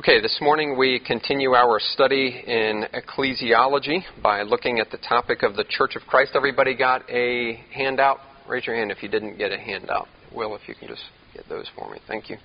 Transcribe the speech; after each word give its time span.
Okay, 0.00 0.18
this 0.18 0.38
morning 0.40 0.78
we 0.78 0.98
continue 0.98 1.52
our 1.52 1.78
study 1.78 2.42
in 2.46 2.86
ecclesiology 2.94 4.00
by 4.22 4.40
looking 4.40 4.80
at 4.80 4.90
the 4.90 4.96
topic 4.96 5.42
of 5.42 5.56
the 5.56 5.64
Church 5.68 5.94
of 5.94 6.00
Christ. 6.06 6.32
Everybody 6.34 6.74
got 6.74 7.02
a 7.10 7.62
handout? 7.70 8.16
Raise 8.48 8.66
your 8.66 8.76
hand 8.76 8.90
if 8.90 9.02
you 9.02 9.10
didn't 9.10 9.36
get 9.36 9.52
a 9.52 9.58
handout. 9.58 10.08
Will, 10.34 10.56
if 10.56 10.62
you 10.66 10.74
can 10.74 10.88
just 10.88 11.02
get 11.34 11.46
those 11.50 11.66
for 11.76 11.90
me. 11.90 11.98
Thank 12.08 12.30
you. 12.30 12.38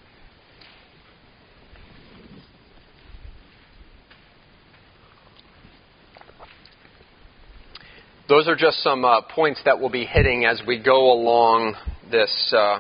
Those 8.28 8.50
are 8.50 8.58
just 8.58 8.84
some 8.84 9.06
uh, 9.06 9.22
points 9.34 9.62
that 9.64 9.80
we'll 9.80 9.90
be 9.90 10.04
hitting 10.04 10.44
as 10.44 10.62
we 10.68 10.84
go 10.84 11.10
along 11.14 11.76
this 12.12 12.54
uh, 12.54 12.80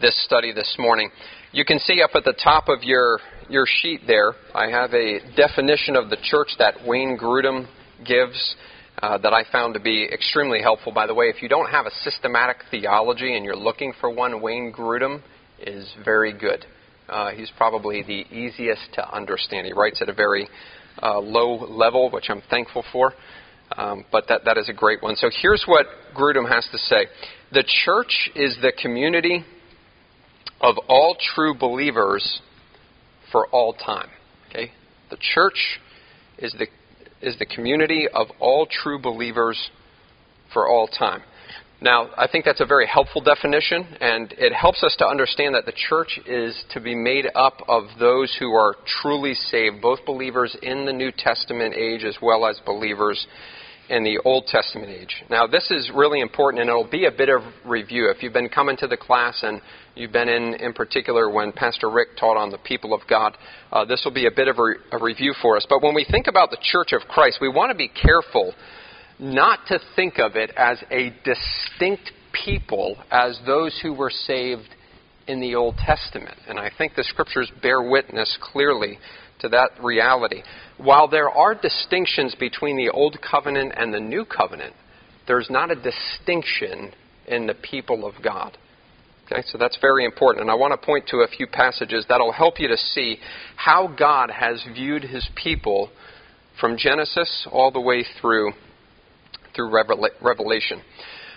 this 0.00 0.14
study 0.24 0.52
this 0.52 0.76
morning. 0.78 1.10
You 1.54 1.64
can 1.64 1.78
see 1.78 2.02
up 2.02 2.10
at 2.16 2.24
the 2.24 2.32
top 2.32 2.68
of 2.68 2.82
your 2.82 3.20
your 3.48 3.64
sheet 3.64 4.00
there, 4.08 4.32
I 4.52 4.70
have 4.70 4.92
a 4.92 5.20
definition 5.36 5.94
of 5.94 6.10
the 6.10 6.16
church 6.20 6.48
that 6.58 6.84
Wayne 6.84 7.16
Grudem 7.16 7.68
gives. 8.04 8.56
Uh, 9.00 9.18
that 9.18 9.32
I 9.32 9.42
found 9.52 9.74
to 9.74 9.80
be 9.80 10.08
extremely 10.12 10.60
helpful. 10.60 10.92
By 10.92 11.06
the 11.06 11.14
way, 11.14 11.26
if 11.26 11.42
you 11.42 11.48
don't 11.48 11.68
have 11.70 11.86
a 11.86 11.90
systematic 12.02 12.58
theology 12.70 13.36
and 13.36 13.44
you're 13.44 13.56
looking 13.56 13.92
for 14.00 14.08
one, 14.08 14.40
Wayne 14.40 14.72
Grudem 14.76 15.20
is 15.60 15.92
very 16.04 16.32
good. 16.32 16.64
Uh, 17.08 17.30
he's 17.32 17.50
probably 17.56 18.02
the 18.02 18.24
easiest 18.34 18.92
to 18.94 19.14
understand. 19.14 19.66
He 19.66 19.72
writes 19.72 20.00
at 20.00 20.08
a 20.08 20.14
very 20.14 20.48
uh, 21.02 21.18
low 21.18 21.66
level, 21.66 22.10
which 22.10 22.26
I'm 22.30 22.42
thankful 22.50 22.84
for. 22.92 23.12
Um, 23.76 24.04
but 24.10 24.24
that, 24.28 24.44
that 24.44 24.58
is 24.58 24.68
a 24.68 24.72
great 24.72 25.02
one. 25.02 25.16
So 25.16 25.28
here's 25.42 25.64
what 25.66 25.86
Grudem 26.16 26.48
has 26.48 26.66
to 26.70 26.78
say 26.78 27.06
The 27.52 27.64
church 27.84 28.30
is 28.34 28.56
the 28.62 28.72
community 28.80 29.44
of 30.64 30.78
all 30.88 31.14
true 31.34 31.54
believers 31.54 32.40
for 33.30 33.46
all 33.48 33.74
time. 33.74 34.08
Okay? 34.48 34.72
The 35.10 35.18
church 35.34 35.78
is 36.38 36.54
the, 36.58 36.66
is 37.20 37.38
the 37.38 37.44
community 37.46 38.08
of 38.12 38.28
all 38.40 38.66
true 38.66 38.98
believers 38.98 39.70
for 40.52 40.66
all 40.66 40.88
time. 40.88 41.22
Now, 41.82 42.08
I 42.16 42.26
think 42.28 42.46
that's 42.46 42.62
a 42.62 42.66
very 42.66 42.86
helpful 42.86 43.20
definition, 43.20 43.84
and 44.00 44.32
it 44.38 44.54
helps 44.54 44.82
us 44.82 44.96
to 45.00 45.06
understand 45.06 45.54
that 45.54 45.66
the 45.66 45.74
church 45.88 46.18
is 46.26 46.64
to 46.70 46.80
be 46.80 46.94
made 46.94 47.26
up 47.34 47.58
of 47.68 47.84
those 47.98 48.34
who 48.38 48.54
are 48.54 48.76
truly 49.02 49.34
saved, 49.34 49.82
both 49.82 49.98
believers 50.06 50.56
in 50.62 50.86
the 50.86 50.94
New 50.94 51.12
Testament 51.12 51.74
age 51.74 52.04
as 52.04 52.16
well 52.22 52.46
as 52.46 52.58
believers 52.64 53.26
in 53.88 54.02
the 54.02 54.18
Old 54.24 54.46
Testament 54.46 54.90
age. 54.90 55.24
Now, 55.28 55.46
this 55.46 55.70
is 55.70 55.90
really 55.94 56.20
important, 56.20 56.62
and 56.62 56.70
it'll 56.70 56.88
be 56.88 57.06
a 57.06 57.10
bit 57.10 57.28
of 57.28 57.42
review. 57.64 58.10
If 58.14 58.22
you've 58.22 58.32
been 58.32 58.48
coming 58.48 58.76
to 58.78 58.86
the 58.86 58.96
class 58.96 59.42
and 59.42 59.60
you've 59.94 60.12
been 60.12 60.28
in, 60.28 60.54
in 60.54 60.72
particular, 60.72 61.30
when 61.30 61.52
Pastor 61.52 61.90
Rick 61.90 62.16
taught 62.18 62.36
on 62.36 62.50
the 62.50 62.58
people 62.58 62.94
of 62.94 63.02
God, 63.08 63.36
uh, 63.72 63.84
this 63.84 64.02
will 64.04 64.14
be 64.14 64.26
a 64.26 64.30
bit 64.30 64.48
of 64.48 64.56
a, 64.58 64.96
a 64.96 65.02
review 65.02 65.34
for 65.42 65.56
us. 65.56 65.66
But 65.68 65.82
when 65.82 65.94
we 65.94 66.06
think 66.10 66.26
about 66.28 66.50
the 66.50 66.58
Church 66.62 66.92
of 66.92 67.02
Christ, 67.08 67.38
we 67.40 67.48
want 67.48 67.70
to 67.72 67.76
be 67.76 67.88
careful 67.88 68.54
not 69.18 69.60
to 69.68 69.78
think 69.94 70.18
of 70.18 70.36
it 70.36 70.50
as 70.56 70.82
a 70.90 71.12
distinct 71.24 72.10
people 72.44 72.96
as 73.10 73.38
those 73.46 73.78
who 73.82 73.92
were 73.92 74.10
saved 74.10 74.68
in 75.26 75.40
the 75.40 75.54
Old 75.54 75.76
Testament. 75.76 76.36
And 76.48 76.58
I 76.58 76.70
think 76.76 76.94
the 76.94 77.04
scriptures 77.04 77.50
bear 77.62 77.82
witness 77.82 78.36
clearly 78.40 78.98
to 79.44 79.48
that 79.50 79.70
reality. 79.82 80.42
While 80.78 81.08
there 81.08 81.30
are 81.30 81.54
distinctions 81.54 82.34
between 82.34 82.76
the 82.76 82.90
Old 82.90 83.18
Covenant 83.20 83.74
and 83.76 83.92
the 83.92 84.00
New 84.00 84.24
Covenant, 84.24 84.74
there's 85.28 85.48
not 85.50 85.70
a 85.70 85.74
distinction 85.74 86.92
in 87.28 87.46
the 87.46 87.54
people 87.54 88.06
of 88.06 88.14
God. 88.22 88.56
Okay, 89.26 89.42
so 89.46 89.56
that's 89.56 89.78
very 89.80 90.04
important. 90.04 90.42
And 90.42 90.50
I 90.50 90.54
want 90.54 90.78
to 90.78 90.84
point 90.84 91.06
to 91.08 91.18
a 91.18 91.28
few 91.28 91.46
passages 91.46 92.04
that'll 92.08 92.32
help 92.32 92.58
you 92.58 92.68
to 92.68 92.76
see 92.76 93.18
how 93.56 93.86
God 93.86 94.30
has 94.30 94.62
viewed 94.74 95.02
his 95.04 95.26
people 95.34 95.90
from 96.60 96.76
Genesis 96.76 97.46
all 97.50 97.70
the 97.70 97.80
way 97.80 98.04
through 98.20 98.52
through 99.54 99.70
Revelation. 100.20 100.82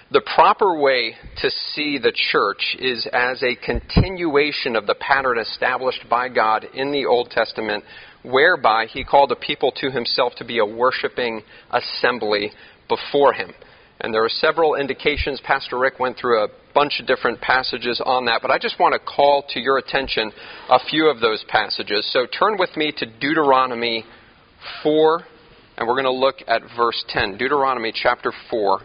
The 0.09 0.21
proper 0.21 0.79
way 0.79 1.15
to 1.41 1.49
see 1.51 1.97
the 1.97 2.13
church 2.13 2.77
is 2.79 3.05
as 3.11 3.43
a 3.43 3.57
continuation 3.57 4.77
of 4.77 4.87
the 4.87 4.95
pattern 4.95 5.37
established 5.37 6.05
by 6.09 6.29
God 6.29 6.65
in 6.73 6.93
the 6.93 7.05
Old 7.05 7.29
Testament, 7.29 7.83
whereby 8.23 8.85
He 8.85 9.03
called 9.03 9.31
the 9.31 9.35
people 9.35 9.73
to 9.73 9.91
Himself 9.91 10.33
to 10.37 10.45
be 10.45 10.59
a 10.59 10.65
worshiping 10.65 11.41
assembly 11.71 12.51
before 12.87 13.33
Him. 13.33 13.51
And 13.99 14.13
there 14.13 14.23
are 14.23 14.29
several 14.29 14.75
indications. 14.75 15.41
Pastor 15.43 15.77
Rick 15.77 15.99
went 15.99 16.17
through 16.17 16.41
a 16.41 16.47
bunch 16.73 17.01
of 17.01 17.07
different 17.07 17.41
passages 17.41 18.01
on 18.05 18.25
that, 18.25 18.41
but 18.41 18.49
I 18.49 18.59
just 18.59 18.79
want 18.79 18.93
to 18.93 18.99
call 18.99 19.43
to 19.49 19.59
your 19.59 19.77
attention 19.77 20.31
a 20.69 20.79
few 20.89 21.09
of 21.09 21.19
those 21.19 21.43
passages. 21.49 22.09
So 22.13 22.25
turn 22.27 22.57
with 22.57 22.77
me 22.77 22.93
to 22.95 23.05
Deuteronomy 23.05 24.05
4, 24.83 25.21
and 25.77 25.85
we're 25.85 25.95
going 25.95 26.05
to 26.05 26.11
look 26.11 26.37
at 26.47 26.61
verse 26.77 27.03
10. 27.09 27.37
Deuteronomy 27.37 27.91
chapter 27.93 28.31
4. 28.49 28.79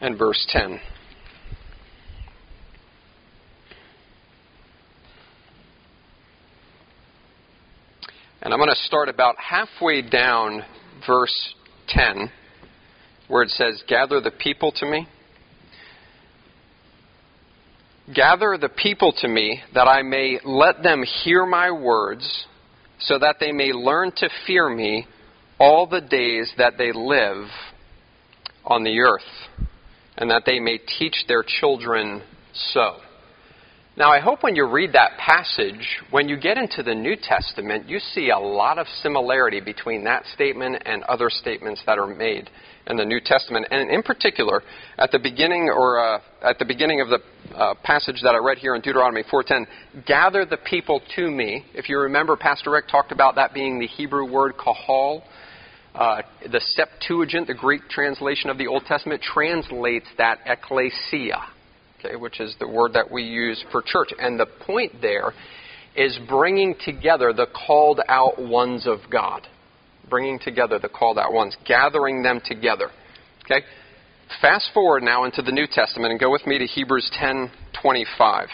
And 0.00 0.18
verse 0.18 0.46
10. 0.50 0.80
And 8.42 8.52
I'm 8.52 8.60
going 8.60 8.70
to 8.70 8.82
start 8.84 9.08
about 9.08 9.34
halfway 9.38 10.02
down 10.02 10.62
verse 11.06 11.54
10, 11.88 12.30
where 13.28 13.42
it 13.42 13.50
says, 13.50 13.82
Gather 13.88 14.20
the 14.20 14.30
people 14.30 14.70
to 14.76 14.86
me. 14.86 15.08
Gather 18.14 18.56
the 18.56 18.68
people 18.68 19.12
to 19.20 19.26
me, 19.26 19.60
that 19.74 19.88
I 19.88 20.02
may 20.02 20.38
let 20.44 20.84
them 20.84 21.02
hear 21.24 21.44
my 21.44 21.72
words, 21.72 22.46
so 23.00 23.18
that 23.18 23.36
they 23.40 23.50
may 23.50 23.72
learn 23.72 24.12
to 24.18 24.28
fear 24.46 24.68
me 24.68 25.06
all 25.58 25.88
the 25.88 26.00
days 26.00 26.52
that 26.56 26.74
they 26.78 26.92
live 26.92 27.48
on 28.64 28.84
the 28.84 29.00
earth 29.00 29.22
and 30.16 30.30
that 30.30 30.44
they 30.46 30.58
may 30.58 30.78
teach 30.78 31.24
their 31.28 31.42
children 31.42 32.22
so. 32.52 32.96
Now, 33.98 34.12
I 34.12 34.20
hope 34.20 34.42
when 34.42 34.54
you 34.54 34.66
read 34.66 34.92
that 34.92 35.16
passage, 35.16 36.02
when 36.10 36.28
you 36.28 36.38
get 36.38 36.58
into 36.58 36.82
the 36.82 36.94
New 36.94 37.16
Testament, 37.16 37.88
you 37.88 37.98
see 37.98 38.28
a 38.28 38.38
lot 38.38 38.78
of 38.78 38.86
similarity 39.02 39.60
between 39.60 40.04
that 40.04 40.26
statement 40.34 40.82
and 40.84 41.02
other 41.04 41.30
statements 41.30 41.82
that 41.86 41.98
are 41.98 42.06
made 42.06 42.50
in 42.88 42.98
the 42.98 43.06
New 43.06 43.20
Testament. 43.24 43.66
And 43.70 43.90
in 43.90 44.02
particular, 44.02 44.62
at 44.98 45.12
the 45.12 45.18
beginning 45.18 45.70
or 45.74 45.98
uh, 45.98 46.20
at 46.42 46.58
the 46.58 46.66
beginning 46.66 47.00
of 47.00 47.08
the 47.08 47.20
uh, 47.54 47.72
passage 47.84 48.16
that 48.22 48.34
I 48.34 48.38
read 48.38 48.58
here 48.58 48.74
in 48.74 48.82
Deuteronomy 48.82 49.22
4:10, 49.32 49.66
gather 50.06 50.44
the 50.44 50.58
people 50.58 51.00
to 51.16 51.30
me. 51.30 51.64
If 51.72 51.88
you 51.88 51.98
remember, 51.98 52.36
Pastor 52.36 52.72
Rick 52.72 52.88
talked 52.88 53.12
about 53.12 53.36
that 53.36 53.54
being 53.54 53.78
the 53.78 53.86
Hebrew 53.86 54.30
word 54.30 54.58
kahal, 54.58 55.22
uh, 55.96 56.22
the 56.52 56.60
Septuagint, 56.60 57.46
the 57.46 57.54
Greek 57.54 57.88
translation 57.88 58.50
of 58.50 58.58
the 58.58 58.66
Old 58.66 58.84
Testament, 58.84 59.22
translates 59.22 60.06
that 60.18 60.38
ecclesia, 60.44 61.42
okay, 61.98 62.16
which 62.16 62.38
is 62.38 62.54
the 62.60 62.68
word 62.68 62.92
that 62.92 63.10
we 63.10 63.22
use 63.22 63.64
for 63.72 63.82
church. 63.82 64.10
And 64.18 64.38
the 64.38 64.46
point 64.46 65.00
there 65.00 65.32
is 65.96 66.18
bringing 66.28 66.74
together 66.84 67.32
the 67.32 67.46
called 67.46 68.00
out 68.08 68.38
ones 68.38 68.86
of 68.86 68.98
God. 69.10 69.46
Bringing 70.10 70.38
together 70.38 70.78
the 70.78 70.88
called 70.88 71.18
out 71.18 71.32
ones, 71.32 71.56
gathering 71.66 72.22
them 72.22 72.40
together. 72.44 72.90
Okay? 73.44 73.64
Fast 74.40 74.70
forward 74.74 75.02
now 75.02 75.24
into 75.24 75.40
the 75.40 75.50
New 75.50 75.66
Testament 75.66 76.10
and 76.10 76.20
go 76.20 76.30
with 76.30 76.46
me 76.46 76.58
to 76.58 76.66
Hebrews 76.66 77.10
10:25. 77.18 78.48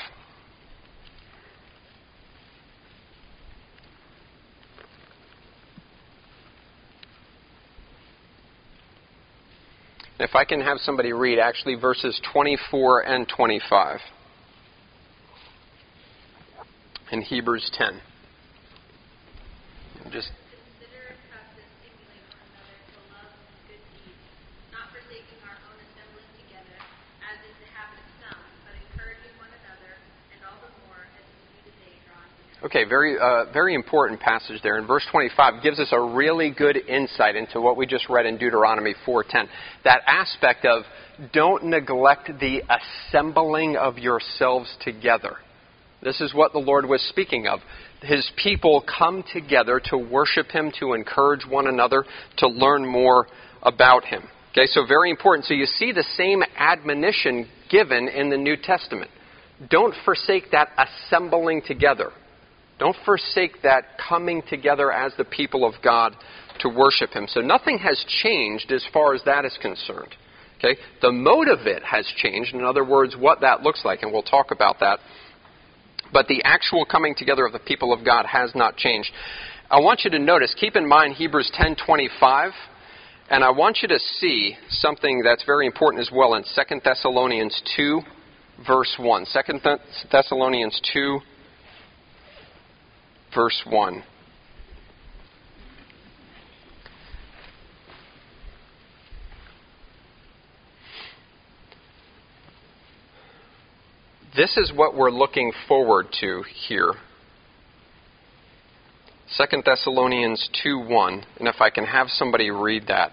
If 10.23 10.37
I 10.37 10.45
can 10.45 10.61
have 10.61 10.79
somebody 10.79 11.13
read 11.13 11.41
actually 11.41 11.75
verses 11.75 12.21
24 12.33 13.01
and 13.09 13.29
25 13.29 13.99
in 17.11 17.23
Hebrews 17.23 17.69
10. 17.75 18.01
Just 20.13 20.31
Okay, 32.65 32.85
very, 32.85 33.19
uh, 33.19 33.47
very 33.53 33.75
important 33.75 34.21
passage 34.21 34.63
there. 34.63 34.79
In 34.79 34.87
verse 34.87 35.05
25 35.11 35.65
gives 35.65 35.81
us 35.81 35.89
a 35.91 36.01
really 36.01 36.51
good 36.57 36.77
insight 36.77 37.35
into 37.35 37.61
what 37.61 37.77
we 37.77 37.87
just 37.87 38.09
read 38.09 38.25
in 38.25 38.39
Deuteronomy 38.39 38.95
4:10. 39.05 39.49
That 39.83 40.03
aspect 40.07 40.65
of 40.65 40.85
don't 41.33 41.65
neglect 41.65 42.39
the 42.39 42.63
assembling 42.71 43.77
of 43.77 43.99
yourselves 43.99 44.77
together. 44.81 45.39
This 46.03 46.21
is 46.21 46.35
what 46.35 46.53
the 46.53 46.61
Lord 46.61 46.87
was 46.87 47.03
speaking 47.03 47.49
of. 47.49 47.61
His 48.01 48.31
people 48.37 48.81
come 48.83 49.25
together 49.33 49.81
to 49.87 49.99
worship 49.99 50.53
Him, 50.53 50.71
to 50.79 50.95
encourage 50.95 51.45
one 51.45 51.67
another, 51.67 52.05
to 52.39 52.47
learn 52.47 52.87
more 52.87 53.27
about 53.65 54.05
Him. 54.05 54.23
Okay, 54.53 54.67
so 54.67 54.87
very 54.87 55.11
important. 55.11 55.47
So 55.47 55.55
you 55.55 55.67
see 55.67 55.91
the 55.91 56.05
same 56.17 56.45
admonition 56.57 57.49
given 57.71 58.07
in 58.07 58.31
the 58.31 58.37
New 58.37 58.57
Testament. 58.57 59.11
Don't 59.69 59.95
forsake 60.05 60.53
that 60.53 60.69
assembling 60.79 61.63
together. 61.63 62.13
Don't 62.83 62.97
forsake 63.05 63.63
that 63.63 63.97
coming 63.97 64.43
together 64.51 64.91
as 64.91 65.13
the 65.17 65.23
people 65.25 65.65
of 65.65 65.75
God 65.85 66.17
to 66.63 66.69
worship 66.69 67.11
Him. 67.11 67.29
So 67.29 67.41
nothing 67.41 67.79
has 67.79 68.05
changed 68.25 68.73
as 68.73 68.85
far 68.93 69.15
as 69.15 69.23
that 69.25 69.45
is 69.45 69.57
concerned. 69.63 70.13
Okay? 70.59 70.77
The 71.01 71.13
mode 71.13 71.47
of 71.47 71.69
it 71.69 71.85
has 71.85 72.05
changed. 72.17 72.55
In 72.55 72.65
other 72.65 72.85
words, 72.85 73.15
what 73.17 73.43
that 73.43 73.63
looks 73.63 73.85
like, 73.85 74.03
and 74.03 74.11
we'll 74.11 74.25
talk 74.25 74.51
about 74.51 74.81
that. 74.81 74.99
But 76.13 76.27
the 76.27 76.43
actual 76.43 76.85
coming 76.85 77.15
together 77.17 77.47
of 77.47 77.53
the 77.53 77.61
people 77.61 77.93
of 77.93 78.05
God 78.05 78.27
has 78.27 78.51
not 78.57 78.77
changed. 78.77 79.13
I 79.71 79.79
want 79.79 80.01
you 80.03 80.11
to 80.11 80.19
notice, 80.19 80.53
keep 80.59 80.75
in 80.75 80.89
mind 80.89 81.15
Hebrews 81.15 81.53
10:25, 81.55 82.51
and 83.31 83.45
I 83.45 83.51
want 83.51 83.79
you 83.83 83.87
to 83.91 83.99
see 84.19 84.57
something 84.71 85.23
that's 85.23 85.45
very 85.45 85.67
important 85.67 86.01
as 86.01 86.11
well 86.11 86.35
in 86.35 86.43
2 86.43 86.81
Thessalonians 86.83 87.63
2 87.77 88.01
verse 88.67 88.93
1. 88.99 89.27
2 89.33 89.79
Thessalonians 90.11 90.81
2 90.93 91.21
verse 93.35 93.63
1. 93.69 94.05
This 104.35 104.57
is 104.57 104.73
what 104.75 104.97
we're 104.97 105.11
looking 105.11 105.53
forward 105.69 106.07
to 106.21 106.43
here. 106.67 106.95
2 109.37 109.63
Thessalonians 109.65 110.49
2 110.63 110.79
1. 110.79 111.25
And 111.39 111.49
if 111.49 111.57
I 111.61 111.69
can 111.69 111.85
have 111.85 112.09
somebody 112.09 112.51
read 112.51 112.87
that. 112.89 113.13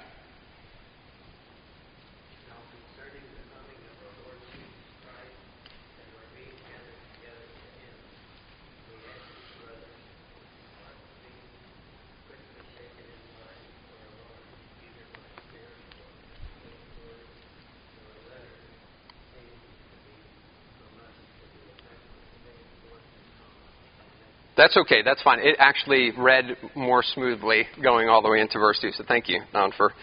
That's 24.59 24.75
okay. 24.75 25.01
That's 25.05 25.21
fine. 25.21 25.39
It 25.39 25.55
actually 25.57 26.11
read 26.17 26.57
more 26.75 27.01
smoothly 27.01 27.63
going 27.81 28.09
all 28.09 28.21
the 28.21 28.29
way 28.29 28.41
into 28.41 28.59
verse 28.59 28.77
2. 28.81 28.91
So 28.91 29.05
thank 29.07 29.29
you, 29.29 29.39
Don, 29.53 29.71
for 29.77 29.93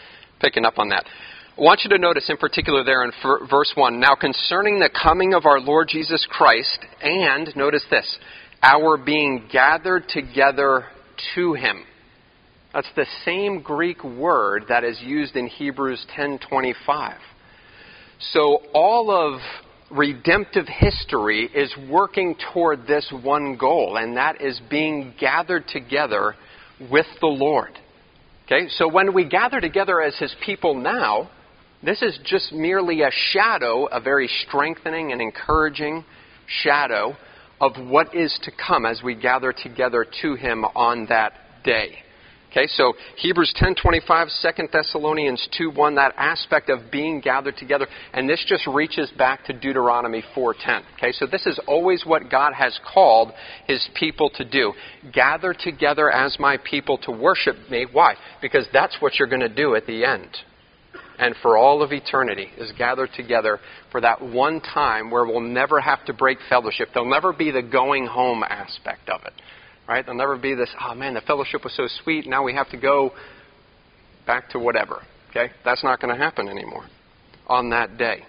picking 0.40 0.64
up 0.64 0.78
on 0.78 0.88
that. 0.88 1.04
I 1.58 1.60
want 1.60 1.82
you 1.84 1.90
to 1.90 1.98
notice 1.98 2.24
in 2.30 2.38
particular 2.38 2.82
there 2.82 3.04
in 3.04 3.10
verse 3.50 3.70
1 3.74 4.00
Now 4.00 4.14
concerning 4.14 4.78
the 4.78 4.88
coming 4.88 5.34
of 5.34 5.44
our 5.44 5.60
Lord 5.60 5.88
Jesus 5.88 6.26
Christ, 6.30 6.78
and 7.02 7.54
notice 7.54 7.84
this, 7.90 8.18
our 8.62 8.96
being 8.96 9.46
gathered 9.52 10.08
together 10.08 10.86
to 11.34 11.52
him. 11.52 11.84
That's 12.72 12.88
the 12.96 13.06
same 13.26 13.60
Greek 13.60 14.02
word 14.02 14.64
that 14.70 14.84
is 14.84 14.98
used 15.02 15.36
in 15.36 15.48
Hebrews 15.48 16.06
10:25. 16.16 17.18
So 18.32 18.62
all 18.72 19.10
of 19.10 19.38
redemptive 19.90 20.66
history 20.68 21.44
is 21.44 21.72
working 21.88 22.36
toward 22.52 22.86
this 22.86 23.12
one 23.22 23.56
goal, 23.56 23.96
and 23.96 24.16
that 24.16 24.40
is 24.40 24.60
being 24.68 25.14
gathered 25.18 25.68
together 25.68 26.34
with 26.90 27.06
the 27.20 27.26
Lord. 27.26 27.70
Okay, 28.46 28.68
so 28.68 28.88
when 28.88 29.12
we 29.14 29.28
gather 29.28 29.60
together 29.60 30.00
as 30.00 30.16
His 30.18 30.34
people 30.44 30.74
now, 30.74 31.30
this 31.82 32.02
is 32.02 32.18
just 32.24 32.52
merely 32.52 33.02
a 33.02 33.10
shadow, 33.32 33.86
a 33.86 34.00
very 34.00 34.28
strengthening 34.46 35.12
and 35.12 35.20
encouraging 35.20 36.04
shadow 36.46 37.16
of 37.60 37.72
what 37.76 38.14
is 38.14 38.38
to 38.42 38.50
come 38.50 38.86
as 38.86 39.02
we 39.02 39.14
gather 39.14 39.52
together 39.52 40.06
to 40.22 40.34
Him 40.34 40.64
on 40.64 41.06
that 41.06 41.32
day. 41.64 41.98
Okay, 42.50 42.66
so 42.68 42.94
Hebrews 43.16 43.52
10:25, 43.54 44.30
2 44.30 44.68
Thessalonians 44.72 45.46
2:1, 45.58 45.96
that 45.96 46.14
aspect 46.16 46.70
of 46.70 46.90
being 46.90 47.20
gathered 47.20 47.56
together, 47.58 47.86
and 48.14 48.28
this 48.28 48.42
just 48.46 48.66
reaches 48.66 49.10
back 49.10 49.44
to 49.44 49.52
Deuteronomy 49.52 50.22
4:10. 50.34 50.82
Okay, 50.96 51.12
so 51.12 51.26
this 51.26 51.46
is 51.46 51.58
always 51.66 52.06
what 52.06 52.30
God 52.30 52.54
has 52.54 52.78
called 52.78 53.32
His 53.66 53.86
people 53.94 54.30
to 54.30 54.44
do: 54.44 54.72
gather 55.12 55.52
together 55.52 56.10
as 56.10 56.38
my 56.38 56.56
people 56.56 56.96
to 56.98 57.10
worship 57.10 57.68
me. 57.68 57.84
Why? 57.92 58.14
Because 58.40 58.66
that's 58.72 59.02
what 59.02 59.18
you're 59.18 59.28
going 59.28 59.40
to 59.40 59.48
do 59.50 59.74
at 59.74 59.86
the 59.86 60.06
end, 60.06 60.30
and 61.18 61.36
for 61.42 61.58
all 61.58 61.82
of 61.82 61.92
eternity 61.92 62.50
is 62.56 62.72
gather 62.72 63.06
together 63.06 63.60
for 63.90 64.00
that 64.00 64.22
one 64.22 64.60
time 64.60 65.10
where 65.10 65.26
we'll 65.26 65.40
never 65.40 65.78
have 65.80 66.04
to 66.06 66.14
break 66.14 66.38
fellowship. 66.48 66.88
There'll 66.94 67.10
never 67.10 67.34
be 67.34 67.50
the 67.50 67.62
going 67.62 68.06
home 68.06 68.42
aspect 68.42 69.10
of 69.10 69.26
it. 69.26 69.34
Right? 69.88 70.04
There'll 70.04 70.18
never 70.18 70.36
be 70.36 70.54
this, 70.54 70.70
oh 70.80 70.94
man, 70.94 71.14
the 71.14 71.20
fellowship 71.20 71.62
was 71.64 71.74
so 71.76 71.86
sweet, 72.02 72.26
now 72.26 72.42
we 72.42 72.54
have 72.54 72.68
to 72.70 72.76
go 72.76 73.12
back 74.26 74.50
to 74.50 74.58
whatever. 74.58 75.02
Okay? 75.30 75.52
That's 75.64 75.84
not 75.84 76.00
going 76.00 76.14
to 76.14 76.20
happen 76.20 76.48
anymore 76.48 76.86
on 77.46 77.70
that 77.70 77.96
day. 77.96 78.24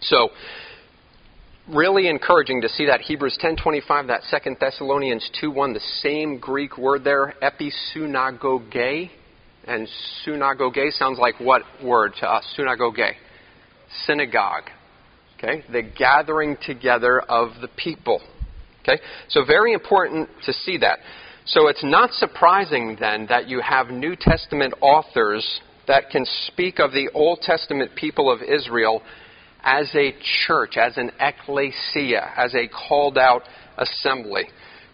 So, 0.00 0.30
really 1.68 2.08
encouraging 2.08 2.60
to 2.62 2.68
see 2.68 2.86
that 2.86 3.00
Hebrews 3.00 3.38
10:25, 3.42 4.08
that 4.08 4.22
Second 4.24 4.56
Thessalonians 4.60 5.30
2:1, 5.40 5.74
the 5.74 5.80
same 6.02 6.38
Greek 6.38 6.76
word 6.76 7.04
there, 7.04 7.34
episunagoge, 7.42 9.10
and 9.66 9.88
sunagoge 10.26 10.92
sounds 10.92 11.18
like 11.18 11.38
what 11.40 11.62
word 11.82 12.14
to 12.20 12.30
us? 12.30 12.44
Sunagoge, 12.58 13.12
synagogue. 14.06 14.64
Okay, 15.38 15.64
the 15.70 15.82
gathering 15.82 16.56
together 16.64 17.20
of 17.20 17.60
the 17.60 17.68
people. 17.68 18.20
Okay? 18.86 19.02
So, 19.28 19.44
very 19.44 19.72
important 19.72 20.28
to 20.44 20.52
see 20.52 20.78
that. 20.78 20.98
So, 21.46 21.68
it's 21.68 21.84
not 21.84 22.12
surprising 22.12 22.96
then 23.00 23.26
that 23.28 23.48
you 23.48 23.60
have 23.60 23.88
New 23.88 24.14
Testament 24.16 24.74
authors 24.80 25.60
that 25.86 26.10
can 26.10 26.24
speak 26.46 26.78
of 26.78 26.92
the 26.92 27.10
Old 27.14 27.40
Testament 27.40 27.92
people 27.94 28.30
of 28.30 28.40
Israel 28.42 29.02
as 29.62 29.90
a 29.94 30.14
church, 30.46 30.76
as 30.76 30.96
an 30.96 31.10
ecclesia, 31.18 32.32
as 32.36 32.54
a 32.54 32.68
called 32.68 33.18
out 33.18 33.42
assembly. 33.78 34.44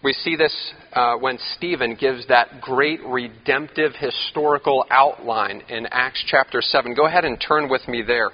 We 0.03 0.13
see 0.13 0.35
this 0.35 0.73
uh, 0.93 1.17
when 1.17 1.37
Stephen 1.55 1.95
gives 1.99 2.27
that 2.27 2.61
great 2.61 2.99
redemptive 3.05 3.91
historical 3.99 4.85
outline 4.89 5.61
in 5.69 5.85
Acts 5.91 6.23
chapter 6.25 6.61
7. 6.61 6.95
Go 6.95 7.05
ahead 7.05 7.23
and 7.23 7.37
turn 7.39 7.69
with 7.69 7.87
me 7.87 8.01
there. 8.01 8.31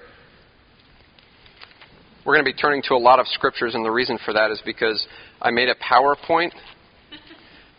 We're 2.28 2.34
going 2.34 2.44
to 2.44 2.52
be 2.52 2.58
turning 2.58 2.82
to 2.90 2.94
a 2.94 3.00
lot 3.00 3.22
of 3.22 3.28
scriptures, 3.30 3.74
and 3.74 3.86
the 3.86 3.90
reason 3.90 4.20
for 4.26 4.34
that 4.34 4.52
is 4.52 4.62
because 4.66 5.08
I 5.42 5.50
made 5.50 5.70
a 5.70 5.76
PowerPoint, 5.76 6.52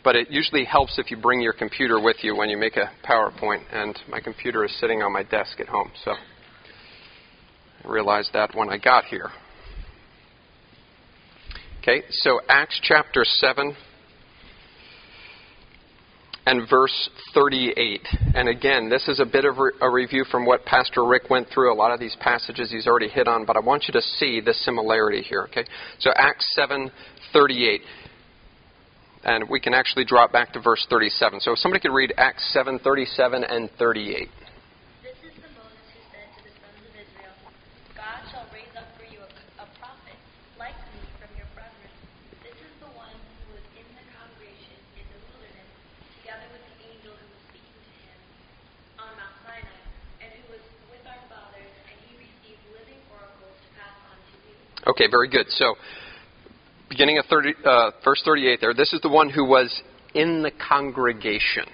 but 0.02 0.17
it 0.17 0.31
usually 0.31 0.64
helps 0.64 0.99
if 0.99 1.11
you 1.11 1.19
bring 1.19 1.43
your 1.43 1.52
computer 1.52 2.00
with 2.00 2.17
you 2.23 2.35
when 2.35 2.49
you 2.49 2.57
make 2.57 2.78
a 2.78 2.90
PowerPoint, 3.07 3.64
and 3.71 4.00
my 4.09 4.21
computer 4.21 4.64
is 4.64 4.75
sitting 4.81 5.02
on 5.02 5.12
my 5.12 5.23
desk 5.23 5.61
at 5.61 5.69
home, 5.69 5.90
so 6.02 6.12
I 6.12 7.93
realized 7.93 8.31
that 8.33 8.55
when 8.55 8.71
I 8.71 8.78
got 8.78 9.05
here. 9.05 9.28
Okay, 11.83 12.05
so 12.09 12.40
Acts 12.49 12.81
chapter 12.83 13.25
7 13.26 13.76
and 16.49 16.67
verse 16.69 17.11
38. 17.35 18.00
And 18.35 18.49
again, 18.49 18.88
this 18.88 19.07
is 19.07 19.21
a 19.21 19.26
bit 19.26 19.45
of 19.45 19.57
a 19.83 19.90
review 19.90 20.25
from 20.31 20.47
what 20.47 20.64
Pastor 20.64 21.05
Rick 21.05 21.28
went 21.28 21.47
through. 21.52 21.71
A 21.71 21.76
lot 21.76 21.93
of 21.93 22.00
these 22.00 22.17
passages 22.21 22.71
he's 22.71 22.87
already 22.87 23.09
hit 23.09 23.28
on, 23.28 23.45
but 23.45 23.59
I 23.59 23.61
want 23.61 23.85
you 23.87 23.93
to 23.93 24.00
see 24.00 24.40
the 24.40 24.55
similarity 24.55 25.21
here. 25.21 25.43
Okay, 25.50 25.64
so 25.99 26.11
Acts 26.17 26.47
7:38, 26.57 27.83
and 29.25 29.50
we 29.50 29.61
can 29.61 29.75
actually 29.75 30.07
drop 30.07 30.33
back 30.33 30.55
to 30.55 30.61
verse 30.61 30.87
37. 30.88 31.40
So 31.40 31.52
if 31.52 31.59
somebody 31.59 31.83
could 31.83 31.93
read 31.93 32.14
Acts 32.17 32.50
7:37 32.57 33.45
and 33.45 33.71
38. 33.73 34.31
Okay, 54.88 55.04
very 55.11 55.28
good. 55.28 55.47
So, 55.50 55.75
beginning 56.88 57.18
of 57.18 57.26
30, 57.26 57.54
uh, 57.62 57.90
verse 58.02 58.23
38 58.25 58.61
there, 58.61 58.73
this 58.73 58.95
is 58.95 59.02
the 59.02 59.11
one 59.11 59.28
who 59.28 59.45
was 59.45 59.83
in 60.14 60.42
the 60.42 60.50
congregation. 60.50 61.64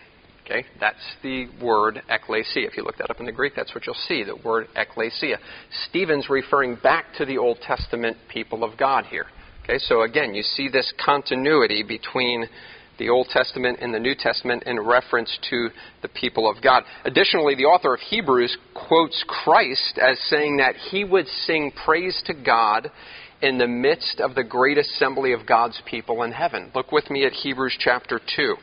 Okay, 0.45 0.65
that's 0.81 0.99
the 1.23 1.47
word 1.63 2.03
ecclesia. 2.09 2.67
If 2.67 2.77
you 2.77 2.83
look 2.83 2.99
that 2.99 3.11
up 3.11 3.21
in 3.21 3.27
the 3.27 3.33
Greek, 3.33 3.53
that's 3.55 3.73
what 3.73 3.87
you'll 3.87 3.95
see, 4.09 4.25
the 4.25 4.37
word 4.45 4.67
ecclesia. 4.75 5.39
Stephen's 5.89 6.29
referring 6.29 6.77
back 6.83 7.15
to 7.17 7.25
the 7.25 7.39
Old 7.39 7.59
Testament 7.63 8.17
people 8.29 8.65
of 8.65 8.77
God 8.77 9.07
here. 9.07 9.27
Okay, 9.63 9.79
so 9.79 10.03
again, 10.03 10.35
you 10.35 10.43
see 10.43 10.69
this 10.69 10.93
continuity 11.03 11.83
between 11.83 12.47
the 12.99 13.09
Old 13.09 13.29
Testament 13.29 13.79
and 13.81 13.93
the 13.93 13.99
New 13.99 14.15
Testament 14.15 14.65
in 14.65 14.81
reference 14.81 15.39
to 15.51 15.69
the 16.03 16.09
people 16.09 16.49
of 16.49 16.63
God. 16.63 16.85
Additionally, 17.05 17.55
the 17.55 17.65
author 17.65 17.95
of 17.95 18.01
Hebrews 18.01 18.57
quotes 18.75 19.25
Christ 19.27 19.99
as 19.99 20.19
saying 20.29 20.59
that 20.59 20.77
he 20.77 21.05
would 21.05 21.27
sing 21.27 21.73
praise 21.85 22.23
to 22.27 22.35
God 22.35 22.91
in 23.43 23.59
the 23.59 23.67
midst 23.67 24.21
of 24.21 24.35
the 24.35 24.45
great 24.45 24.79
assembly 24.79 25.33
of 25.33 25.47
God's 25.47 25.81
people 25.87 26.23
in 26.23 26.33
heaven. 26.33 26.71
Look 26.75 26.93
with 26.93 27.11
me 27.11 27.27
at 27.27 27.33
Hebrews 27.33 27.77
chapter 27.79 28.21
2. 28.37 28.57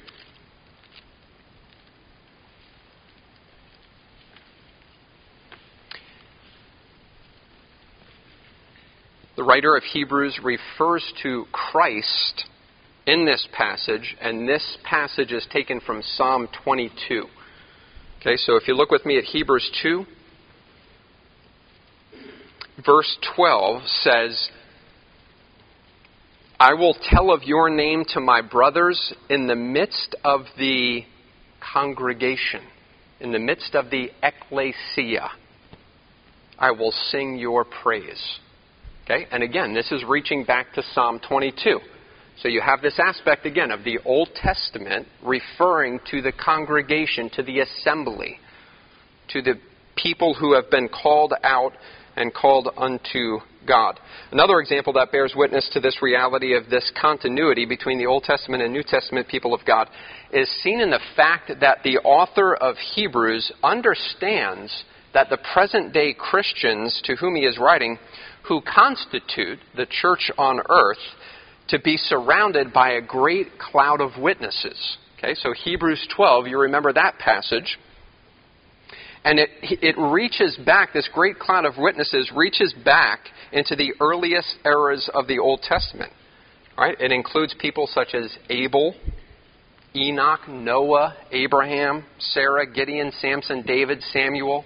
The 9.36 9.44
writer 9.44 9.76
of 9.76 9.84
Hebrews 9.84 10.40
refers 10.44 11.04
to 11.24 11.46
Christ 11.52 12.46
in 13.06 13.26
this 13.26 13.48
passage, 13.52 14.16
and 14.22 14.48
this 14.48 14.78
passage 14.84 15.32
is 15.32 15.46
taken 15.52 15.80
from 15.80 16.02
Psalm 16.02 16.48
22. 16.64 17.26
Okay, 18.20 18.36
so 18.36 18.56
if 18.56 18.68
you 18.68 18.76
look 18.76 18.92
with 18.92 19.06
me 19.06 19.18
at 19.18 19.24
Hebrews 19.24 19.72
2, 19.82 20.06
verse 22.86 23.18
12 23.36 23.84
says, 23.88 24.50
I 26.60 26.76
will 26.76 26.96
tell 27.10 27.32
of 27.32 27.42
your 27.44 27.72
name 27.72 28.06
to 28.10 28.20
my 28.20 28.42
brothers 28.42 29.14
in 29.30 29.48
the 29.48 29.56
midst 29.56 30.16
of 30.24 30.42
the 30.60 31.02
congregation, 31.74 32.62
in 33.20 33.32
the 33.32 33.40
midst 33.40 33.74
of 33.74 33.90
the 33.90 34.12
ecclesia. 34.22 35.32
I 36.60 36.70
will 36.70 36.92
sing 36.92 37.38
your 37.38 37.66
praise. 37.66 38.40
Okay? 39.06 39.26
And 39.32 39.42
again, 39.42 39.74
this 39.74 39.92
is 39.92 40.04
reaching 40.08 40.44
back 40.44 40.74
to 40.74 40.84
Psalm 40.94 41.20
22. 41.28 41.80
So 42.42 42.48
you 42.48 42.62
have 42.62 42.82
this 42.82 43.00
aspect 43.00 43.46
again 43.46 43.70
of 43.70 43.84
the 43.84 44.00
Old 44.04 44.30
Testament 44.34 45.08
referring 45.24 46.00
to 46.10 46.24
the 46.24 46.32
congregation, 46.32 47.30
to 47.36 47.44
the 47.44 47.60
assembly, 47.60 48.40
to 49.30 49.44
the 49.44 49.60
people 49.96 50.34
who 50.34 50.56
have 50.56 50.72
been 50.72 50.90
called 50.90 51.34
out 51.44 51.74
and 52.16 52.34
called 52.34 52.70
unto 52.78 53.38
God. 53.68 54.00
Another 54.32 54.60
example 54.60 54.92
that 54.94 55.12
bears 55.12 55.34
witness 55.36 55.70
to 55.74 55.80
this 55.80 56.02
reality 56.02 56.56
of 56.56 56.68
this 56.68 56.92
continuity 57.00 57.66
between 57.66 58.00
the 58.00 58.08
Old 58.08 58.24
Testament 58.24 58.64
and 58.64 58.74
New 58.74 58.84
Testament 58.84 59.28
people 59.28 59.54
of 59.54 59.62
God 59.66 59.88
is 60.34 60.50
seen 60.64 60.82
in 60.82 60.90
the 60.90 61.00
fact 61.16 61.52
that 61.60 61.80
the 61.84 62.00
author 62.00 62.56
of 62.56 62.76
Hebrews 62.96 63.52
understands 63.64 64.84
that 65.14 65.30
the 65.30 65.40
present 65.54 65.94
day 65.94 66.16
Christians 66.18 67.02
to 67.04 67.16
whom 67.18 67.36
he 67.36 67.44
is 67.44 67.60
writing, 67.60 68.00
who 68.48 68.62
constitute 68.62 69.60
the 69.76 69.86
church 69.86 70.32
on 70.40 70.60
earth, 70.70 70.98
to 71.72 71.80
be 71.80 71.98
surrounded 71.98 72.72
by 72.72 72.92
a 72.92 73.02
great 73.02 73.58
cloud 73.58 74.02
of 74.02 74.12
witnesses. 74.22 74.98
Okay, 75.18 75.34
so 75.36 75.54
Hebrews 75.54 76.08
12, 76.16 76.48
you 76.48 76.60
remember 76.60 76.94
that 76.94 77.18
passage. 77.18 77.78
And 79.24 79.40
it, 79.40 79.50
it 79.62 79.96
reaches 79.98 80.58
back, 80.66 80.94
this 80.94 81.10
great 81.14 81.38
cloud 81.38 81.66
of 81.66 81.78
witnesses 81.78 82.32
reaches 82.36 82.74
back 82.84 83.20
into 83.52 83.76
the 83.76 83.94
earliest 84.00 84.56
eras 84.66 85.10
of 85.14 85.28
the 85.28 85.40
Old 85.40 85.62
Testament. 85.62 86.12
Right? 86.78 87.00
It 87.00 87.12
includes 87.12 87.54
people 87.60 87.88
such 87.88 88.16
as 88.16 88.36
Abel, 88.50 88.96
Enoch, 89.96 90.48
Noah, 90.48 91.16
Abraham, 91.32 92.06
Sarah, 92.18 92.66
Gideon, 92.72 93.12
Samson, 93.20 93.64
David, 93.66 94.02
Samuel, 94.12 94.66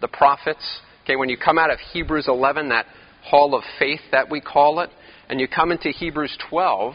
the 0.00 0.08
prophets. 0.08 0.80
Okay, 1.04 1.14
when 1.14 1.28
you 1.28 1.36
come 1.36 1.58
out 1.58 1.70
of 1.70 1.78
Hebrews 1.92 2.26
11, 2.26 2.70
that 2.70 2.86
hall 3.22 3.54
of 3.54 3.62
faith 3.78 4.00
that 4.10 4.30
we 4.30 4.40
call 4.40 4.80
it, 4.80 4.90
and 5.28 5.40
you 5.40 5.48
come 5.48 5.72
into 5.72 5.90
Hebrews 5.90 6.36
12, 6.50 6.94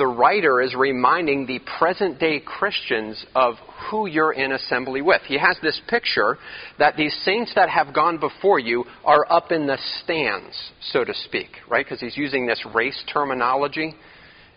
the 0.00 0.06
writer 0.06 0.62
is 0.62 0.74
reminding 0.74 1.44
the 1.44 1.60
present 1.78 2.18
day 2.18 2.40
Christians 2.40 3.22
of 3.34 3.56
who 3.90 4.06
you're 4.06 4.32
in 4.32 4.52
assembly 4.52 5.02
with. 5.02 5.20
He 5.26 5.38
has 5.38 5.58
this 5.62 5.78
picture 5.88 6.38
that 6.78 6.96
these 6.96 7.14
saints 7.24 7.52
that 7.54 7.68
have 7.68 7.94
gone 7.94 8.18
before 8.18 8.58
you 8.58 8.84
are 9.04 9.30
up 9.30 9.52
in 9.52 9.66
the 9.66 9.76
stands, 10.02 10.56
so 10.90 11.04
to 11.04 11.12
speak, 11.26 11.48
right? 11.68 11.84
Because 11.84 12.00
he's 12.00 12.16
using 12.16 12.46
this 12.46 12.64
race 12.74 12.98
terminology. 13.12 13.94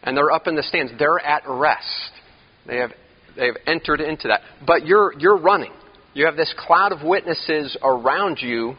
And 0.01 0.15
they're 0.15 0.31
up 0.31 0.47
in 0.47 0.55
the 0.55 0.63
stands. 0.63 0.93
They're 0.97 1.19
at 1.19 1.43
rest. 1.45 2.11
They 2.65 2.77
have, 2.77 2.91
they 3.35 3.47
have 3.47 3.57
entered 3.67 3.99
into 3.99 4.29
that. 4.29 4.41
But 4.65 4.85
you're, 4.85 5.11
you're 5.19 5.37
running. 5.37 5.73
You 6.13 6.25
have 6.25 6.37
this 6.37 6.53
cloud 6.57 6.93
of 6.93 7.03
witnesses 7.03 7.75
around 7.83 8.39
you 8.41 8.75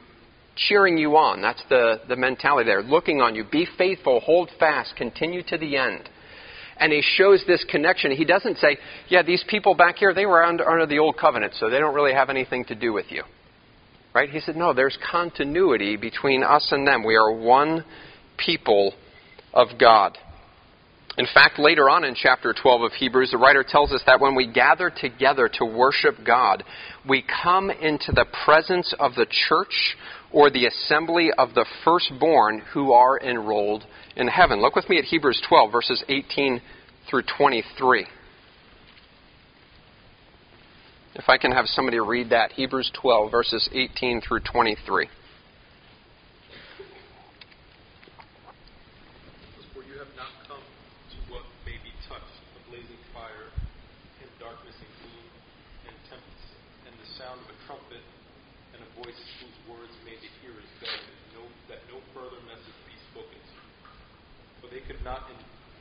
cheering 0.56 0.98
you 0.98 1.16
on. 1.16 1.42
That's 1.42 1.62
the, 1.68 2.00
the 2.08 2.16
mentality 2.16 2.68
there. 2.68 2.82
Looking 2.82 3.20
on 3.20 3.34
you. 3.34 3.44
Be 3.50 3.66
faithful, 3.76 4.20
hold 4.20 4.50
fast, 4.58 4.94
continue 4.96 5.42
to 5.48 5.58
the 5.58 5.76
end. 5.76 6.08
And 6.76 6.92
he 6.92 7.02
shows 7.02 7.44
this 7.46 7.64
connection. 7.70 8.10
He 8.12 8.24
doesn't 8.24 8.58
say, 8.58 8.78
yeah, 9.08 9.22
these 9.22 9.44
people 9.48 9.74
back 9.74 9.96
here, 9.96 10.12
they 10.12 10.26
were 10.26 10.44
under, 10.44 10.68
under 10.68 10.86
the 10.86 10.98
old 10.98 11.16
covenant, 11.16 11.54
so 11.58 11.70
they 11.70 11.78
don't 11.78 11.94
really 11.94 12.14
have 12.14 12.30
anything 12.30 12.64
to 12.66 12.74
do 12.74 12.92
with 12.92 13.06
you. 13.10 13.22
Right? 14.12 14.30
He 14.30 14.40
said, 14.40 14.56
no, 14.56 14.72
there's 14.72 14.98
continuity 15.10 15.96
between 15.96 16.42
us 16.42 16.68
and 16.70 16.86
them. 16.86 17.04
We 17.04 17.16
are 17.16 17.32
one 17.32 17.84
people 18.36 18.94
of 19.52 19.68
God. 19.78 20.18
In 21.16 21.26
fact, 21.32 21.60
later 21.60 21.88
on 21.88 22.04
in 22.04 22.16
chapter 22.16 22.52
12 22.60 22.82
of 22.82 22.92
Hebrews, 22.92 23.30
the 23.30 23.38
writer 23.38 23.64
tells 23.66 23.92
us 23.92 24.02
that 24.06 24.20
when 24.20 24.34
we 24.34 24.50
gather 24.50 24.90
together 24.90 25.48
to 25.54 25.64
worship 25.64 26.16
God, 26.26 26.64
we 27.08 27.24
come 27.42 27.70
into 27.70 28.10
the 28.10 28.26
presence 28.44 28.92
of 28.98 29.14
the 29.14 29.26
church 29.48 29.96
or 30.34 30.50
the 30.50 30.66
assembly 30.66 31.30
of 31.38 31.54
the 31.54 31.64
firstborn 31.84 32.60
who 32.72 32.92
are 32.92 33.20
enrolled 33.20 33.84
in 34.16 34.26
heaven. 34.26 34.60
Look 34.60 34.74
with 34.74 34.90
me 34.90 34.98
at 34.98 35.04
Hebrews 35.04 35.40
12, 35.48 35.70
verses 35.70 36.04
18 36.08 36.60
through 37.08 37.22
23. 37.38 38.06
If 41.14 41.28
I 41.28 41.38
can 41.38 41.52
have 41.52 41.66
somebody 41.66 42.00
read 42.00 42.30
that, 42.30 42.50
Hebrews 42.50 42.90
12, 43.00 43.30
verses 43.30 43.68
18 43.72 44.22
through 44.22 44.40
23. 44.40 45.08
not 65.04 65.28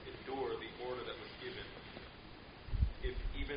endure 0.03 0.51
the 0.59 0.71
order 0.83 0.99
that 1.07 1.15
was 1.15 1.31
given. 1.39 1.63
If 3.07 3.15
even 3.39 3.55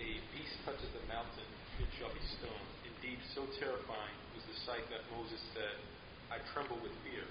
a 0.00 0.08
beast 0.32 0.56
touches 0.64 0.88
the 0.96 1.04
mountain, 1.04 1.44
it 1.84 1.88
shall 2.00 2.08
be 2.16 2.24
stoned. 2.40 2.68
Indeed, 2.88 3.20
so 3.36 3.44
terrifying 3.60 4.16
was 4.32 4.40
the 4.48 4.56
sight 4.64 4.80
that 4.88 5.04
Moses 5.12 5.36
said, 5.52 5.76
I 6.32 6.40
tremble 6.56 6.80
with 6.80 6.96
fear. 7.04 7.28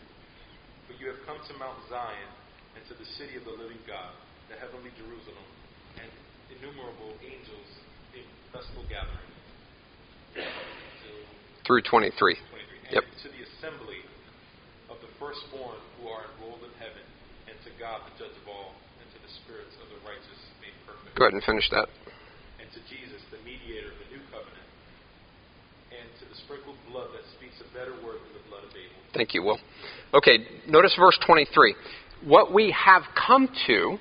But 0.86 1.01
you 1.01 1.10
have 1.10 1.25
come 1.25 1.42
to 1.42 1.53
Mount 1.58 1.82
Zion 1.89 2.32
and 2.77 2.86
to 2.86 2.94
the 2.94 3.10
city 3.18 3.34
of 3.34 3.50
the 3.50 3.58
living 3.58 3.82
God, 3.89 4.13
the 4.46 4.62
heavenly 4.62 4.94
Jerusalem, 4.94 5.50
and 5.98 6.10
innumerable 6.53 7.18
angels 7.25 7.70
in 8.13 8.25
festival 8.53 8.86
gathering. 8.94 9.32
Through 11.72 11.88
23. 11.88 12.36
23. 12.36 12.36
yep. 12.92 13.08
to 13.24 13.32
the 13.32 13.48
assembly 13.48 14.04
of 14.92 15.00
the 15.00 15.08
firstborn 15.16 15.80
who 15.96 16.12
are 16.12 16.28
enrolled 16.36 16.60
in 16.68 16.74
heaven 16.84 17.00
and 17.48 17.56
to 17.63 17.72
God, 17.80 18.04
the 18.12 18.28
judge 18.28 18.36
of 18.44 18.51
all, 18.51 18.75
and 19.00 19.08
to 19.16 19.20
the 19.24 19.32
spirits 19.40 19.72
of 19.80 19.88
the 19.88 19.96
righteous 20.04 20.36
made 20.60 20.75
perfect. 20.84 21.16
Go 21.16 21.24
ahead 21.24 21.32
and 21.32 21.40
finish 21.48 21.72
that. 21.72 21.88
And 22.60 22.68
to 22.75 22.84
Jesus, 22.92 23.24
the 23.32 23.40
mediator 23.48 23.88
of 23.88 24.04
the 24.04 24.10
new 24.12 24.20
covenant, 24.28 24.68
and 25.96 26.04
to 26.20 26.28
the 26.28 26.36
sprinkled 26.44 26.75
blood 26.92 27.08
that 27.16 27.24
speaks 27.40 27.56
a 27.63 27.68
better 27.72 27.96
word 28.04 28.20
than 28.20 28.36
the 28.36 28.46
blood 28.51 28.68
of 28.68 28.75
Abel. 28.75 29.00
Thank 29.16 29.32
you, 29.32 29.40
Will. 29.40 29.63
Okay, 30.12 30.44
notice 30.68 30.92
verse 31.00 31.16
23. 31.24 31.56
What 32.28 32.51
we 32.51 32.75
have 32.75 33.08
come 33.16 33.48
to, 33.72 33.96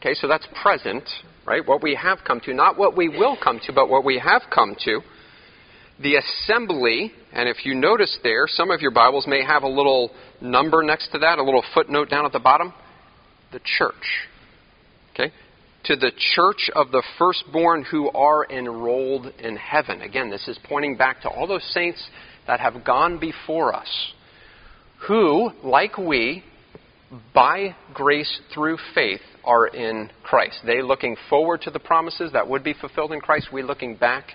okay, 0.00 0.16
so 0.16 0.32
that's 0.32 0.48
present, 0.64 1.04
right? 1.44 1.60
What 1.60 1.84
we 1.84 1.92
have 1.92 2.24
come 2.24 2.40
to, 2.48 2.56
not 2.56 2.80
what 2.80 2.96
we 2.96 3.12
will 3.12 3.36
come 3.36 3.60
to, 3.68 3.70
but 3.76 3.92
what 3.92 4.00
we 4.00 4.16
have 4.16 4.48
come 4.48 4.80
to. 4.88 5.04
The 6.02 6.16
assembly, 6.16 7.12
and 7.32 7.48
if 7.48 7.64
you 7.64 7.74
notice 7.74 8.18
there, 8.24 8.46
some 8.48 8.70
of 8.70 8.80
your 8.80 8.90
Bibles 8.90 9.26
may 9.28 9.44
have 9.44 9.62
a 9.62 9.68
little 9.68 10.10
number 10.40 10.82
next 10.82 11.12
to 11.12 11.18
that, 11.18 11.38
a 11.38 11.42
little 11.44 11.62
footnote 11.74 12.10
down 12.10 12.26
at 12.26 12.32
the 12.32 12.40
bottom 12.40 12.72
the 13.52 13.60
church. 13.78 13.94
Okay? 15.12 15.32
To 15.84 15.96
the 15.96 16.10
church 16.34 16.70
of 16.74 16.90
the 16.90 17.02
firstborn 17.18 17.84
who 17.84 18.10
are 18.10 18.46
enrolled 18.50 19.26
in 19.38 19.56
heaven. 19.56 20.00
Again, 20.00 20.30
this 20.30 20.48
is 20.48 20.58
pointing 20.64 20.96
back 20.96 21.20
to 21.22 21.28
all 21.28 21.46
those 21.46 21.64
saints 21.72 22.04
that 22.46 22.60
have 22.60 22.84
gone 22.84 23.20
before 23.20 23.74
us, 23.74 24.12
who, 25.06 25.50
like 25.62 25.98
we, 25.98 26.42
by 27.34 27.76
grace 27.92 28.40
through 28.54 28.78
faith, 28.94 29.20
are 29.44 29.66
in 29.66 30.10
Christ. 30.22 30.60
They 30.64 30.82
looking 30.82 31.16
forward 31.28 31.60
to 31.62 31.70
the 31.70 31.78
promises 31.78 32.32
that 32.32 32.48
would 32.48 32.64
be 32.64 32.74
fulfilled 32.74 33.12
in 33.12 33.20
Christ, 33.20 33.48
we 33.52 33.62
looking 33.62 33.96
back 33.96 34.28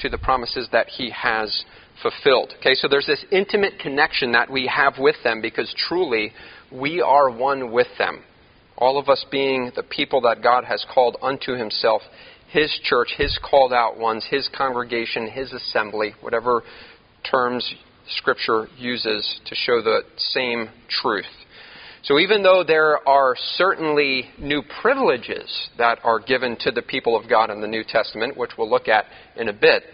to 0.00 0.08
the 0.08 0.18
promises 0.18 0.68
that 0.72 0.88
He 0.88 1.10
has 1.10 1.64
fulfilled. 2.02 2.52
Okay, 2.58 2.74
so 2.74 2.88
there's 2.88 3.06
this 3.06 3.24
intimate 3.30 3.78
connection 3.78 4.32
that 4.32 4.50
we 4.50 4.66
have 4.66 4.94
with 4.98 5.16
them 5.22 5.40
because 5.40 5.72
truly 5.88 6.32
we 6.72 7.00
are 7.00 7.30
one 7.30 7.70
with 7.72 7.86
them. 7.98 8.24
all 8.76 8.98
of 8.98 9.08
us 9.08 9.24
being 9.30 9.70
the 9.76 9.82
people 9.82 10.20
that 10.22 10.42
God 10.42 10.64
has 10.64 10.84
called 10.92 11.16
unto 11.22 11.54
himself, 11.54 12.02
his 12.50 12.76
church, 12.84 13.14
his 13.16 13.38
called 13.48 13.72
out 13.72 13.98
ones, 13.98 14.26
his 14.30 14.48
congregation, 14.56 15.28
his 15.28 15.52
assembly, 15.52 16.14
whatever 16.20 16.62
terms 17.28 17.74
Scripture 18.18 18.68
uses 18.76 19.40
to 19.46 19.54
show 19.54 19.80
the 19.80 20.02
same 20.16 20.68
truth. 20.88 21.24
So 22.04 22.18
even 22.18 22.42
though 22.42 22.62
there 22.66 23.06
are 23.08 23.34
certainly 23.56 24.28
new 24.38 24.62
privileges 24.82 25.70
that 25.78 25.98
are 26.04 26.20
given 26.20 26.56
to 26.60 26.70
the 26.70 26.82
people 26.82 27.16
of 27.16 27.30
God 27.30 27.50
in 27.50 27.62
the 27.62 27.66
New 27.66 27.82
Testament, 27.82 28.36
which 28.36 28.50
we'll 28.58 28.68
look 28.68 28.88
at 28.88 29.06
in 29.36 29.48
a 29.48 29.54
bit, 29.54 29.84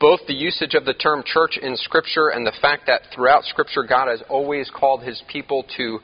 both 0.00 0.20
the 0.26 0.34
usage 0.34 0.74
of 0.74 0.84
the 0.84 0.94
term 0.94 1.22
church 1.24 1.58
in 1.62 1.76
Scripture 1.76 2.28
and 2.28 2.44
the 2.44 2.52
fact 2.60 2.84
that 2.88 3.02
throughout 3.14 3.44
Scripture 3.44 3.84
God 3.88 4.08
has 4.08 4.20
always 4.28 4.68
called 4.74 5.04
his 5.04 5.22
people 5.28 5.64
to 5.76 6.00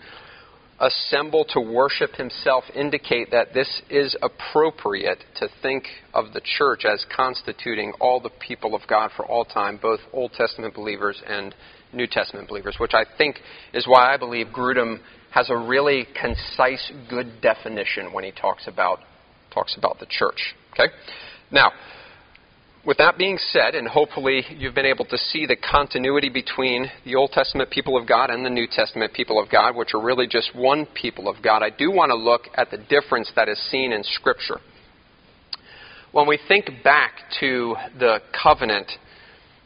assemble 0.81 1.45
to 1.45 1.61
worship 1.61 2.15
himself 2.15 2.65
indicate 2.75 3.31
that 3.31 3.55
this 3.55 3.83
is 3.91 4.17
appropriate 4.23 5.25
to 5.37 5.49
think 5.63 5.85
of 6.13 6.33
the 6.33 6.41
church 6.59 6.85
as 6.85 7.05
constituting 7.15 7.93
all 8.01 8.21
the 8.21 8.31
people 8.47 8.75
of 8.75 8.83
God 8.89 9.11
for 9.17 9.25
all 9.25 9.45
time, 9.45 9.79
both 9.81 10.01
Old 10.13 10.33
Testament 10.33 10.75
believers 10.75 11.21
and 11.27 11.55
New 11.95 12.07
Testament 12.07 12.49
believers, 12.49 12.77
which 12.79 12.95
I 12.95 13.05
think 13.17 13.37
is 13.73 13.87
why 13.87 14.13
I 14.13 14.17
believe 14.17 14.49
Grudem 14.49 15.01
has 15.31 15.51
a 15.51 15.57
really 15.57 16.07
concise, 16.21 16.93
good 17.11 17.41
definition 17.41 18.13
when 18.13 18.25
he 18.25 18.31
talks 18.31 18.67
about 18.67 19.01
talks 19.53 19.77
about 19.77 19.99
the 20.01 20.07
church. 20.07 20.55
Okay? 20.73 20.93
Now, 21.51 21.71
with 22.85 22.99
that 22.99 23.17
being 23.17 23.39
said, 23.39 23.75
and 23.75 23.89
hopefully 23.89 24.43
you've 24.59 24.75
been 24.75 24.85
able 24.85 25.07
to 25.07 25.17
see 25.17 25.47
the 25.47 25.57
continuity 25.57 26.29
between 26.29 26.91
the 27.05 27.15
Old 27.15 27.31
Testament 27.31 27.71
people 27.71 27.97
of 27.97 28.07
God 28.07 28.31
and 28.31 28.45
the 28.45 28.51
New 28.51 28.67
Testament 28.71 29.15
people 29.15 29.41
of 29.43 29.51
God, 29.51 29.75
which 29.75 29.95
are 29.95 30.03
really 30.03 30.27
just 30.27 30.55
one 30.55 30.87
people 30.95 31.29
of 31.29 31.43
God, 31.43 31.63
I 31.63 31.71
do 31.71 31.91
want 31.91 32.11
to 32.11 32.17
look 32.17 32.43
at 32.55 32.71
the 32.71 32.77
difference 32.77 33.33
that 33.37 33.49
is 33.49 33.59
seen 33.71 33.93
in 33.93 34.03
Scripture. 34.05 34.61
When 36.13 36.29
we 36.29 36.39
think 36.47 36.71
back 36.85 37.13
to 37.41 37.75
the 37.99 38.19
covenant 38.43 38.91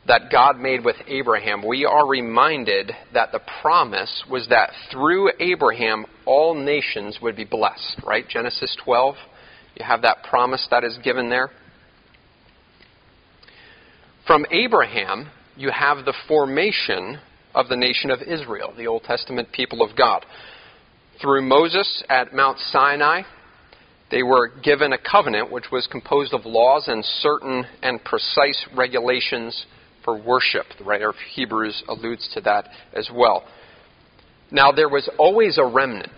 that 0.09 0.31
God 0.33 0.59
made 0.59 0.85
with 0.85 0.97
Abraham, 1.07 1.65
we 1.65 1.85
are 1.85 2.07
reminded 2.07 2.91
that 3.13 3.31
the 3.31 3.41
promise 3.61 4.25
was 4.29 4.49
that 4.49 4.71
through 4.91 5.31
Abraham 5.39 6.07
all 6.25 6.55
nations 6.55 7.19
would 7.21 7.37
be 7.37 7.45
blessed, 7.45 8.01
right? 8.07 8.27
Genesis 8.27 8.75
12, 8.85 9.15
you 9.77 9.85
have 9.85 10.03
that 10.03 10.25
promise 10.29 10.67
that 10.71 10.83
is 10.83 10.99
given 11.05 11.29
there. 11.29 11.51
From 14.27 14.47
Abraham, 14.51 15.29
you 15.57 15.71
have 15.71 16.05
the 16.05 16.15
formation 16.27 17.19
of 17.55 17.69
the 17.69 17.77
nation 17.77 18.11
of 18.11 18.21
Israel, 18.23 18.73
the 18.77 18.87
Old 18.87 19.03
Testament 19.03 19.53
people 19.53 19.83
of 19.83 19.97
God. 19.97 20.25
Through 21.21 21.43
Moses 21.43 22.03
at 22.09 22.35
Mount 22.35 22.59
Sinai, 22.71 23.23
they 24.11 24.23
were 24.23 24.53
given 24.63 24.95
a 24.95 24.99
covenant 24.99 25.53
which 25.53 25.67
was 25.71 25.87
composed 25.91 26.33
of 26.33 26.47
laws 26.47 26.85
and 26.89 27.05
certain 27.05 27.67
and 27.83 28.03
precise 28.05 28.67
regulations 28.75 29.67
for 30.05 30.17
worship. 30.21 30.67
The 30.79 30.85
writer 30.85 31.11
of 31.11 31.17
Hebrews 31.35 31.83
alludes 31.89 32.29
to 32.35 32.41
that 32.43 32.69
as 32.95 33.09
well. 33.13 33.45
Now, 34.51 34.73
there 34.73 34.89
was 34.89 35.09
always 35.19 35.59
a 35.59 35.65
remnant. 35.65 36.11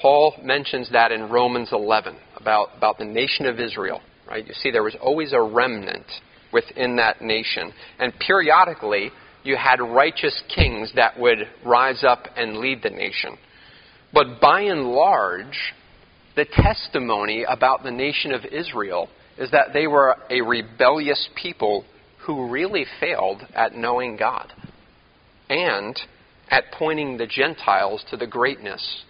Paul 0.00 0.34
mentions 0.42 0.90
that 0.92 1.10
in 1.10 1.30
Romans 1.30 1.70
11 1.72 2.16
about, 2.36 2.68
about 2.76 2.98
the 2.98 3.04
nation 3.04 3.46
of 3.46 3.58
Israel. 3.58 4.00
Right? 4.28 4.46
You 4.46 4.54
see, 4.54 4.70
there 4.70 4.82
was 4.82 4.96
always 5.00 5.32
a 5.32 5.40
remnant 5.40 6.06
within 6.52 6.96
that 6.96 7.22
nation. 7.22 7.72
And 7.98 8.12
periodically, 8.26 9.10
you 9.42 9.56
had 9.56 9.80
righteous 9.80 10.42
kings 10.54 10.92
that 10.96 11.18
would 11.18 11.38
rise 11.64 12.04
up 12.04 12.26
and 12.36 12.58
lead 12.58 12.82
the 12.82 12.90
nation. 12.90 13.38
But 14.12 14.40
by 14.40 14.62
and 14.62 14.84
large, 14.84 15.74
the 16.36 16.44
testimony 16.44 17.44
about 17.48 17.82
the 17.82 17.90
nation 17.90 18.32
of 18.32 18.44
Israel 18.44 19.08
is 19.38 19.50
that 19.50 19.72
they 19.72 19.86
were 19.86 20.16
a 20.30 20.40
rebellious 20.40 21.28
people 21.40 21.84
who 22.28 22.50
really 22.50 22.84
failed 23.00 23.42
at 23.54 23.74
knowing 23.74 24.14
God 24.14 24.52
and 25.48 25.98
at 26.50 26.64
pointing 26.78 27.16
the 27.16 27.26
Gentiles 27.26 28.04
to 28.10 28.18
the 28.18 28.26
greatness 28.26 29.02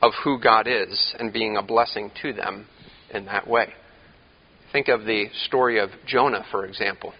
of 0.00 0.12
who 0.22 0.40
God 0.40 0.68
is 0.68 1.14
and 1.18 1.32
being 1.32 1.56
a 1.56 1.62
blessing 1.62 2.12
to 2.22 2.32
them 2.32 2.68
in 3.12 3.24
that 3.24 3.48
way. 3.48 3.74
Think 4.70 4.86
of 4.86 5.00
the 5.00 5.24
story 5.46 5.80
of 5.80 5.90
Jonah, 6.06 6.44
for 6.52 6.64
example. 6.64 7.14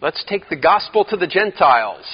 Let's 0.00 0.24
take 0.26 0.48
the 0.48 0.56
gospel 0.56 1.04
to 1.10 1.16
the 1.18 1.26
Gentiles. 1.26 2.06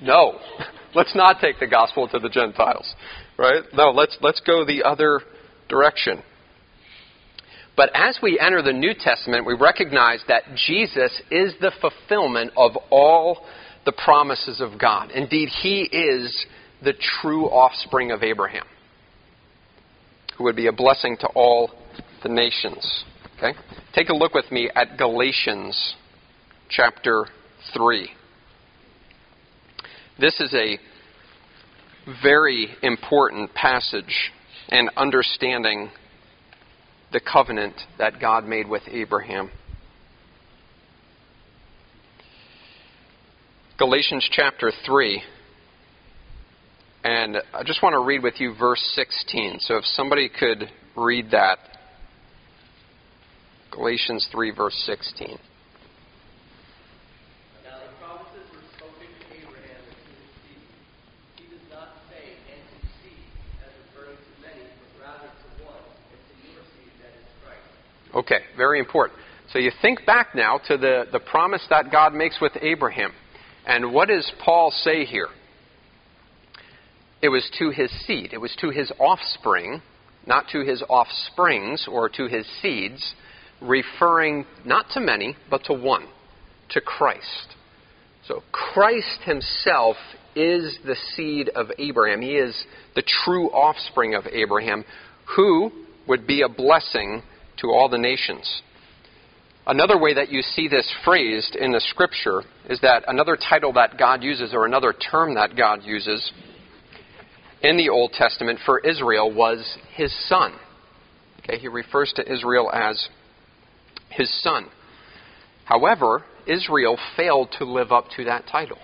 No, 0.00 0.38
let's 0.94 1.16
not 1.16 1.40
take 1.40 1.58
the 1.58 1.66
gospel 1.66 2.06
to 2.06 2.20
the 2.20 2.28
Gentiles. 2.28 2.94
Right? 3.36 3.64
No, 3.74 3.90
let's, 3.90 4.16
let's 4.20 4.40
go 4.46 4.64
the 4.64 4.84
other 4.84 5.20
direction. 5.68 6.22
But 7.76 7.90
as 7.94 8.18
we 8.22 8.38
enter 8.38 8.62
the 8.62 8.72
New 8.72 8.92
Testament, 8.98 9.46
we 9.46 9.54
recognize 9.54 10.22
that 10.28 10.42
Jesus 10.66 11.22
is 11.30 11.54
the 11.60 11.72
fulfillment 11.80 12.52
of 12.56 12.72
all 12.90 13.46
the 13.84 13.92
promises 13.92 14.60
of 14.60 14.78
God. 14.78 15.10
Indeed, 15.10 15.48
he 15.62 15.82
is 15.82 16.46
the 16.84 16.92
true 17.20 17.46
offspring 17.46 18.10
of 18.10 18.22
Abraham, 18.22 18.66
who 20.36 20.44
would 20.44 20.56
be 20.56 20.66
a 20.66 20.72
blessing 20.72 21.16
to 21.20 21.28
all 21.28 21.70
the 22.22 22.28
nations. 22.28 23.04
Okay? 23.38 23.58
Take 23.94 24.08
a 24.08 24.14
look 24.14 24.34
with 24.34 24.50
me 24.52 24.70
at 24.74 24.98
Galatians 24.98 25.94
chapter 26.68 27.26
3. 27.74 28.08
This 30.20 30.38
is 30.40 30.54
a 30.54 30.78
very 32.22 32.68
important 32.82 33.54
passage 33.54 34.30
and 34.68 34.90
understanding 34.96 35.90
the 37.12 37.20
covenant 37.20 37.74
that 37.98 38.20
God 38.20 38.46
made 38.46 38.68
with 38.68 38.82
Abraham. 38.88 39.50
Galatians 43.78 44.28
chapter 44.30 44.72
3. 44.86 45.22
And 47.04 47.38
I 47.52 47.64
just 47.64 47.82
want 47.82 47.94
to 47.94 48.00
read 48.00 48.22
with 48.22 48.34
you 48.38 48.54
verse 48.54 48.82
16. 48.94 49.58
So 49.60 49.76
if 49.76 49.84
somebody 49.84 50.28
could 50.28 50.70
read 50.96 51.30
that 51.32 51.58
Galatians 53.72 54.28
3, 54.30 54.50
verse 54.52 54.76
16. 54.84 55.32
Now 57.64 57.80
the 57.80 57.88
promises 57.96 58.44
were 58.52 58.60
spoken 58.76 59.08
to 59.08 59.24
Abraham 59.32 59.80
and 59.80 59.96
to 59.96 60.12
his 60.12 60.28
seed. 60.44 60.60
He 61.40 61.44
does 61.48 61.64
not 61.72 61.96
say, 62.12 62.36
and 62.52 62.60
to 62.60 62.78
seed, 63.00 63.24
as 63.64 63.72
referring 63.88 64.20
to 64.20 64.32
many, 64.44 64.68
but 64.76 64.92
rather 65.00 65.24
to 65.24 65.48
one, 65.64 65.88
and 65.88 66.20
to 66.20 66.34
your 66.52 66.60
seed, 66.76 66.92
that 67.00 67.16
is 67.16 67.24
Christ. 67.40 67.64
Okay, 68.14 68.40
very 68.56 68.78
important. 68.78 69.18
So 69.52 69.58
you 69.58 69.70
think 69.80 70.04
back 70.06 70.34
now 70.34 70.58
to 70.68 70.76
the, 70.76 71.04
the 71.10 71.20
promise 71.20 71.64
that 71.70 71.90
God 71.90 72.14
makes 72.14 72.40
with 72.40 72.52
Abraham. 72.60 73.12
And 73.66 73.92
what 73.92 74.08
does 74.08 74.30
Paul 74.44 74.70
say 74.70 75.04
here? 75.04 75.28
It 77.22 77.28
was 77.28 77.48
to 77.58 77.70
his 77.70 77.90
seed, 78.06 78.30
it 78.32 78.38
was 78.38 78.54
to 78.60 78.70
his 78.70 78.90
offspring, 78.98 79.80
not 80.26 80.46
to 80.52 80.64
his 80.64 80.82
offsprings 80.88 81.86
or 81.90 82.08
to 82.08 82.26
his 82.26 82.46
seeds, 82.60 83.14
referring 83.60 84.44
not 84.64 84.86
to 84.94 85.00
many, 85.00 85.36
but 85.48 85.64
to 85.64 85.72
one, 85.72 86.06
to 86.70 86.80
Christ. 86.80 87.54
So 88.26 88.42
Christ 88.50 89.20
himself 89.24 89.96
is 90.34 90.78
the 90.84 90.96
seed 91.14 91.48
of 91.50 91.68
Abraham. 91.78 92.22
He 92.22 92.32
is 92.32 92.64
the 92.94 93.02
true 93.24 93.50
offspring 93.50 94.14
of 94.14 94.26
Abraham, 94.26 94.84
who 95.36 95.70
would 96.08 96.26
be 96.26 96.42
a 96.42 96.48
blessing 96.48 97.22
to 97.62 97.68
all 97.70 97.88
the 97.88 97.98
nations. 97.98 98.62
Another 99.66 99.98
way 99.98 100.14
that 100.14 100.30
you 100.30 100.42
see 100.42 100.68
this 100.68 100.90
phrased 101.04 101.54
in 101.54 101.70
the 101.70 101.80
scripture 101.80 102.42
is 102.68 102.80
that 102.80 103.04
another 103.06 103.36
title 103.36 103.72
that 103.74 103.96
God 103.96 104.22
uses, 104.22 104.52
or 104.52 104.66
another 104.66 104.92
term 104.92 105.34
that 105.36 105.56
God 105.56 105.84
uses 105.84 106.32
in 107.62 107.76
the 107.76 107.88
Old 107.88 108.12
Testament 108.12 108.58
for 108.66 108.80
Israel, 108.80 109.32
was 109.32 109.78
his 109.94 110.12
son. 110.28 110.52
Okay, 111.40 111.58
he 111.58 111.68
refers 111.68 112.12
to 112.16 112.32
Israel 112.32 112.70
as 112.72 113.08
his 114.10 114.30
son. 114.42 114.66
However, 115.64 116.24
Israel 116.46 116.98
failed 117.16 117.54
to 117.58 117.64
live 117.64 117.92
up 117.92 118.06
to 118.16 118.24
that 118.24 118.46
title. 118.50 118.78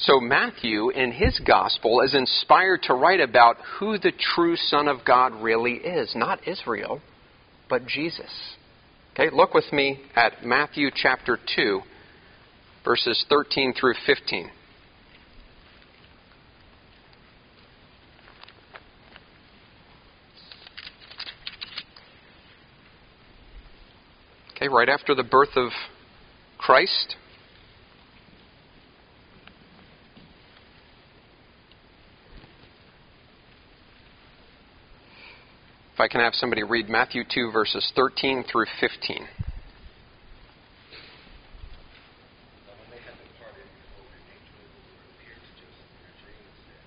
So 0.00 0.20
Matthew, 0.20 0.90
in 0.90 1.10
his 1.10 1.40
gospel, 1.40 2.00
is 2.02 2.14
inspired 2.14 2.82
to 2.84 2.94
write 2.94 3.20
about 3.20 3.56
who 3.78 3.98
the 3.98 4.12
true 4.12 4.54
Son 4.56 4.86
of 4.86 5.04
God 5.04 5.34
really 5.42 5.74
is. 5.74 6.14
Not 6.14 6.46
Israel, 6.46 7.00
but 7.68 7.86
Jesus. 7.86 8.30
Okay, 9.12 9.34
look 9.34 9.54
with 9.54 9.72
me 9.72 10.00
at 10.14 10.46
Matthew 10.46 10.90
chapter 10.94 11.36
2, 11.56 11.80
verses 12.84 13.24
13 13.28 13.74
through 13.74 13.94
15. 14.06 14.50
Okay, 24.54 24.68
right 24.68 24.88
after 24.88 25.16
the 25.16 25.24
birth 25.24 25.56
of 25.56 25.70
Christ. 26.56 27.16
If 35.98 36.06
I 36.06 36.14
can 36.14 36.22
have 36.22 36.38
somebody 36.38 36.62
read 36.62 36.86
Matthew 36.86 37.26
2, 37.26 37.50
verses 37.50 37.82
13 37.98 38.46
through 38.46 38.70
15. 38.78 39.18
Now 39.18 39.26
when 42.78 42.86
they 42.94 43.02
had 43.02 43.18
departed, 43.18 43.66
behold, 43.66 44.06
an 44.06 44.22
angel 44.30 44.62
of 44.62 44.78
the 44.78 44.94
Lord 44.94 45.10
appeared 45.18 45.42
to 45.42 45.52
Joseph 45.58 45.90
in 45.98 46.06
a 46.06 46.14
dream 46.22 46.38
and 46.38 46.54
said, 46.70 46.86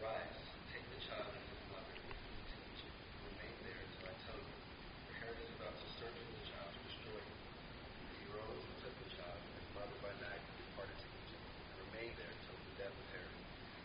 Rise, 0.00 0.40
take 0.72 0.80
the 0.80 0.96
child 1.04 1.28
and 1.28 1.44
his 1.44 1.60
mother 1.68 1.92
and 1.92 2.08
flee 2.08 2.40
to 2.40 2.56
Egypt, 2.72 2.88
and 2.88 3.20
remain 3.36 3.52
there 3.68 3.84
until 3.84 4.08
I 4.08 4.16
tell 4.24 4.40
you, 4.40 4.56
for 4.56 5.12
Herod 5.20 5.44
is 5.44 5.52
about 5.60 5.76
to 5.76 5.86
search 6.00 6.16
for 6.16 6.32
the 6.32 6.48
child 6.48 6.72
to 6.72 6.80
destroy 6.88 7.20
him. 7.20 7.36
And 7.36 8.16
he 8.16 8.24
rose 8.32 8.64
and 8.64 8.76
took 8.80 8.96
the 8.96 9.12
child 9.12 9.36
and 9.44 9.60
his 9.60 9.68
mother 9.76 9.96
by 10.00 10.16
night 10.24 10.40
and 10.40 10.56
departed 10.56 10.96
to 10.96 11.08
Egypt, 11.20 11.44
and 11.44 11.76
remained 11.84 12.16
there 12.16 12.32
until 12.32 12.56
the 12.64 12.72
death 12.80 12.96
of 12.96 13.06
Herod. 13.12 13.36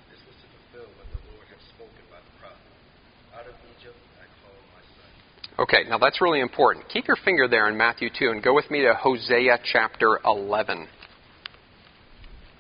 This 0.08 0.24
was 0.24 0.40
to 0.40 0.48
fulfill 0.48 0.88
what 0.96 1.12
the 1.12 1.20
Lord 1.36 1.52
had 1.52 1.60
spoken 1.68 2.08
by 2.08 2.24
the 2.24 2.32
prophet. 2.40 2.72
Out 3.36 3.50
of 3.52 3.60
Egypt 3.76 4.00
I 4.24 4.30
called 4.40 4.64
my 4.72 4.84
son. 4.96 5.12
Okay, 5.84 5.90
now 5.90 5.98
that's 5.98 6.22
really 6.22 6.40
important. 6.40 6.88
Keep 6.90 7.08
your 7.08 7.18
finger 7.18 7.48
there 7.48 7.68
in 7.68 7.78
Matthew 7.78 8.10
2 8.18 8.30
and 8.30 8.44
go 8.44 8.54
with 8.54 8.70
me 8.72 8.82
to 8.82 8.94
Hosea 8.94 9.60
chapter 9.72 10.20
11. 10.24 10.88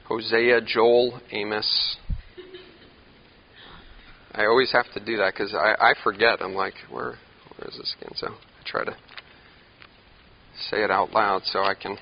Hosea, 0.05 0.61
Joel, 0.61 1.21
Amos. 1.31 1.97
I 4.33 4.45
always 4.45 4.71
have 4.73 4.91
to 4.93 4.99
do 4.99 5.17
that 5.17 5.33
because 5.33 5.53
I, 5.53 5.75
I 5.79 5.93
forget. 6.03 6.41
I'm 6.41 6.53
like, 6.53 6.73
where, 6.89 7.15
where 7.55 7.69
is 7.69 7.77
this 7.77 7.95
again? 7.99 8.11
So 8.15 8.27
I 8.27 8.63
try 8.65 8.83
to 8.83 8.95
say 10.69 10.83
it 10.83 10.91
out 10.91 11.11
loud 11.11 11.43
so 11.45 11.59
I 11.59 11.75
can. 11.75 11.97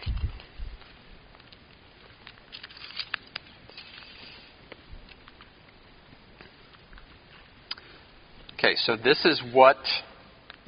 Okay, 8.53 8.75
so 8.75 8.95
this 8.95 9.23
is 9.25 9.41
what 9.53 9.77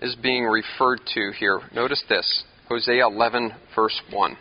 is 0.03 0.15
being 0.15 0.43
referred 0.43 0.99
to 1.13 1.31
here. 1.39 1.61
Notice 1.73 2.03
this 2.09 2.43
Hosea 2.67 3.07
11, 3.07 3.53
verse 3.73 3.99
1. 4.11 4.37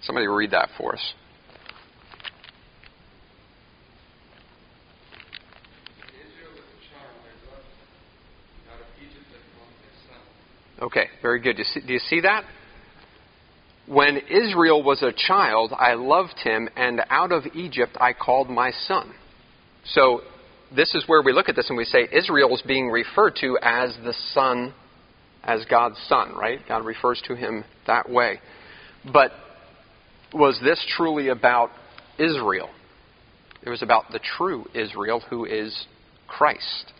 Somebody 0.00 0.26
read 0.26 0.50
that 0.52 0.70
for 0.78 0.94
us. 0.94 1.12
Okay, 10.80 11.04
very 11.20 11.40
good. 11.40 11.56
Do 11.56 11.58
you, 11.58 11.64
see, 11.64 11.86
do 11.86 11.92
you 11.92 12.00
see 12.00 12.20
that? 12.22 12.44
When 13.86 14.16
Israel 14.16 14.82
was 14.82 15.02
a 15.02 15.12
child, 15.12 15.72
I 15.78 15.94
loved 15.94 16.38
him, 16.42 16.68
and 16.76 17.02
out 17.08 17.30
of 17.30 17.44
Egypt 17.54 17.96
I 18.00 18.14
called 18.14 18.48
my 18.48 18.72
son. 18.88 19.12
So, 19.84 20.22
this 20.74 20.94
is 20.94 21.04
where 21.06 21.22
we 21.22 21.32
look 21.32 21.48
at 21.48 21.56
this 21.56 21.68
and 21.68 21.76
we 21.76 21.84
say 21.84 22.08
Israel 22.12 22.54
is 22.54 22.62
being 22.62 22.88
referred 22.88 23.36
to 23.40 23.58
as 23.62 23.96
the 24.04 24.14
son, 24.32 24.72
as 25.42 25.64
God's 25.70 25.98
son, 26.08 26.34
right? 26.34 26.60
God 26.66 26.84
refers 26.84 27.22
to 27.26 27.34
him 27.36 27.64
that 27.86 28.08
way. 28.08 28.40
But 29.12 29.32
was 30.32 30.58
this 30.62 30.84
truly 30.96 31.28
about 31.28 31.70
Israel? 32.18 32.70
It 33.62 33.70
was 33.70 33.82
about 33.82 34.10
the 34.10 34.20
true 34.36 34.66
Israel, 34.74 35.22
who 35.30 35.44
is 35.44 35.86
Christ. 36.26 36.92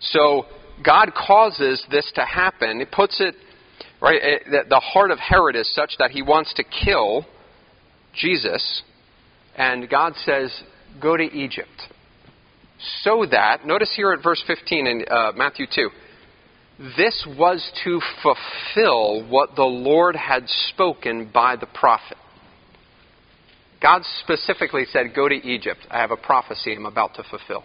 So 0.00 0.44
God 0.84 1.12
causes 1.14 1.84
this 1.90 2.10
to 2.16 2.24
happen. 2.24 2.80
He 2.80 2.86
puts 2.86 3.20
it 3.20 3.34
right. 4.00 4.20
eh, 4.22 4.38
that 4.52 4.68
The 4.68 4.80
heart 4.80 5.10
of 5.10 5.18
Herod 5.18 5.56
is 5.56 5.72
such 5.74 5.92
that 5.98 6.10
he 6.10 6.22
wants 6.22 6.52
to 6.54 6.64
kill 6.84 7.24
Jesus, 8.14 8.82
and 9.56 9.88
God 9.88 10.14
says, 10.16 10.52
"Go 11.00 11.16
to 11.16 11.24
Egypt." 11.24 11.88
So 13.04 13.26
that 13.30 13.64
notice 13.64 13.92
here 13.94 14.12
at 14.12 14.22
verse 14.22 14.42
15 14.46 14.86
in 14.86 15.04
uh, 15.08 15.32
Matthew 15.36 15.66
2. 15.72 15.88
This 16.96 17.26
was 17.38 17.70
to 17.84 18.00
fulfill 18.22 19.28
what 19.28 19.50
the 19.54 19.62
Lord 19.62 20.16
had 20.16 20.48
spoken 20.48 21.30
by 21.32 21.56
the 21.56 21.66
prophet. 21.66 22.16
God 23.80 24.02
specifically 24.20 24.84
said, 24.90 25.14
Go 25.14 25.28
to 25.28 25.34
Egypt. 25.34 25.80
I 25.90 26.00
have 26.00 26.10
a 26.10 26.16
prophecy 26.16 26.74
I'm 26.74 26.86
about 26.86 27.14
to 27.14 27.24
fulfill. 27.28 27.64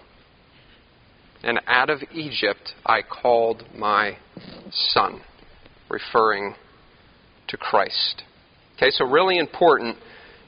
And 1.44 1.62
out 1.68 1.90
of 1.90 2.00
Egypt 2.14 2.74
I 2.86 3.02
called 3.02 3.64
my 3.76 4.18
son, 4.72 5.22
referring 5.90 6.56
to 7.48 7.58
Christ. 7.58 8.24
Okay, 8.76 8.92
so 8.92 9.06
really 9.06 9.38
important 9.38 9.98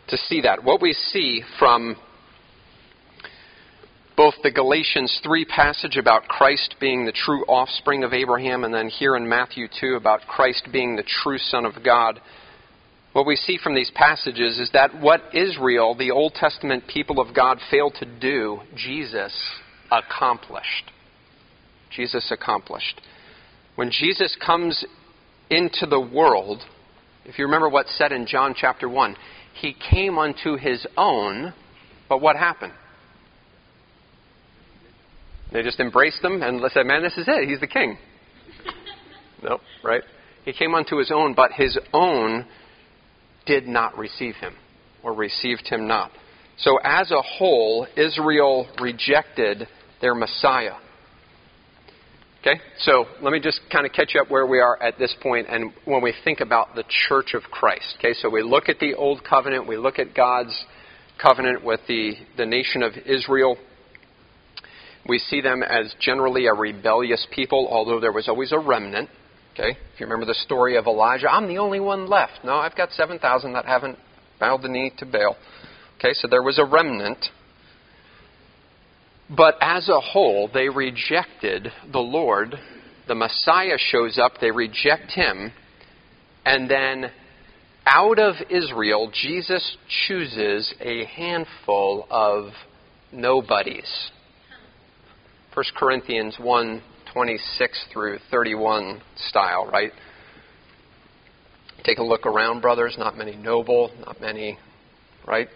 to 0.10 0.18
see 0.18 0.42
that. 0.42 0.64
What 0.64 0.82
we 0.82 0.94
see 0.94 1.44
from 1.58 1.96
both 4.20 4.36
the 4.44 4.52
Galatians 4.52 5.18
3 5.24 5.46
passage 5.46 5.96
about 5.96 6.28
Christ 6.28 6.76
being 6.82 7.06
the 7.06 7.14
true 7.14 7.46
offspring 7.46 8.04
of 8.04 8.12
Abraham, 8.12 8.66
and 8.66 8.74
then 8.74 8.90
here 8.90 9.16
in 9.16 9.30
Matthew 9.30 9.70
2 9.80 9.96
about 9.96 10.28
Christ 10.28 10.68
being 10.74 10.98
the 10.98 11.06
true 11.24 11.38
Son 11.38 11.64
of 11.64 11.82
God. 11.86 12.20
What 13.14 13.26
we 13.26 13.38
see 13.38 13.58
from 13.58 13.76
these 13.76 13.90
passages 13.96 14.60
is 14.60 14.70
that 14.74 15.00
what 15.00 15.22
Israel, 15.34 15.96
the 15.96 16.12
Old 16.12 16.34
Testament 16.34 16.84
people 16.86 17.22
of 17.22 17.34
God, 17.34 17.60
failed 17.72 17.96
to 18.02 18.20
do, 18.20 18.60
Jesus 18.76 19.34
accomplished. 19.90 20.92
Jesus 21.90 22.30
accomplished. 22.30 23.00
When 23.76 23.90
Jesus 23.90 24.36
comes 24.46 24.84
into 25.50 25.86
the 25.86 26.02
world, 26.02 26.62
if 27.24 27.40
you 27.40 27.46
remember 27.46 27.70
what's 27.70 27.98
said 27.98 28.12
in 28.12 28.28
John 28.28 28.54
chapter 28.54 28.90
1, 28.90 29.16
he 29.54 29.74
came 29.90 30.18
unto 30.18 30.58
his 30.58 30.86
own, 30.98 31.54
but 32.10 32.20
what 32.20 32.36
happened? 32.36 32.74
They 35.52 35.64
just 35.64 35.80
embraced 35.80 36.24
him 36.24 36.42
and 36.42 36.62
said, 36.72 36.86
Man, 36.86 37.02
this 37.02 37.18
is 37.18 37.26
it. 37.28 37.50
He's 37.50 37.60
the 37.60 37.68
king. 37.68 37.98
nope, 39.44 39.62
right? 39.84 40.04
He 40.46 40.54
came 40.54 40.76
unto 40.76 40.98
his 40.98 41.12
own, 41.14 41.34
but 41.34 41.52
his 41.52 41.78
own 41.94 42.46
did 43.46 43.68
not 43.68 43.98
receive 43.98 44.36
him, 44.36 44.56
or 45.04 45.14
received 45.14 45.68
him 45.68 45.88
not. 45.88 46.12
So, 46.60 46.78
as 46.84 47.12
a 47.12 47.22
whole, 47.22 47.88
Israel 47.96 48.68
rejected 48.82 49.68
their 50.02 50.14
Messiah. 50.14 50.76
Okay? 52.42 52.60
So, 52.80 53.06
let 53.22 53.32
me 53.32 53.40
just 53.40 53.62
kind 53.72 53.86
of 53.86 53.94
catch 53.94 54.16
up 54.20 54.30
where 54.30 54.46
we 54.46 54.60
are 54.60 54.82
at 54.82 54.98
this 55.00 55.16
point 55.22 55.48
and 55.50 55.72
when 55.86 56.02
we 56.02 56.14
think 56.24 56.42
about 56.42 56.76
the 56.76 56.84
church 57.08 57.34
of 57.34 57.44
Christ. 57.44 57.96
Okay? 57.98 58.14
So, 58.14 58.30
we 58.30 58.44
look 58.44 58.70
at 58.70 58.80
the 58.80 58.94
Old 58.94 59.24
Covenant, 59.24 59.68
we 59.68 59.78
look 59.78 60.00
at 60.00 60.14
God's 60.14 60.66
covenant 61.22 61.64
with 61.64 61.80
the, 61.88 62.14
the 62.38 62.46
nation 62.46 62.84
of 62.84 62.94
Israel. 63.06 63.58
We 65.10 65.18
see 65.18 65.42
them 65.42 65.64
as 65.64 65.94
generally 66.00 66.46
a 66.46 66.54
rebellious 66.54 67.28
people, 67.32 67.68
although 67.70 68.00
there 68.00 68.12
was 68.12 68.30
always 68.30 68.52
a 68.52 68.60
remnant. 68.60 69.10
Okay? 69.54 69.72
If 69.72 70.00
you 70.00 70.06
remember 70.06 70.26
the 70.26 70.36
story 70.36 70.78
of 70.78 70.86
Elijah, 70.86 71.30
I'm 71.30 71.48
the 71.48 71.58
only 71.58 71.80
one 71.80 72.08
left. 72.08 72.46
No, 72.46 72.56
I've 72.56 72.76
got 72.76 72.92
7,000 72.92 73.54
that 73.54 73.66
haven't 73.66 73.98
bowed 74.40 74.62
the 74.62 74.70
knee 74.70 74.92
to 75.00 75.06
Baal. 75.06 75.36
Okay, 75.98 76.14
so 76.14 76.28
there 76.30 76.44
was 76.44 76.60
a 76.60 76.64
remnant. 76.64 77.26
But 79.36 79.56
as 79.60 79.90
a 79.90 80.00
whole, 80.00 80.50
they 80.54 80.70
rejected 80.70 81.68
the 81.92 82.00
Lord. 82.00 82.56
The 83.08 83.16
Messiah 83.16 83.78
shows 83.78 84.18
up, 84.18 84.34
they 84.40 84.52
reject 84.52 85.12
him, 85.12 85.52
and 86.46 86.70
then 86.70 87.12
out 87.86 88.20
of 88.20 88.36
Israel, 88.50 89.12
Jesus 89.12 89.78
chooses 90.08 90.74
a 90.80 91.06
handful 91.06 92.08
of 92.12 92.52
nobodies. 93.12 94.12
1 95.54 95.66
Corinthians 95.78 96.36
1 96.40 96.82
26 97.12 97.86
through 97.92 98.20
31 98.30 99.02
style, 99.16 99.68
right? 99.72 99.92
Take 101.84 101.98
a 101.98 102.04
look 102.04 102.28
around, 102.28 102.62
brothers. 102.62 102.96
Not 103.00 103.18
many 103.18 103.36
noble, 103.36 103.92
not 104.06 104.22
many, 104.22 104.60
right? 105.28 105.48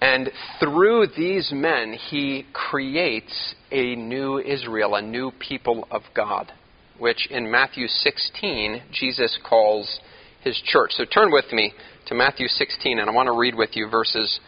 And 0.00 0.30
through 0.58 1.08
these 1.16 1.52
men, 1.52 1.92
he 1.92 2.46
creates 2.52 3.54
a 3.70 3.94
new 3.94 4.38
Israel, 4.38 4.94
a 4.94 5.02
new 5.02 5.30
people 5.38 5.86
of 5.90 6.02
God, 6.16 6.52
which 6.98 7.28
in 7.30 7.50
Matthew 7.50 7.86
16, 7.86 8.82
Jesus 8.92 9.38
calls 9.48 10.00
his 10.42 10.60
church. 10.64 10.92
So 10.94 11.04
turn 11.04 11.30
with 11.30 11.52
me 11.52 11.72
to 12.06 12.14
Matthew 12.14 12.48
16, 12.48 12.98
and 12.98 13.08
I 13.08 13.12
want 13.12 13.26
to 13.26 13.38
read 13.38 13.54
with 13.54 13.70
you 13.74 13.88
verses 13.88 14.40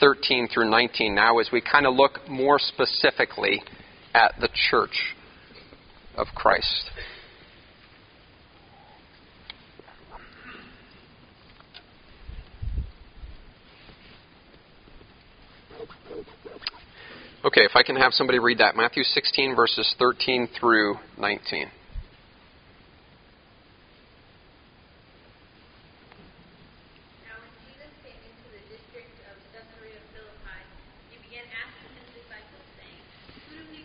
13 0.00 0.48
through 0.52 0.70
19 0.70 1.14
now 1.14 1.38
as 1.38 1.50
we 1.52 1.60
kind 1.60 1.86
of 1.86 1.94
look 1.94 2.28
more 2.28 2.58
specifically 2.58 3.62
at 4.14 4.34
the 4.40 4.48
church 4.70 5.14
of 6.16 6.26
Christ. 6.34 6.90
Okay, 17.42 17.64
if 17.64 17.72
I 17.74 17.82
can 17.82 17.96
have 17.96 18.12
somebody 18.12 18.38
read 18.38 18.58
that. 18.58 18.76
Matthew 18.76 19.02
16, 19.02 19.56
verses 19.56 19.94
13 19.98 20.46
through 20.60 21.00
19. 21.16 21.64
Now 21.64 21.72
when 27.40 27.48
Jesus 27.64 27.88
came 28.04 28.20
into 28.28 28.46
the 28.52 28.60
district 28.68 29.08
of 29.32 29.40
Caesarea 29.56 30.04
Philippi, 30.12 30.60
he 31.08 31.16
began 31.24 31.48
asking 31.48 31.96
his 31.96 32.20
disciples, 32.20 32.66
saying, 32.76 33.00
Who 33.48 33.56
do 33.72 33.80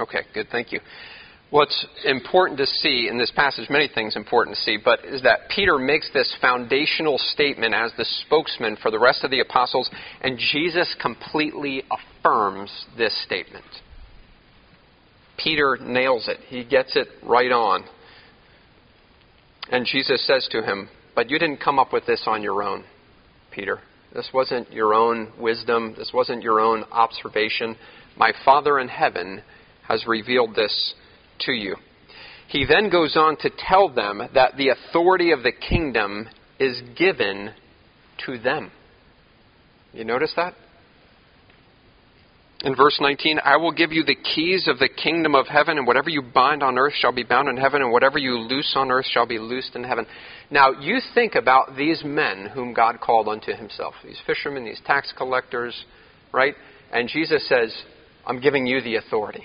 Okay, 0.00 0.22
good. 0.42 0.50
Thank 0.50 0.72
you. 0.72 0.80
What's 1.50 1.86
important 2.04 2.58
to 2.58 2.66
see 2.66 3.08
in 3.10 3.18
this 3.18 3.32
passage, 3.34 3.68
many 3.68 3.88
things 3.92 4.14
important 4.14 4.56
to 4.56 4.62
see, 4.62 4.78
but 4.82 5.04
is 5.04 5.22
that 5.22 5.50
Peter 5.54 5.78
makes 5.78 6.08
this 6.12 6.32
foundational 6.40 7.18
statement 7.18 7.74
as 7.74 7.90
the 7.96 8.04
spokesman 8.26 8.76
for 8.80 8.90
the 8.92 9.00
rest 9.00 9.24
of 9.24 9.32
the 9.32 9.40
apostles, 9.40 9.90
and 10.20 10.38
Jesus 10.38 10.94
completely 11.02 11.82
affirms 11.90 12.70
this 12.96 13.20
statement. 13.24 13.64
Peter 15.42 15.76
nails 15.80 16.28
it. 16.28 16.38
He 16.48 16.64
gets 16.64 16.94
it 16.94 17.08
right 17.22 17.50
on. 17.50 17.84
And 19.72 19.84
Jesus 19.84 20.24
says 20.26 20.46
to 20.52 20.62
him, 20.62 20.88
But 21.16 21.30
you 21.30 21.38
didn't 21.38 21.58
come 21.58 21.78
up 21.78 21.92
with 21.92 22.06
this 22.06 22.22
on 22.26 22.42
your 22.42 22.62
own, 22.62 22.84
Peter. 23.50 23.80
This 24.14 24.28
wasn't 24.32 24.72
your 24.72 24.94
own 24.94 25.32
wisdom. 25.38 25.94
This 25.96 26.12
wasn't 26.14 26.42
your 26.42 26.60
own 26.60 26.84
observation. 26.92 27.76
My 28.16 28.32
Father 28.44 28.78
in 28.78 28.88
heaven 28.88 29.42
has 29.88 30.04
revealed 30.06 30.54
this 30.54 30.94
to 31.40 31.52
you. 31.52 31.76
He 32.48 32.64
then 32.66 32.90
goes 32.90 33.16
on 33.16 33.36
to 33.38 33.50
tell 33.68 33.88
them 33.88 34.22
that 34.34 34.56
the 34.56 34.70
authority 34.70 35.30
of 35.30 35.42
the 35.42 35.52
kingdom 35.52 36.28
is 36.58 36.82
given 36.96 37.50
to 38.26 38.38
them. 38.38 38.70
You 39.92 40.04
notice 40.04 40.32
that? 40.36 40.54
In 42.62 42.76
verse 42.76 42.98
19, 43.00 43.40
I 43.42 43.56
will 43.56 43.72
give 43.72 43.90
you 43.90 44.04
the 44.04 44.16
keys 44.16 44.68
of 44.68 44.78
the 44.78 44.88
kingdom 44.88 45.34
of 45.34 45.46
heaven, 45.46 45.78
and 45.78 45.86
whatever 45.86 46.10
you 46.10 46.20
bind 46.20 46.62
on 46.62 46.76
earth 46.76 46.92
shall 46.94 47.12
be 47.12 47.22
bound 47.22 47.48
in 47.48 47.56
heaven, 47.56 47.80
and 47.80 47.90
whatever 47.90 48.18
you 48.18 48.36
loose 48.36 48.72
on 48.76 48.90
earth 48.90 49.06
shall 49.10 49.26
be 49.26 49.38
loosed 49.38 49.74
in 49.74 49.82
heaven. 49.82 50.04
Now, 50.50 50.72
you 50.72 50.98
think 51.14 51.36
about 51.36 51.76
these 51.76 52.02
men 52.04 52.50
whom 52.52 52.74
God 52.74 53.00
called 53.00 53.28
unto 53.28 53.54
himself 53.54 53.94
these 54.04 54.18
fishermen, 54.26 54.64
these 54.64 54.80
tax 54.84 55.10
collectors, 55.16 55.86
right? 56.32 56.54
And 56.92 57.08
Jesus 57.08 57.48
says, 57.48 57.74
I'm 58.26 58.40
giving 58.40 58.66
you 58.66 58.82
the 58.82 58.96
authority. 58.96 59.44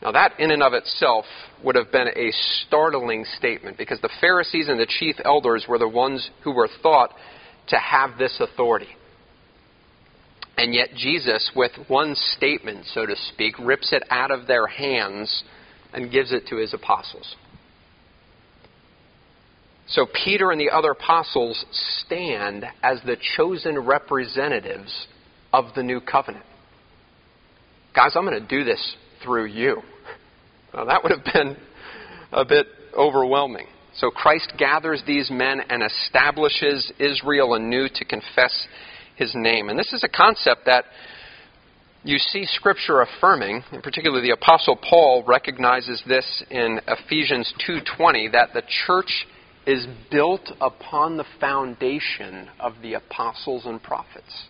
Now, 0.00 0.12
that 0.12 0.38
in 0.38 0.52
and 0.52 0.62
of 0.62 0.74
itself 0.74 1.24
would 1.64 1.74
have 1.74 1.90
been 1.90 2.08
a 2.08 2.30
startling 2.66 3.24
statement 3.36 3.76
because 3.76 4.00
the 4.00 4.10
Pharisees 4.20 4.68
and 4.68 4.78
the 4.78 4.86
chief 4.86 5.16
elders 5.24 5.66
were 5.68 5.78
the 5.78 5.88
ones 5.88 6.30
who 6.44 6.52
were 6.52 6.68
thought 6.82 7.12
to 7.68 7.76
have 7.76 8.16
this 8.16 8.38
authority. 8.40 8.88
And 10.56 10.74
yet, 10.74 10.90
Jesus, 10.96 11.50
with 11.54 11.72
one 11.88 12.14
statement, 12.36 12.86
so 12.92 13.06
to 13.06 13.14
speak, 13.32 13.58
rips 13.58 13.92
it 13.92 14.02
out 14.10 14.30
of 14.30 14.46
their 14.46 14.66
hands 14.66 15.44
and 15.92 16.10
gives 16.10 16.32
it 16.32 16.46
to 16.48 16.56
his 16.56 16.74
apostles. 16.74 17.36
So, 19.88 20.06
Peter 20.24 20.50
and 20.50 20.60
the 20.60 20.70
other 20.70 20.90
apostles 20.90 21.64
stand 22.04 22.64
as 22.82 23.00
the 23.06 23.16
chosen 23.36 23.78
representatives 23.78 25.06
of 25.52 25.66
the 25.74 25.82
new 25.82 26.00
covenant. 26.00 26.44
Guys, 27.94 28.12
I'm 28.14 28.26
going 28.26 28.40
to 28.40 28.46
do 28.46 28.64
this 28.64 28.96
through 29.22 29.46
you. 29.46 29.82
Well, 30.72 30.86
that 30.86 31.02
would 31.02 31.12
have 31.12 31.24
been 31.32 31.56
a 32.32 32.44
bit 32.44 32.66
overwhelming. 32.96 33.66
So 33.96 34.10
Christ 34.10 34.52
gathers 34.58 35.02
these 35.06 35.30
men 35.30 35.60
and 35.68 35.82
establishes 35.82 36.92
Israel 36.98 37.54
anew 37.54 37.88
to 37.94 38.04
confess 38.04 38.66
his 39.16 39.32
name. 39.34 39.68
And 39.68 39.78
this 39.78 39.92
is 39.92 40.04
a 40.04 40.08
concept 40.08 40.66
that 40.66 40.84
you 42.04 42.18
see 42.18 42.44
Scripture 42.44 43.00
affirming, 43.00 43.64
in 43.72 43.82
particular 43.82 44.20
the 44.20 44.30
Apostle 44.30 44.76
Paul 44.76 45.24
recognizes 45.26 46.02
this 46.06 46.44
in 46.50 46.80
Ephesians 46.86 47.52
2.20, 47.68 48.32
that 48.32 48.50
the 48.54 48.62
church 48.86 49.26
is 49.66 49.86
built 50.10 50.52
upon 50.60 51.16
the 51.16 51.24
foundation 51.40 52.48
of 52.60 52.74
the 52.80 52.94
apostles 52.94 53.66
and 53.66 53.82
prophets. 53.82 54.46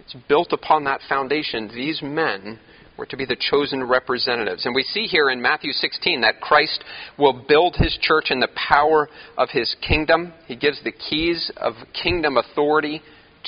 It's 0.00 0.16
built 0.26 0.52
upon 0.52 0.84
that 0.84 1.02
foundation. 1.08 1.68
These 1.68 2.00
men 2.02 2.58
we're 3.00 3.06
to 3.06 3.16
be 3.16 3.24
the 3.24 3.36
chosen 3.50 3.82
representatives. 3.82 4.66
And 4.66 4.74
we 4.74 4.82
see 4.82 5.06
here 5.06 5.30
in 5.30 5.40
Matthew 5.40 5.72
16 5.72 6.20
that 6.20 6.42
Christ 6.42 6.84
will 7.18 7.32
build 7.32 7.76
his 7.76 7.98
church 8.02 8.26
in 8.30 8.40
the 8.40 8.48
power 8.54 9.08
of 9.38 9.48
his 9.48 9.74
kingdom. 9.80 10.34
He 10.46 10.54
gives 10.54 10.84
the 10.84 10.92
keys 10.92 11.50
of 11.56 11.72
kingdom 11.94 12.36
authority 12.36 13.00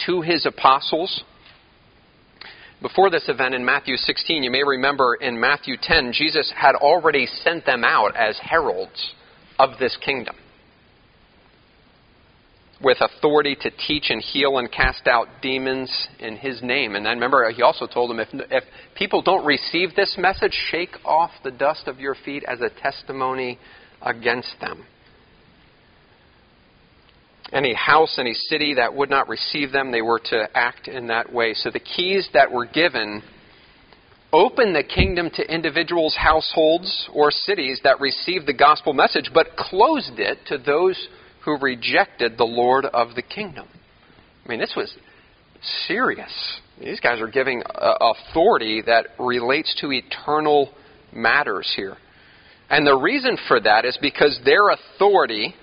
to 0.06 0.22
his 0.22 0.46
apostles. 0.46 1.22
Before 2.80 3.10
this 3.10 3.28
event 3.28 3.54
in 3.54 3.62
Matthew 3.62 3.96
16, 3.96 4.42
you 4.42 4.50
may 4.50 4.64
remember 4.64 5.16
in 5.16 5.38
Matthew 5.38 5.76
10, 5.80 6.14
Jesus 6.14 6.50
had 6.56 6.74
already 6.74 7.26
sent 7.26 7.66
them 7.66 7.84
out 7.84 8.16
as 8.16 8.38
heralds 8.42 9.12
of 9.58 9.78
this 9.78 9.98
kingdom 10.02 10.34
with 12.82 12.98
authority 13.00 13.56
to 13.60 13.70
teach 13.86 14.10
and 14.10 14.20
heal 14.20 14.58
and 14.58 14.70
cast 14.70 15.06
out 15.06 15.28
demons 15.40 16.08
in 16.18 16.36
his 16.36 16.62
name. 16.62 16.94
And 16.94 17.06
then 17.06 17.14
remember, 17.14 17.50
he 17.50 17.62
also 17.62 17.86
told 17.86 18.10
them 18.10 18.20
if, 18.20 18.28
if 18.32 18.64
people 18.96 19.22
don't 19.22 19.44
receive 19.44 19.94
this 19.94 20.16
message, 20.18 20.56
shake 20.70 20.96
off 21.04 21.30
the 21.44 21.50
dust 21.50 21.86
of 21.86 22.00
your 22.00 22.16
feet 22.24 22.44
as 22.44 22.60
a 22.60 22.70
testimony 22.80 23.58
against 24.00 24.54
them. 24.60 24.84
Any 27.52 27.74
house, 27.74 28.16
any 28.18 28.34
city 28.34 28.74
that 28.74 28.94
would 28.94 29.10
not 29.10 29.28
receive 29.28 29.72
them, 29.72 29.92
they 29.92 30.02
were 30.02 30.20
to 30.30 30.48
act 30.54 30.88
in 30.88 31.08
that 31.08 31.32
way. 31.32 31.52
So 31.54 31.70
the 31.70 31.80
keys 31.80 32.28
that 32.32 32.50
were 32.50 32.64
given 32.66 33.22
opened 34.32 34.74
the 34.74 34.82
kingdom 34.82 35.28
to 35.34 35.42
individuals, 35.42 36.16
households, 36.18 37.10
or 37.12 37.30
cities 37.30 37.80
that 37.84 38.00
received 38.00 38.46
the 38.46 38.54
gospel 38.54 38.94
message, 38.94 39.30
but 39.34 39.56
closed 39.56 40.18
it 40.18 40.38
to 40.46 40.56
those 40.56 41.08
who 41.44 41.58
rejected 41.58 42.38
the 42.38 42.44
Lord 42.44 42.84
of 42.84 43.14
the 43.14 43.22
kingdom. 43.22 43.66
I 44.44 44.48
mean, 44.48 44.60
this 44.60 44.74
was 44.76 44.94
serious. 45.86 46.32
These 46.80 47.00
guys 47.00 47.20
are 47.20 47.28
giving 47.28 47.62
uh, 47.62 47.94
authority 48.00 48.82
that 48.86 49.06
relates 49.18 49.74
to 49.80 49.92
eternal 49.92 50.70
matters 51.12 51.72
here. 51.76 51.96
And 52.70 52.86
the 52.86 52.96
reason 52.96 53.36
for 53.48 53.60
that 53.60 53.84
is 53.84 53.98
because 54.00 54.40
their 54.44 54.70
authority 54.70 55.54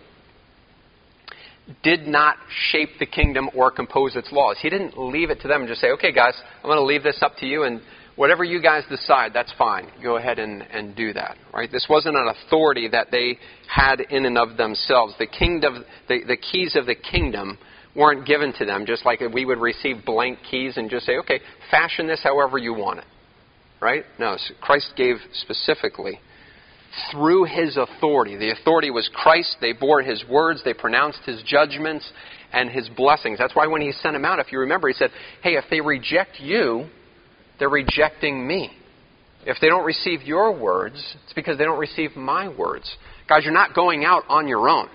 did 1.83 2.07
not 2.07 2.37
shape 2.71 2.89
the 2.99 3.05
kingdom 3.05 3.49
or 3.55 3.71
compose 3.71 4.15
its 4.15 4.31
laws. 4.31 4.57
He 4.61 4.69
didn't 4.69 4.97
leave 4.97 5.29
it 5.29 5.41
to 5.41 5.47
them 5.47 5.61
and 5.61 5.69
just 5.69 5.81
say, 5.81 5.91
okay, 5.91 6.11
guys, 6.11 6.33
I'm 6.57 6.69
going 6.69 6.77
to 6.77 6.83
leave 6.83 7.03
this 7.03 7.19
up 7.21 7.37
to 7.37 7.45
you, 7.45 7.63
and 7.63 7.81
whatever 8.19 8.43
you 8.43 8.61
guys 8.61 8.83
decide, 8.89 9.31
that's 9.33 9.53
fine. 9.57 9.87
Go 10.03 10.17
ahead 10.17 10.39
and, 10.39 10.61
and 10.61 10.93
do 10.93 11.13
that. 11.13 11.37
Right? 11.53 11.71
This 11.71 11.87
wasn't 11.89 12.17
an 12.17 12.27
authority 12.27 12.89
that 12.89 13.07
they 13.11 13.37
had 13.73 14.01
in 14.01 14.25
and 14.25 14.37
of 14.37 14.57
themselves. 14.57 15.13
The 15.17 15.25
kingdom, 15.25 15.85
the, 16.09 16.19
the 16.27 16.35
keys 16.35 16.75
of 16.75 16.85
the 16.85 16.95
kingdom 16.95 17.57
weren't 17.95 18.27
given 18.27 18.51
to 18.59 18.65
them, 18.65 18.85
just 18.85 19.05
like 19.05 19.21
we 19.33 19.45
would 19.45 19.59
receive 19.59 20.03
blank 20.05 20.39
keys 20.51 20.75
and 20.75 20.89
just 20.89 21.05
say, 21.05 21.15
okay, 21.19 21.39
fashion 21.71 22.07
this 22.07 22.19
however 22.21 22.57
you 22.57 22.73
want 22.73 22.99
it. 22.99 23.05
Right? 23.79 24.03
No, 24.19 24.35
Christ 24.59 24.91
gave 24.97 25.15
specifically 25.31 26.19
through 27.13 27.45
his 27.45 27.77
authority. 27.77 28.35
The 28.35 28.51
authority 28.51 28.91
was 28.91 29.09
Christ. 29.13 29.55
They 29.61 29.71
bore 29.71 30.01
his 30.01 30.25
words, 30.29 30.61
they 30.65 30.73
pronounced 30.73 31.19
his 31.25 31.41
judgments 31.43 32.11
and 32.51 32.69
his 32.69 32.89
blessings. 32.97 33.37
That's 33.39 33.55
why 33.55 33.67
when 33.67 33.81
he 33.81 33.93
sent 33.93 34.13
them 34.13 34.25
out, 34.25 34.39
if 34.39 34.51
you 34.51 34.59
remember, 34.59 34.89
he 34.89 34.93
said, 34.93 35.11
hey, 35.41 35.51
if 35.51 35.63
they 35.69 35.79
reject 35.79 36.41
you, 36.41 36.89
they're 37.59 37.69
rejecting 37.69 38.47
me. 38.47 38.71
If 39.45 39.57
they 39.61 39.67
don't 39.67 39.85
receive 39.85 40.23
your 40.23 40.57
words, 40.57 40.95
it's 41.23 41.33
because 41.33 41.57
they 41.57 41.63
don't 41.63 41.79
receive 41.79 42.15
my 42.15 42.47
words. 42.49 42.89
Guys, 43.27 43.43
you're 43.43 43.53
not 43.53 43.73
going 43.73 44.03
out 44.03 44.23
on 44.27 44.47
your 44.47 44.67
own. 44.67 44.89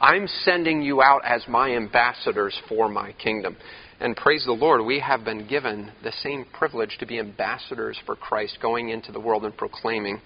I'm 0.00 0.26
sending 0.42 0.82
you 0.82 1.02
out 1.02 1.22
as 1.24 1.46
my 1.48 1.74
ambassadors 1.74 2.58
for 2.68 2.88
my 2.88 3.12
kingdom. 3.12 3.56
And 4.00 4.16
praise 4.16 4.44
the 4.44 4.52
Lord, 4.52 4.84
we 4.84 5.00
have 5.00 5.24
been 5.24 5.46
given 5.46 5.92
the 6.02 6.12
same 6.22 6.46
privilege 6.52 6.96
to 6.98 7.06
be 7.06 7.18
ambassadors 7.18 7.98
for 8.04 8.16
Christ, 8.16 8.58
going 8.60 8.88
into 8.88 9.12
the 9.12 9.20
world 9.20 9.44
and 9.44 9.56
proclaiming 9.56 10.20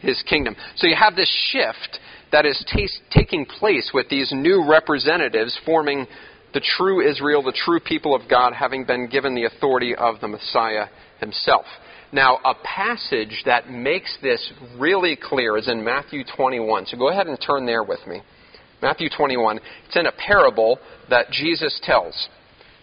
his 0.00 0.22
kingdom. 0.28 0.56
So 0.76 0.86
you 0.86 0.96
have 0.96 1.16
this 1.16 1.30
shift 1.50 1.98
that 2.30 2.46
is 2.46 2.62
t- 2.74 2.88
taking 3.10 3.44
place 3.44 3.90
with 3.92 4.08
these 4.08 4.32
new 4.32 4.68
representatives 4.68 5.58
forming 5.64 6.06
the 6.54 6.60
true 6.76 7.08
Israel, 7.08 7.42
the 7.42 7.52
true 7.52 7.80
people 7.80 8.14
of 8.14 8.28
God, 8.28 8.52
having 8.52 8.84
been 8.84 9.08
given 9.08 9.34
the 9.34 9.44
authority 9.44 9.94
of 9.94 10.20
the 10.20 10.28
Messiah 10.28 10.86
himself. 11.18 11.64
Now, 12.12 12.38
a 12.44 12.54
passage 12.62 13.42
that 13.46 13.70
makes 13.70 14.16
this 14.20 14.52
really 14.78 15.16
clear 15.16 15.56
is 15.56 15.68
in 15.68 15.82
Matthew 15.82 16.24
21. 16.36 16.86
So 16.86 16.98
go 16.98 17.08
ahead 17.08 17.26
and 17.26 17.38
turn 17.40 17.64
there 17.64 17.82
with 17.82 18.06
me. 18.06 18.20
Matthew 18.82 19.08
21. 19.16 19.60
It's 19.86 19.96
in 19.96 20.06
a 20.06 20.12
parable 20.12 20.78
that 21.08 21.30
Jesus 21.30 21.80
tells. 21.82 22.28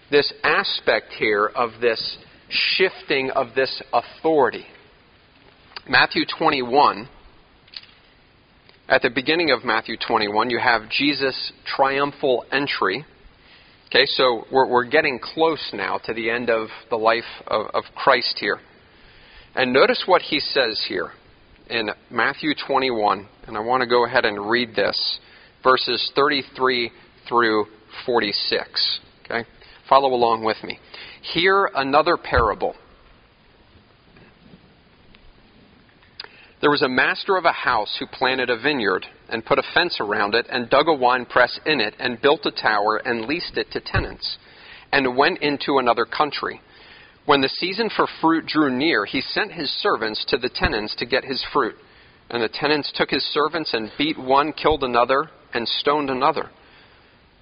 This 0.09 0.33
aspect 0.43 1.13
here 1.19 1.51
of 1.53 1.71
this 1.79 2.17
shifting 2.49 3.29
of 3.29 3.53
this 3.55 3.83
authority. 3.93 4.65
Matthew 5.87 6.23
21. 6.37 7.07
At 8.87 9.03
the 9.03 9.11
beginning 9.11 9.51
of 9.51 9.63
Matthew 9.63 9.97
21, 9.97 10.49
you 10.49 10.57
have 10.57 10.89
Jesus' 10.89 11.51
triumphal 11.65 12.45
entry. 12.51 13.05
Okay, 13.89 14.05
so 14.05 14.45
we're, 14.51 14.67
we're 14.67 14.85
getting 14.85 15.17
close 15.17 15.71
now 15.73 15.97
to 16.05 16.13
the 16.13 16.29
end 16.29 16.51
of 16.51 16.67
the 16.91 16.95
life 16.95 17.23
of, 17.47 17.65
of 17.73 17.83
Christ 17.95 18.37
here. 18.39 18.59
And 19.55 19.73
notice 19.73 20.03
what 20.05 20.21
he 20.21 20.39
says 20.39 20.85
here 20.87 21.09
in 21.71 21.89
Matthew 22.11 22.51
21, 22.67 23.27
and 23.47 23.57
I 23.57 23.61
want 23.61 23.81
to 23.81 23.89
go 23.89 24.05
ahead 24.05 24.25
and 24.25 24.47
read 24.47 24.75
this, 24.75 25.19
verses 25.63 26.11
33 26.13 26.91
through 27.27 27.65
46. 28.05 28.99
Okay? 29.25 29.49
Follow 29.89 30.09
along 30.09 30.43
with 30.43 30.63
me. 30.63 30.77
Hear 31.33 31.71
another 31.73 32.15
parable. 32.15 32.75
There 36.61 36.69
was 36.69 36.83
a 36.83 36.89
master 36.89 37.37
of 37.37 37.45
a 37.45 37.51
house 37.51 37.97
who 37.99 38.05
planted 38.05 38.51
a 38.51 38.61
vineyard 38.61 39.07
and 39.31 39.45
put 39.45 39.59
a 39.59 39.63
fence 39.73 39.97
around 39.99 40.35
it 40.35 40.45
and 40.49 40.69
dug 40.69 40.87
a 40.87 40.93
wine 40.93 41.25
press 41.25 41.59
in 41.65 41.79
it 41.79 41.95
and 41.99 42.21
built 42.21 42.45
a 42.45 42.51
tower 42.51 42.97
and 42.97 43.25
leased 43.25 43.57
it 43.57 43.71
to 43.71 43.79
tenants 43.79 44.37
and 44.91 45.17
went 45.17 45.39
into 45.39 45.77
another 45.77 46.05
country. 46.05 46.61
When 47.25 47.41
the 47.41 47.49
season 47.49 47.89
for 47.95 48.07
fruit 48.21 48.45
drew 48.45 48.71
near, 48.71 49.05
he 49.05 49.21
sent 49.21 49.51
his 49.51 49.69
servants 49.81 50.25
to 50.29 50.37
the 50.37 50.49
tenants 50.49 50.95
to 50.95 51.05
get 51.05 51.23
his 51.23 51.45
fruit. 51.53 51.75
And 52.29 52.41
the 52.41 52.49
tenants 52.49 52.91
took 52.95 53.09
his 53.09 53.23
servants 53.33 53.73
and 53.73 53.91
beat 53.97 54.17
one, 54.17 54.53
killed 54.53 54.83
another, 54.83 55.29
and 55.53 55.67
stoned 55.67 56.09
another. 56.09 56.49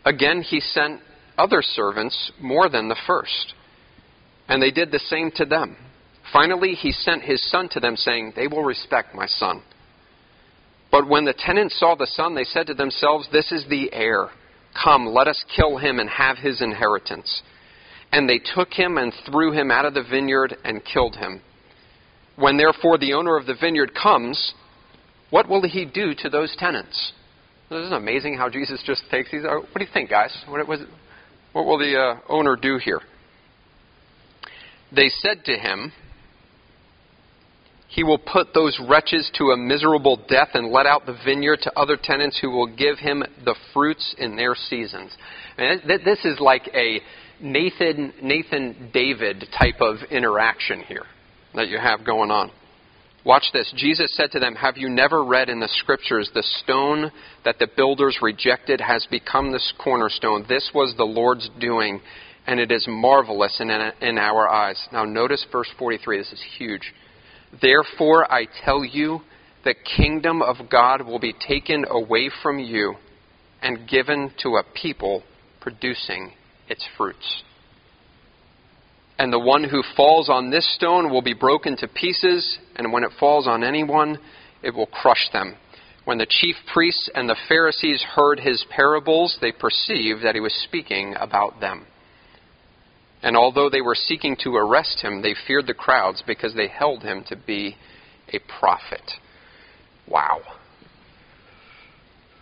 Again, 0.06 0.42
he 0.42 0.60
sent 0.60 1.02
other 1.38 1.62
servants 1.62 2.32
more 2.42 2.70
than 2.70 2.88
the 2.88 3.00
first. 3.06 3.54
And 4.48 4.62
they 4.62 4.72
did 4.72 4.92
the 4.92 5.00
same 5.00 5.32
to 5.36 5.46
them. 5.46 5.78
Finally, 6.32 6.74
he 6.74 6.92
sent 6.92 7.22
his 7.22 7.50
son 7.50 7.70
to 7.70 7.80
them, 7.80 7.96
saying, 7.96 8.34
They 8.36 8.48
will 8.48 8.64
respect 8.64 9.16
my 9.16 9.28
son. 9.28 9.62
But 10.92 11.08
when 11.08 11.26
the 11.26 11.34
tenants 11.34 11.80
saw 11.80 11.96
the 11.96 12.08
son, 12.08 12.36
they 12.36 12.44
said 12.44 12.68
to 12.68 12.74
themselves, 12.74 13.28
This 13.32 13.52
is 13.52 13.66
the 13.70 13.92
heir. 13.94 14.30
Come, 14.84 15.08
let 15.08 15.28
us 15.28 15.44
kill 15.56 15.78
him 15.78 16.00
and 16.00 16.10
have 16.10 16.38
his 16.38 16.62
inheritance. 16.62 17.42
And 18.12 18.30
they 18.30 18.40
took 18.40 18.72
him 18.72 18.98
and 18.98 19.14
threw 19.30 19.52
him 19.52 19.70
out 19.70 19.86
of 19.86 19.94
the 19.94 20.04
vineyard 20.10 20.56
and 20.64 20.86
killed 20.86 21.16
him. 21.16 21.42
When 22.36 22.58
therefore 22.58 22.98
the 22.98 23.14
owner 23.14 23.36
of 23.36 23.48
the 23.48 23.56
vineyard 23.60 23.92
comes, 23.94 24.54
what 25.30 25.50
will 25.50 25.68
he 25.68 25.86
do 25.86 26.14
to 26.20 26.30
those 26.30 26.56
tenants? 26.58 27.14
Isn't 27.70 27.92
it 27.92 27.96
amazing 27.96 28.38
how 28.38 28.50
Jesus 28.50 28.82
just 28.86 29.04
takes 29.12 29.32
these? 29.32 29.44
What 29.44 29.74
do 29.74 29.84
you 29.84 29.92
think, 29.94 30.10
guys? 30.10 30.36
What, 30.48 30.66
was, 30.68 30.80
what 31.52 31.66
will 31.66 31.78
the 31.78 31.98
uh, 31.98 32.20
owner 32.30 32.56
do 32.56 32.78
here? 32.78 33.02
They 34.96 35.10
said 35.10 35.44
to 35.46 35.58
him, 35.58 35.92
He 37.98 38.04
will 38.04 38.20
put 38.20 38.54
those 38.54 38.80
wretches 38.88 39.28
to 39.40 39.46
a 39.46 39.58
miserable 39.58 40.18
death 40.30 40.50
and 40.54 40.72
let 40.72 40.86
out 40.86 41.08
the 41.08 41.18
vineyard 41.26 41.62
to 41.64 41.76
other 41.76 41.98
tenants 42.02 42.38
who 42.40 42.52
will 42.52 42.68
give 42.68 43.00
him 43.00 43.24
the 43.44 43.56
fruits 43.74 44.14
in 44.20 44.36
their 44.36 44.54
seasons. 44.54 45.12
And 45.58 45.82
this 45.88 46.24
is 46.24 46.40
like 46.40 46.70
a 46.76 47.02
Nathan, 47.42 48.14
Nathan 48.22 48.92
David 48.94 49.46
type 49.60 49.82
of 49.82 49.96
interaction 50.12 50.82
here 50.82 51.06
that 51.56 51.70
you 51.70 51.80
have 51.80 52.06
going 52.06 52.30
on. 52.30 52.52
Watch 53.26 53.46
this. 53.52 53.74
Jesus 53.76 54.16
said 54.16 54.30
to 54.34 54.40
them, 54.40 54.54
Have 54.54 54.78
you 54.78 54.90
never 54.90 55.24
read 55.24 55.50
in 55.50 55.60
the 55.60 55.68
scriptures, 55.68 56.30
the 56.36 56.46
stone 56.64 57.12
that 57.46 57.58
the 57.58 57.68
builders 57.76 58.20
rejected 58.22 58.80
has 58.80 59.08
become 59.10 59.52
this 59.52 59.74
cornerstone? 59.84 60.46
This 60.48 60.70
was 60.72 60.94
the 60.98 61.04
Lord's 61.04 61.50
doing, 61.60 62.02
and 62.46 62.60
it 62.60 62.72
is 62.72 62.86
marvelous 62.88 63.60
in, 63.60 63.72
in 63.72 64.20
our 64.20 64.48
eyes. 64.48 64.80
Now, 64.94 65.04
notice 65.04 65.44
verse 65.52 65.70
43. 65.80 66.20
This 66.20 66.32
is 66.32 66.44
huge. 66.60 66.94
Therefore, 67.62 68.32
I 68.32 68.46
tell 68.66 68.84
you, 68.84 69.22
the 69.64 69.76
kingdom 69.98 70.42
of 70.42 70.70
God 70.70 71.02
will 71.06 71.20
be 71.20 71.34
taken 71.34 71.86
away 71.90 72.30
from 72.42 72.60
you 72.60 72.96
and 73.62 73.88
given 73.88 74.32
to 74.44 74.58
a 74.58 74.64
people 74.76 75.24
producing 75.62 76.32
its 76.70 76.86
fruits. 76.98 77.44
And 79.20 79.34
the 79.34 79.40
one 79.40 79.64
who 79.64 79.82
falls 79.96 80.30
on 80.30 80.52
this 80.52 80.76
stone 80.76 81.10
will 81.10 81.24
be 81.24 81.34
broken 81.34 81.76
to 81.78 81.88
pieces, 81.88 82.60
and 82.76 82.94
when 82.94 83.04
it 83.04 83.12
falls 83.20 83.48
on 83.48 83.64
anyone, 83.64 84.20
it 84.62 84.74
will 84.74 84.86
crush 84.86 85.30
them. 85.34 85.56
When 86.06 86.20
the 86.20 86.28
chief 86.30 86.56
priests 86.72 87.10
and 87.16 87.28
the 87.28 87.36
Pharisees 87.50 88.02
heard 88.16 88.40
his 88.40 88.64
parables, 88.70 89.38
they 89.42 89.52
perceived 89.52 90.24
that 90.24 90.36
he 90.36 90.42
was 90.42 90.54
speaking 90.54 91.16
about 91.20 91.60
them. 91.60 91.86
And 93.24 93.36
although 93.36 93.70
they 93.70 93.82
were 93.82 93.96
seeking 93.96 94.36
to 94.44 94.56
arrest 94.56 95.02
him, 95.02 95.22
they 95.22 95.36
feared 95.48 95.68
the 95.68 95.74
crowds 95.74 96.24
because 96.26 96.54
they 96.54 96.68
held 96.68 97.04
him 97.04 97.24
to 97.28 97.36
be 97.36 97.76
a 98.32 98.40
prophet. 98.60 99.12
Wow. 100.08 100.42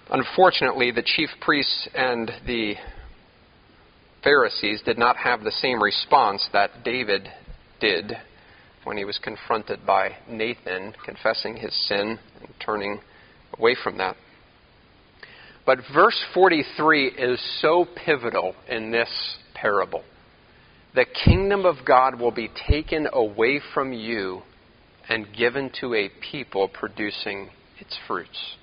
Unfortunately, 0.09 0.91
the 0.91 1.03
chief 1.03 1.29
priests 1.41 1.87
and 1.95 2.31
the 2.45 2.75
Pharisees 4.23 4.81
did 4.83 4.97
not 4.97 5.17
have 5.17 5.43
the 5.43 5.51
same 5.51 5.81
response 5.81 6.47
that 6.51 6.83
David 6.83 7.29
did 7.79 8.13
when 8.83 8.97
he 8.97 9.05
was 9.05 9.17
confronted 9.17 9.85
by 9.85 10.15
Nathan, 10.29 10.93
confessing 11.03 11.57
his 11.57 11.73
sin 11.87 12.19
and 12.41 12.53
turning 12.63 12.99
away 13.57 13.75
from 13.81 13.97
that. 13.97 14.15
But 15.65 15.79
verse 15.93 16.23
43 16.33 17.07
is 17.07 17.59
so 17.61 17.87
pivotal 18.05 18.55
in 18.69 18.91
this 18.91 19.09
parable. 19.55 20.03
The 20.95 21.05
kingdom 21.25 21.65
of 21.65 21.85
God 21.85 22.19
will 22.19 22.31
be 22.31 22.49
taken 22.69 23.07
away 23.11 23.59
from 23.73 23.91
you 23.91 24.43
and 25.09 25.27
given 25.37 25.69
to 25.81 25.93
a 25.93 26.09
people 26.31 26.69
producing 26.69 27.49
its 27.79 27.97
fruits. 28.07 28.55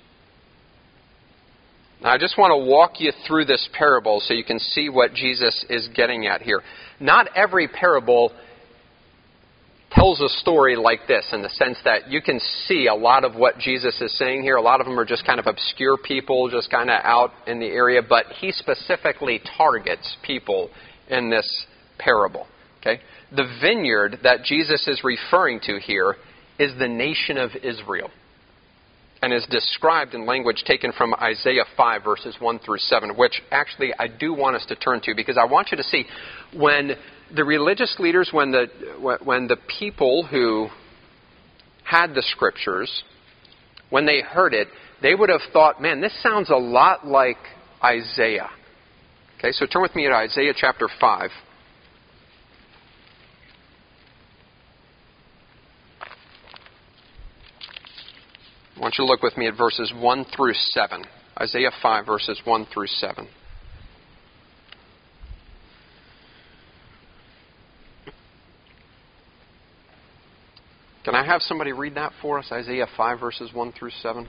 Now, 2.01 2.11
I 2.11 2.17
just 2.17 2.37
want 2.37 2.51
to 2.51 2.69
walk 2.69 2.99
you 2.99 3.11
through 3.27 3.45
this 3.45 3.69
parable 3.77 4.19
so 4.19 4.33
you 4.33 4.43
can 4.43 4.59
see 4.59 4.89
what 4.89 5.13
Jesus 5.13 5.63
is 5.69 5.87
getting 5.95 6.25
at 6.25 6.41
here. 6.41 6.61
Not 6.99 7.29
every 7.35 7.67
parable 7.67 8.31
tells 9.91 10.19
a 10.19 10.27
story 10.27 10.75
like 10.75 11.01
this 11.07 11.29
in 11.33 11.43
the 11.43 11.49
sense 11.49 11.77
that 11.85 12.09
you 12.09 12.19
can 12.19 12.39
see 12.67 12.87
a 12.87 12.95
lot 12.95 13.23
of 13.23 13.35
what 13.35 13.59
Jesus 13.59 14.01
is 14.01 14.17
saying 14.17 14.41
here. 14.41 14.55
A 14.55 14.61
lot 14.61 14.81
of 14.81 14.87
them 14.87 14.99
are 14.99 15.05
just 15.05 15.23
kind 15.23 15.39
of 15.39 15.45
obscure 15.45 15.97
people, 15.97 16.49
just 16.49 16.71
kind 16.71 16.89
of 16.89 16.99
out 17.03 17.29
in 17.45 17.59
the 17.59 17.67
area, 17.67 18.01
but 18.01 18.25
he 18.41 18.51
specifically 18.51 19.39
targets 19.55 20.17
people 20.25 20.71
in 21.09 21.29
this 21.29 21.65
parable. 21.97 22.47
Okay? 22.79 23.01
The 23.31 23.45
vineyard 23.61 24.19
that 24.23 24.43
Jesus 24.43 24.87
is 24.87 25.03
referring 25.03 25.59
to 25.61 25.79
here 25.79 26.15
is 26.59 26.77
the 26.77 26.87
nation 26.87 27.37
of 27.37 27.51
Israel 27.63 28.09
and 29.21 29.33
is 29.33 29.45
described 29.49 30.13
in 30.13 30.25
language 30.25 30.63
taken 30.67 30.91
from 30.91 31.13
Isaiah 31.13 31.63
5, 31.77 32.03
verses 32.03 32.35
1 32.39 32.59
through 32.59 32.79
7, 32.79 33.11
which 33.15 33.41
actually 33.51 33.93
I 33.97 34.07
do 34.07 34.33
want 34.33 34.57
us 34.57 34.65
to 34.67 34.75
turn 34.75 34.99
to 35.03 35.15
because 35.15 35.37
I 35.37 35.45
want 35.45 35.69
you 35.71 35.77
to 35.77 35.83
see 35.83 36.05
when 36.53 36.91
the 37.33 37.45
religious 37.45 37.95
leaders, 37.99 38.29
when 38.33 38.51
the, 38.51 38.67
when 39.23 39.47
the 39.47 39.55
people 39.79 40.25
who 40.25 40.67
had 41.85 42.13
the 42.13 42.21
scriptures, 42.21 43.03
when 43.89 44.05
they 44.05 44.21
heard 44.21 44.53
it, 44.53 44.67
they 45.01 45.15
would 45.15 45.29
have 45.29 45.41
thought, 45.53 45.81
man, 45.81 46.01
this 46.01 46.13
sounds 46.21 46.49
a 46.49 46.55
lot 46.55 47.07
like 47.07 47.37
Isaiah. 47.81 48.49
Okay, 49.37 49.51
so 49.51 49.65
turn 49.65 49.81
with 49.81 49.95
me 49.95 50.07
to 50.07 50.13
Isaiah 50.13 50.53
chapter 50.55 50.89
5. 50.99 51.29
I 58.83 58.85
want 58.85 58.97
you 58.97 59.05
to 59.05 59.09
look 59.09 59.23
with 59.23 59.37
me 59.37 59.47
at 59.47 59.55
verses 59.55 59.93
1 59.97 60.25
through 60.35 60.55
7. 60.55 61.05
Isaiah 61.39 61.71
5, 61.81 62.05
verses 62.05 62.41
1 62.43 62.65
through 62.65 62.87
7. 62.87 63.29
Can 71.05 71.15
I 71.15 71.25
have 71.25 71.41
somebody 71.41 71.71
read 71.71 71.95
that 71.95 72.11
for 72.21 72.39
us? 72.39 72.51
Isaiah 72.51 72.87
5, 72.97 73.21
verses 73.21 73.53
1 73.53 73.71
through 73.71 73.91
7. 73.91 74.27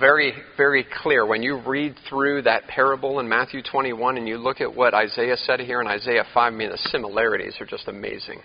Very, 0.00 0.32
very 0.56 0.86
clear. 1.02 1.26
When 1.26 1.42
you 1.42 1.60
read 1.66 1.94
through 2.08 2.42
that 2.42 2.66
parable 2.68 3.20
in 3.20 3.28
Matthew 3.28 3.62
21 3.62 4.16
and 4.16 4.26
you 4.26 4.38
look 4.38 4.62
at 4.62 4.74
what 4.74 4.94
Isaiah 4.94 5.36
said 5.36 5.60
here 5.60 5.82
in 5.82 5.86
Isaiah 5.86 6.24
5, 6.32 6.52
I 6.52 6.56
mean, 6.56 6.70
the 6.70 6.78
similarities 6.90 7.56
are 7.60 7.66
just 7.66 7.86
amazing. 7.86 8.40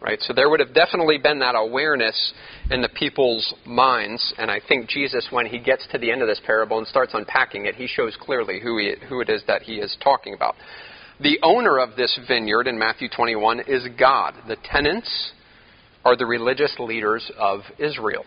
Right? 0.00 0.18
So 0.22 0.32
there 0.32 0.48
would 0.48 0.60
have 0.60 0.72
definitely 0.72 1.18
been 1.18 1.40
that 1.40 1.54
awareness 1.54 2.32
in 2.70 2.80
the 2.80 2.88
people's 2.88 3.54
minds. 3.66 4.34
And 4.38 4.50
I 4.50 4.60
think 4.66 4.88
Jesus, 4.88 5.28
when 5.30 5.46
he 5.46 5.58
gets 5.58 5.86
to 5.92 5.98
the 5.98 6.10
end 6.10 6.22
of 6.22 6.28
this 6.28 6.40
parable 6.46 6.78
and 6.78 6.86
starts 6.86 7.12
unpacking 7.14 7.66
it, 7.66 7.74
he 7.74 7.86
shows 7.86 8.16
clearly 8.18 8.60
who, 8.60 8.78
he, 8.78 8.94
who 9.08 9.20
it 9.20 9.28
is 9.28 9.42
that 9.46 9.62
he 9.62 9.74
is 9.74 9.96
talking 10.02 10.32
about. 10.32 10.54
The 11.20 11.38
owner 11.42 11.78
of 11.78 11.96
this 11.96 12.18
vineyard 12.26 12.68
in 12.68 12.78
Matthew 12.78 13.08
21 13.14 13.60
is 13.68 13.86
God. 13.98 14.34
The 14.48 14.56
tenants 14.64 15.32
are 16.04 16.16
the 16.16 16.26
religious 16.26 16.74
leaders 16.78 17.30
of 17.38 17.60
Israel. 17.78 18.24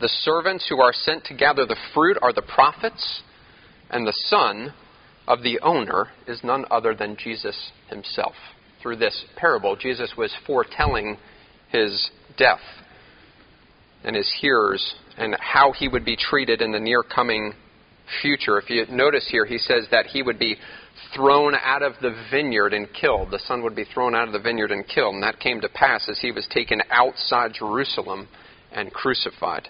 The 0.00 0.08
servants 0.08 0.66
who 0.68 0.80
are 0.80 0.94
sent 0.94 1.24
to 1.26 1.34
gather 1.34 1.66
the 1.66 1.76
fruit 1.92 2.16
are 2.22 2.32
the 2.32 2.42
prophets, 2.42 3.22
and 3.90 4.06
the 4.06 4.16
son 4.28 4.72
of 5.28 5.42
the 5.42 5.60
owner 5.60 6.08
is 6.26 6.42
none 6.42 6.64
other 6.70 6.94
than 6.94 7.16
Jesus 7.16 7.70
himself. 7.88 8.34
Through 8.82 8.96
this 8.96 9.24
parable, 9.36 9.76
Jesus 9.76 10.14
was 10.16 10.34
foretelling 10.46 11.18
his 11.68 12.10
death 12.38 12.60
and 14.02 14.16
his 14.16 14.32
hearers 14.40 14.94
and 15.18 15.36
how 15.38 15.72
he 15.72 15.86
would 15.86 16.04
be 16.04 16.16
treated 16.16 16.62
in 16.62 16.72
the 16.72 16.80
near 16.80 17.02
coming 17.02 17.52
future. 18.22 18.58
If 18.58 18.70
you 18.70 18.86
notice 18.90 19.28
here, 19.30 19.44
he 19.44 19.58
says 19.58 19.86
that 19.90 20.06
he 20.06 20.22
would 20.22 20.38
be 20.38 20.56
thrown 21.14 21.54
out 21.54 21.82
of 21.82 21.92
the 22.00 22.14
vineyard 22.30 22.72
and 22.72 22.88
killed. 22.98 23.30
The 23.30 23.38
son 23.46 23.62
would 23.62 23.76
be 23.76 23.84
thrown 23.84 24.14
out 24.14 24.28
of 24.28 24.32
the 24.32 24.40
vineyard 24.40 24.72
and 24.72 24.88
killed. 24.88 25.14
And 25.14 25.22
that 25.22 25.40
came 25.40 25.60
to 25.60 25.68
pass 25.68 26.08
as 26.08 26.18
he 26.20 26.32
was 26.32 26.46
taken 26.50 26.80
outside 26.90 27.52
Jerusalem 27.52 28.28
and 28.72 28.90
crucified. 28.92 29.68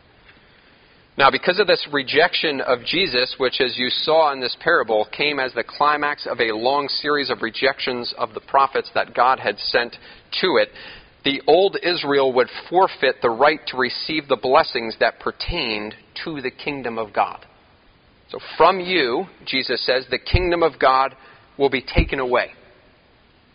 Now, 1.18 1.30
because 1.30 1.58
of 1.58 1.66
this 1.66 1.86
rejection 1.92 2.60
of 2.60 2.84
Jesus, 2.84 3.34
which, 3.38 3.60
as 3.60 3.76
you 3.76 3.90
saw 3.90 4.32
in 4.32 4.40
this 4.40 4.56
parable, 4.60 5.06
came 5.16 5.38
as 5.38 5.52
the 5.52 5.64
climax 5.64 6.26
of 6.26 6.40
a 6.40 6.54
long 6.54 6.88
series 6.88 7.30
of 7.30 7.42
rejections 7.42 8.14
of 8.16 8.32
the 8.32 8.40
prophets 8.40 8.90
that 8.94 9.14
God 9.14 9.38
had 9.38 9.58
sent 9.58 9.96
to 10.40 10.56
it, 10.56 10.68
the 11.24 11.42
old 11.46 11.76
Israel 11.82 12.32
would 12.32 12.48
forfeit 12.70 13.16
the 13.20 13.28
right 13.30 13.60
to 13.66 13.76
receive 13.76 14.28
the 14.28 14.38
blessings 14.40 14.96
that 15.00 15.20
pertained 15.20 15.94
to 16.24 16.40
the 16.40 16.50
kingdom 16.50 16.96
of 16.96 17.12
God. 17.12 17.44
So, 18.30 18.38
from 18.56 18.80
you, 18.80 19.26
Jesus 19.44 19.84
says, 19.84 20.06
the 20.08 20.18
kingdom 20.18 20.62
of 20.62 20.78
God 20.78 21.14
will 21.58 21.70
be 21.70 21.82
taken 21.82 22.20
away. 22.20 22.52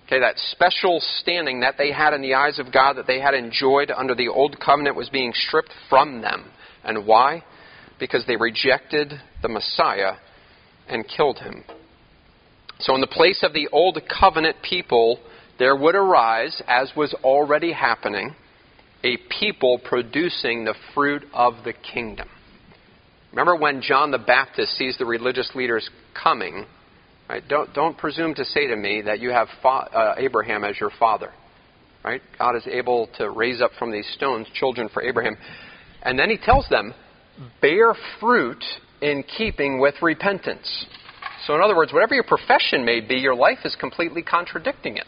Okay, 0.05 0.19
that 0.19 0.37
special 0.51 1.01
standing 1.21 1.61
that 1.61 1.75
they 1.79 1.91
had 1.91 2.13
in 2.13 2.21
the 2.21 2.35
eyes 2.35 2.59
of 2.59 2.71
God 2.71 2.93
that 2.97 3.07
they 3.07 3.19
had 3.19 3.33
enjoyed 3.33 3.89
under 3.89 4.13
the 4.13 4.27
old 4.27 4.59
covenant 4.59 4.95
was 4.95 5.09
being 5.09 5.33
stripped 5.33 5.71
from 5.89 6.21
them. 6.21 6.51
And 6.85 7.05
why? 7.05 7.43
because 7.99 8.25
they 8.27 8.35
rejected 8.35 9.13
the 9.41 9.49
Messiah 9.49 10.13
and 10.87 11.05
killed 11.07 11.39
him. 11.39 11.63
So, 12.79 12.93
in 12.93 13.01
the 13.01 13.07
place 13.07 13.41
of 13.43 13.53
the 13.53 13.69
old 13.71 13.99
covenant 14.19 14.57
people, 14.67 15.19
there 15.57 15.75
would 15.75 15.95
arise, 15.95 16.61
as 16.67 16.91
was 16.95 17.13
already 17.23 17.71
happening, 17.71 18.35
a 19.03 19.17
people 19.39 19.79
producing 19.83 20.65
the 20.65 20.75
fruit 20.93 21.23
of 21.33 21.53
the 21.63 21.73
kingdom. 21.73 22.27
Remember 23.31 23.55
when 23.55 23.81
John 23.81 24.11
the 24.11 24.17
Baptist 24.17 24.77
sees 24.77 24.97
the 24.97 25.05
religious 25.05 25.49
leaders 25.55 25.89
coming, 26.21 26.65
right? 27.29 27.43
Don't, 27.47 27.73
don't 27.73 27.97
presume 27.97 28.33
to 28.35 28.45
say 28.45 28.67
to 28.67 28.75
me 28.75 29.03
that 29.03 29.19
you 29.19 29.29
have 29.29 29.47
fa- 29.61 29.69
uh, 29.69 30.15
Abraham 30.17 30.63
as 30.63 30.79
your 30.79 30.91
father. 30.99 31.31
Right? 32.03 32.21
God 32.37 32.55
is 32.55 32.67
able 32.67 33.09
to 33.17 33.31
raise 33.31 33.61
up 33.61 33.71
from 33.79 33.91
these 33.91 34.07
stones 34.15 34.47
children 34.53 34.89
for 34.93 35.01
Abraham. 35.01 35.37
And 36.05 36.17
then 36.17 36.29
he 36.29 36.37
tells 36.37 36.69
them, 36.69 36.93
bear 37.61 37.93
fruit 38.19 38.63
in 39.01 39.23
keeping 39.23 39.79
with 39.79 39.95
repentance. 40.01 40.85
So, 41.45 41.55
in 41.55 41.61
other 41.61 41.75
words, 41.75 41.91
whatever 41.91 42.15
your 42.15 42.23
profession 42.23 42.85
may 42.85 43.01
be, 43.01 43.15
your 43.15 43.35
life 43.35 43.59
is 43.65 43.75
completely 43.75 44.21
contradicting 44.21 44.97
it. 44.97 45.05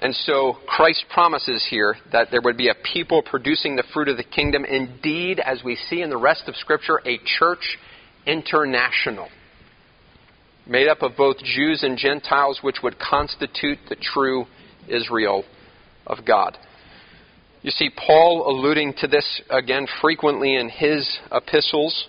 And 0.00 0.14
so 0.14 0.58
Christ 0.66 1.06
promises 1.12 1.66
here 1.70 1.96
that 2.12 2.28
there 2.30 2.42
would 2.42 2.58
be 2.58 2.68
a 2.68 2.74
people 2.92 3.22
producing 3.22 3.76
the 3.76 3.84
fruit 3.94 4.08
of 4.08 4.18
the 4.18 4.24
kingdom. 4.24 4.64
Indeed, 4.64 5.40
as 5.40 5.62
we 5.64 5.76
see 5.88 6.02
in 6.02 6.10
the 6.10 6.16
rest 6.18 6.42
of 6.46 6.56
Scripture, 6.56 7.00
a 7.06 7.18
church 7.38 7.78
international, 8.26 9.28
made 10.66 10.88
up 10.88 11.02
of 11.02 11.12
both 11.16 11.38
Jews 11.38 11.82
and 11.82 11.96
Gentiles, 11.96 12.58
which 12.60 12.82
would 12.82 12.98
constitute 12.98 13.78
the 13.88 13.96
true 13.96 14.44
Israel 14.88 15.44
of 16.06 16.18
God. 16.26 16.58
You 17.64 17.70
see 17.70 17.88
Paul 17.88 18.46
alluding 18.46 18.92
to 18.98 19.08
this 19.08 19.40
again 19.48 19.86
frequently 20.02 20.54
in 20.54 20.68
his 20.68 21.18
epistles. 21.32 22.08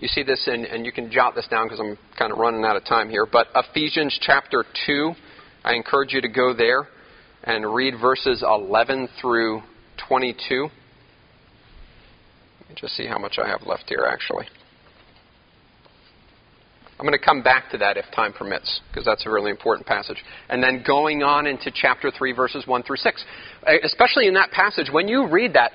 You 0.00 0.08
see 0.08 0.24
this, 0.24 0.48
in, 0.52 0.64
and 0.64 0.84
you 0.84 0.90
can 0.90 1.12
jot 1.12 1.36
this 1.36 1.46
down 1.46 1.66
because 1.66 1.78
I'm 1.78 1.96
kind 2.18 2.32
of 2.32 2.38
running 2.38 2.64
out 2.64 2.74
of 2.74 2.84
time 2.84 3.08
here. 3.08 3.24
But 3.24 3.46
Ephesians 3.54 4.18
chapter 4.20 4.64
2, 4.86 5.12
I 5.62 5.74
encourage 5.74 6.12
you 6.12 6.20
to 6.22 6.28
go 6.28 6.52
there 6.52 6.88
and 7.44 7.72
read 7.72 8.00
verses 8.00 8.42
11 8.44 9.10
through 9.20 9.62
22. 10.08 10.62
Let 12.60 12.68
me 12.68 12.74
just 12.80 12.96
see 12.96 13.06
how 13.06 13.18
much 13.18 13.38
I 13.40 13.46
have 13.46 13.62
left 13.64 13.84
here, 13.86 14.08
actually. 14.10 14.46
I'm 17.00 17.06
going 17.06 17.18
to 17.18 17.24
come 17.24 17.42
back 17.42 17.70
to 17.70 17.78
that 17.78 17.96
if 17.96 18.04
time 18.14 18.34
permits, 18.34 18.82
because 18.90 19.06
that's 19.06 19.24
a 19.24 19.30
really 19.30 19.50
important 19.50 19.86
passage. 19.86 20.18
And 20.50 20.62
then 20.62 20.84
going 20.86 21.22
on 21.22 21.46
into 21.46 21.72
chapter 21.74 22.10
3, 22.10 22.32
verses 22.32 22.66
1 22.66 22.82
through 22.82 22.98
6. 22.98 23.24
Eh, 23.66 23.76
especially 23.84 24.26
in 24.28 24.34
that 24.34 24.50
passage, 24.50 24.90
when 24.92 25.08
you 25.08 25.26
read 25.26 25.54
that, 25.54 25.72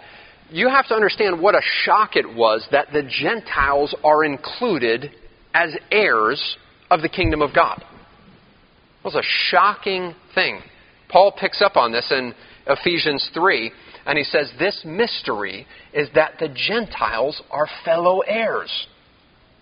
you 0.52 0.70
have 0.70 0.88
to 0.90 0.94
understand 0.94 1.42
what 1.42 1.56
a 1.56 1.62
shock 1.84 2.16
it 2.16 2.32
was 2.36 2.68
that 2.72 2.90
the 2.94 3.02
Gentiles 3.02 3.96
are 4.04 4.24
included 4.24 5.10
as 5.56 5.76
heirs 5.92 6.58
of 6.92 7.02
the 7.02 7.10
kingdom 7.10 7.42
of 7.42 7.56
God. 7.56 7.82
It 7.82 9.04
was 9.04 9.16
a 9.16 9.24
shocking 9.50 10.14
thing. 10.36 10.62
Paul 11.10 11.32
picks 11.32 11.60
up 11.60 11.76
on 11.76 11.92
this 11.92 12.08
in 12.12 12.36
Ephesians 12.68 13.28
3, 13.34 13.72
and 14.06 14.16
he 14.16 14.24
says, 14.24 14.52
This 14.60 14.80
mystery 14.86 15.66
is 15.92 16.08
that 16.14 16.34
the 16.40 16.50
Gentiles 16.50 17.42
are 17.50 17.66
fellow 17.84 18.20
heirs. 18.20 18.86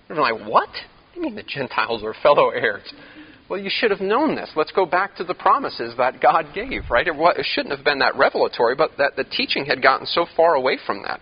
You're 0.10 0.20
like, 0.20 0.46
what? 0.46 0.68
You 1.16 1.22
mean 1.22 1.36
the 1.36 1.44
Gentiles 1.44 2.04
are 2.04 2.16
fellow 2.22 2.50
heirs? 2.50 2.92
Well, 3.50 3.60
you 3.60 3.70
should 3.72 3.92
have 3.92 4.02
known 4.02 4.36
this. 4.36 4.50
Let's 4.56 4.72
go 4.72 4.86
back 4.86 5.16
to 5.18 5.24
the 5.24 5.34
promises 5.34 5.94
that 5.98 6.22
God 6.22 6.48
gave, 6.56 6.84
right? 6.90 7.08
It, 7.08 7.14
it 7.16 7.46
shouldn't 7.54 7.76
have 7.76 7.86
been 7.86 8.00
that 8.00 8.16
revelatory, 8.16 8.76
but 8.76 8.92
that 8.98 9.16
the 9.16 9.26
teaching 9.26 9.66
had 9.66 9.82
gotten 9.82 10.08
so 10.08 10.26
far 10.36 10.56
away 10.56 10.78
from 10.86 11.04
that. 11.04 11.20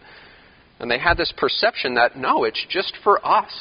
And 0.80 0.90
they 0.90 1.00
had 1.00 1.18
this 1.18 1.34
perception 1.36 1.96
that, 1.96 2.16
no, 2.16 2.44
it's 2.44 2.64
just 2.70 2.94
for 3.04 3.26
us. 3.26 3.52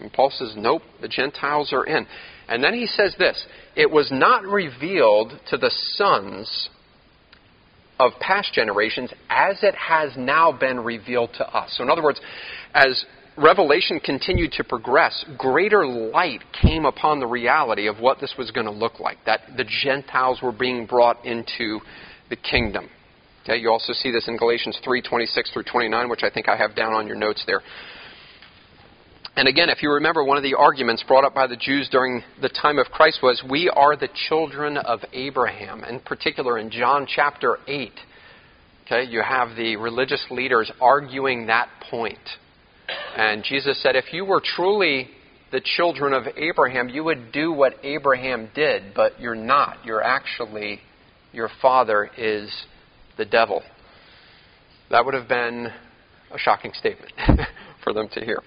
And 0.00 0.12
Paul 0.12 0.30
says, 0.30 0.54
nope, 0.56 0.82
the 1.00 1.08
Gentiles 1.08 1.72
are 1.72 1.84
in. 1.84 2.06
And 2.48 2.62
then 2.62 2.74
he 2.74 2.86
says 2.86 3.14
this 3.18 3.44
it 3.76 3.90
was 3.90 4.08
not 4.10 4.44
revealed 4.44 5.32
to 5.50 5.56
the 5.56 5.70
sons 5.94 6.68
of 7.98 8.12
past 8.20 8.52
generations 8.52 9.10
as 9.28 9.58
it 9.62 9.74
has 9.74 10.12
now 10.16 10.52
been 10.52 10.80
revealed 10.80 11.30
to 11.38 11.46
us. 11.46 11.74
So, 11.76 11.82
in 11.82 11.90
other 11.90 12.02
words, 12.02 12.20
as 12.74 13.04
Revelation 13.38 14.00
continued 14.00 14.50
to 14.52 14.64
progress, 14.64 15.24
greater 15.36 15.86
light 15.86 16.42
came 16.60 16.84
upon 16.84 17.20
the 17.20 17.26
reality 17.26 17.86
of 17.86 18.00
what 18.00 18.18
this 18.20 18.34
was 18.36 18.50
going 18.50 18.66
to 18.66 18.72
look 18.72 18.98
like, 18.98 19.18
that 19.26 19.42
the 19.56 19.64
Gentiles 19.84 20.40
were 20.42 20.50
being 20.50 20.86
brought 20.86 21.24
into 21.24 21.78
the 22.30 22.36
kingdom. 22.36 22.88
Okay, 23.44 23.58
you 23.58 23.70
also 23.70 23.92
see 23.92 24.10
this 24.10 24.26
in 24.26 24.36
Galatians 24.36 24.78
3 24.84 25.00
26 25.00 25.52
through 25.52 25.62
29, 25.62 26.08
which 26.08 26.22
I 26.24 26.30
think 26.30 26.48
I 26.48 26.56
have 26.56 26.74
down 26.74 26.92
on 26.92 27.06
your 27.06 27.16
notes 27.16 27.44
there. 27.46 27.62
And 29.36 29.46
again, 29.46 29.68
if 29.68 29.84
you 29.84 29.92
remember, 29.92 30.24
one 30.24 30.36
of 30.36 30.42
the 30.42 30.54
arguments 30.54 31.04
brought 31.06 31.24
up 31.24 31.32
by 31.32 31.46
the 31.46 31.56
Jews 31.56 31.88
during 31.92 32.24
the 32.42 32.48
time 32.48 32.78
of 32.78 32.86
Christ 32.86 33.20
was, 33.22 33.40
We 33.48 33.70
are 33.70 33.96
the 33.96 34.08
children 34.28 34.76
of 34.76 34.98
Abraham. 35.12 35.84
In 35.84 36.00
particular, 36.00 36.58
in 36.58 36.72
John 36.72 37.06
chapter 37.06 37.58
8, 37.68 37.92
okay, 38.84 39.04
you 39.08 39.22
have 39.22 39.56
the 39.56 39.76
religious 39.76 40.26
leaders 40.28 40.72
arguing 40.80 41.46
that 41.46 41.68
point. 41.88 42.18
And 43.16 43.44
Jesus 43.44 43.82
said, 43.82 43.96
if 43.96 44.12
you 44.12 44.24
were 44.24 44.42
truly 44.42 45.08
the 45.50 45.60
children 45.76 46.12
of 46.12 46.24
Abraham, 46.36 46.88
you 46.88 47.04
would 47.04 47.32
do 47.32 47.52
what 47.52 47.74
Abraham 47.82 48.50
did, 48.54 48.94
but 48.94 49.20
you're 49.20 49.34
not. 49.34 49.78
You're 49.84 50.02
actually, 50.02 50.80
your 51.32 51.48
father 51.60 52.10
is 52.16 52.50
the 53.16 53.24
devil. 53.24 53.62
That 54.90 55.04
would 55.04 55.14
have 55.14 55.28
been 55.28 55.68
a 56.30 56.38
shocking 56.38 56.72
statement 56.74 57.12
for 57.84 57.92
them 57.92 58.08
to 58.12 58.24
hear. 58.24 58.42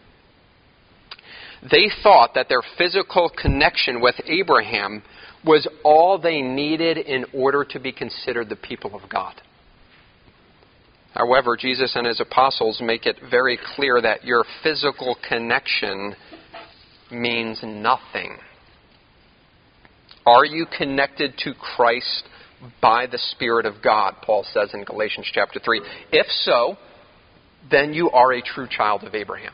They 1.70 1.90
thought 2.02 2.32
that 2.36 2.50
their 2.50 2.62
physical 2.78 3.30
connection 3.30 4.02
with 4.02 4.16
Abraham 4.26 5.04
was 5.46 5.68
all 5.84 6.20
they 6.20 6.42
needed 6.42 6.98
in 6.98 7.26
order 7.34 7.64
to 7.66 7.80
be 7.80 7.92
considered 7.92 8.50
the 8.50 8.56
people 8.56 8.96
of 8.96 9.10
God. 9.10 9.36
However, 11.14 11.58
Jesus 11.58 11.94
and 11.96 12.08
his 12.08 12.22
apostles 12.22 12.80
make 12.82 13.06
it 13.06 13.18
very 13.30 13.60
clear 13.76 14.02
that 14.02 14.24
your 14.24 14.46
physical 14.64 15.18
connection 15.28 16.16
means 17.12 17.60
nothing. 17.64 18.38
Are 20.26 20.46
you 20.46 20.66
connected 20.78 21.34
to 21.40 21.54
Christ 21.54 22.24
by 22.82 23.08
the 23.08 23.18
Spirit 23.18 23.66
of 23.66 23.76
God, 23.84 24.16
Paul 24.24 24.46
says 24.54 24.70
in 24.74 24.84
Galatians 24.84 25.28
chapter 25.34 25.60
3. 25.60 25.82
If 26.12 26.28
so, 26.28 26.78
then 27.70 27.94
you 27.94 28.10
are 28.12 28.34
a 28.34 28.42
true 28.42 28.68
child 28.70 29.04
of 29.04 29.16
Abraham. 29.16 29.54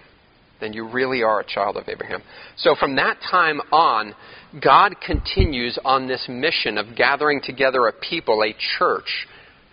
Then 0.60 0.74
you 0.74 0.90
really 0.90 1.22
are 1.22 1.40
a 1.40 1.46
child 1.46 1.78
of 1.78 1.88
Abraham. 1.88 2.22
So 2.58 2.76
from 2.76 2.96
that 2.96 3.18
time 3.30 3.62
on, 3.72 4.14
God 4.62 4.96
continues 5.06 5.78
on 5.86 6.08
this 6.08 6.26
mission 6.28 6.78
of 6.78 6.96
gathering 6.96 7.42
together 7.44 7.88
a 7.88 7.94
people, 7.94 8.44
a 8.44 8.56
church, 8.80 9.28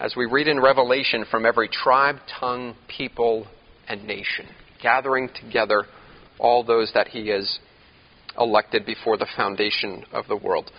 as 0.05 0.15
we 0.15 0.27
read 0.27 0.49
in 0.49 0.61
Revelation, 0.61 1.25
from 1.31 1.47
every 1.47 1.67
tribe, 1.67 2.17
tongue, 2.39 2.75
people, 2.95 3.47
and 3.89 4.07
nation, 4.07 4.47
gathering 4.83 5.31
together 5.43 5.85
all 6.39 6.63
those 6.63 6.93
that 6.93 7.09
He 7.09 7.29
has 7.29 7.59
elected 8.39 8.85
before 8.85 9.17
the 9.17 9.27
foundation 9.35 10.05
of 10.13 10.27
the 10.29 10.37
world. 10.37 10.71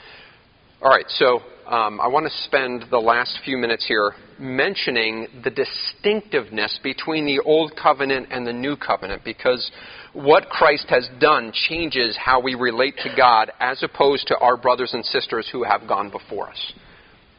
All 0.80 0.92
right, 0.92 1.06
so 1.08 1.40
um, 1.66 2.00
I 2.00 2.08
want 2.08 2.28
to 2.28 2.44
spend 2.44 2.86
the 2.92 3.00
last 3.00 3.40
few 3.44 3.58
minutes 3.58 3.88
here 3.88 4.12
mentioning 4.38 5.28
the 5.44 5.50
distinctiveness 5.50 6.80
between 6.84 7.26
the 7.26 7.40
Old 7.40 7.72
Covenant 7.82 8.28
and 8.30 8.46
the 8.46 8.54
New 8.54 8.76
Covenant 8.76 9.24
because 9.26 9.72
what 10.14 10.50
Christ 10.50 10.86
has 10.90 11.10
done 11.20 11.52
changes 11.68 12.16
how 12.24 12.42
we 12.42 12.54
relate 12.54 12.96
to 12.98 13.10
God 13.18 13.52
as 13.60 13.82
opposed 13.82 14.28
to 14.28 14.38
our 14.38 14.56
brothers 14.56 14.94
and 14.94 15.04
sisters 15.04 15.50
who 15.52 15.64
have 15.64 15.88
gone 15.88 16.12
before 16.12 16.50
us. 16.50 16.74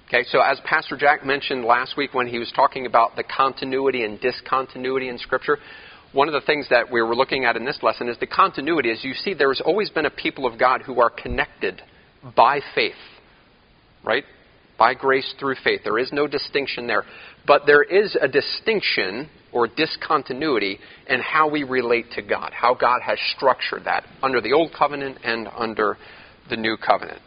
Okay, 0.09 0.25
so 0.31 0.41
as 0.41 0.61
Pastor 0.65 0.97
Jack 0.97 1.27
mentioned 1.27 1.65
last 1.65 1.97
week 1.97 2.15
when 2.15 2.29
he 2.29 2.39
was 2.39 2.53
talking 2.55 2.87
about 2.87 3.17
the 3.17 3.25
continuity 3.25 4.05
and 4.05 4.21
discontinuity 4.21 5.09
in 5.09 5.19
Scripture, 5.19 5.59
one 6.13 6.29
of 6.29 6.35
the 6.35 6.47
things 6.47 6.67
that 6.71 6.91
we 6.91 7.03
were 7.03 7.17
looking 7.17 7.45
at 7.45 7.57
in 7.57 7.65
this 7.65 7.81
lesson 7.83 8.09
is 8.09 8.17
the 8.19 8.27
continuity. 8.27 8.91
As 8.91 9.03
you 9.03 9.15
see, 9.15 9.35
there 9.35 9.53
has 9.53 9.61
always 9.61 9.91
been 9.91 10.07
a 10.07 10.11
people 10.11 10.47
of 10.47 10.59
God 10.59 10.83
who 10.83 11.01
are 11.01 11.11
connected 11.11 11.83
by 12.37 12.61
faith 12.75 12.95
right? 14.07 14.25
By 14.79 14.95
grace 14.95 15.35
through 15.39 15.57
faith. 15.63 15.81
There 15.85 15.99
is 15.99 16.13
no 16.13 16.27
distinction 16.27 16.87
there. 16.87 17.03
But 17.47 17.63
there 17.67 17.83
is 17.83 18.17
a 18.19 18.29
distinction 18.29 19.29
or 19.53 19.67
discontinuity 19.67 20.79
in 21.09 21.21
how 21.21 21.51
we 21.51 21.65
relate 21.65 22.13
to 22.13 22.23
God, 22.23 22.53
how 22.53 22.75
God 22.75 23.01
has 23.05 23.19
structured 23.37 23.85
that 23.85 24.05
under 24.23 24.41
the 24.41 24.53
Old 24.53 24.73
Covenant 24.77 25.19
and 25.25 25.49
under 25.57 25.97
the 26.49 26.57
New 26.57 26.77
Covenant. 26.77 27.21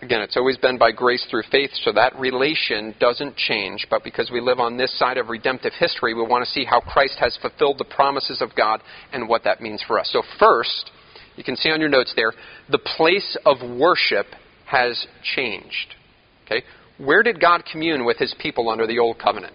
Again, 0.00 0.20
it's 0.20 0.36
always 0.36 0.56
been 0.56 0.78
by 0.78 0.92
grace 0.92 1.26
through 1.28 1.42
faith, 1.50 1.70
so 1.82 1.92
that 1.92 2.16
relation 2.16 2.94
doesn't 3.00 3.36
change. 3.36 3.86
But 3.90 4.04
because 4.04 4.30
we 4.30 4.40
live 4.40 4.60
on 4.60 4.76
this 4.76 4.96
side 4.96 5.18
of 5.18 5.28
redemptive 5.28 5.72
history, 5.78 6.14
we 6.14 6.22
want 6.22 6.44
to 6.44 6.50
see 6.50 6.64
how 6.64 6.80
Christ 6.80 7.16
has 7.18 7.36
fulfilled 7.42 7.78
the 7.78 7.84
promises 7.84 8.40
of 8.40 8.50
God 8.56 8.80
and 9.12 9.28
what 9.28 9.42
that 9.42 9.60
means 9.60 9.82
for 9.86 9.98
us. 9.98 10.08
So, 10.12 10.22
first, 10.38 10.92
you 11.34 11.42
can 11.42 11.56
see 11.56 11.70
on 11.70 11.80
your 11.80 11.88
notes 11.88 12.12
there, 12.14 12.32
the 12.70 12.78
place 12.78 13.36
of 13.44 13.56
worship 13.76 14.26
has 14.66 15.04
changed. 15.34 15.96
Okay? 16.44 16.62
Where 16.98 17.24
did 17.24 17.40
God 17.40 17.64
commune 17.70 18.04
with 18.04 18.18
his 18.18 18.34
people 18.38 18.68
under 18.68 18.86
the 18.86 19.00
old 19.00 19.18
covenant? 19.18 19.54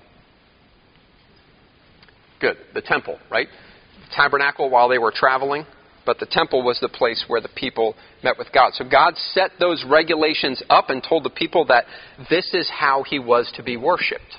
Good. 2.42 2.58
The 2.74 2.82
temple, 2.82 3.18
right? 3.32 3.48
The 3.48 4.16
tabernacle 4.16 4.70
while 4.70 4.90
they 4.90 4.98
were 4.98 5.14
traveling, 5.16 5.66
but 6.06 6.20
the 6.20 6.28
temple 6.30 6.64
was 6.64 6.80
the 6.80 6.90
place 6.90 7.24
where 7.28 7.42
the 7.42 7.50
people 7.56 7.96
met 8.24 8.38
with 8.38 8.52
God. 8.54 8.74
So 8.74 8.86
God 8.90 9.16
set 9.18 9.52
those 9.60 9.84
regulations 9.88 10.62
up 10.70 10.90
and 10.90 11.04
told 11.04 11.24
the 11.24 11.30
people 11.30 11.66
that 11.66 11.86
this 12.30 12.54
is 12.54 12.70
how 12.70 13.04
he 13.04 13.20
was 13.20 13.52
to 13.56 13.64
be 13.64 13.78
worshiped 13.78 14.38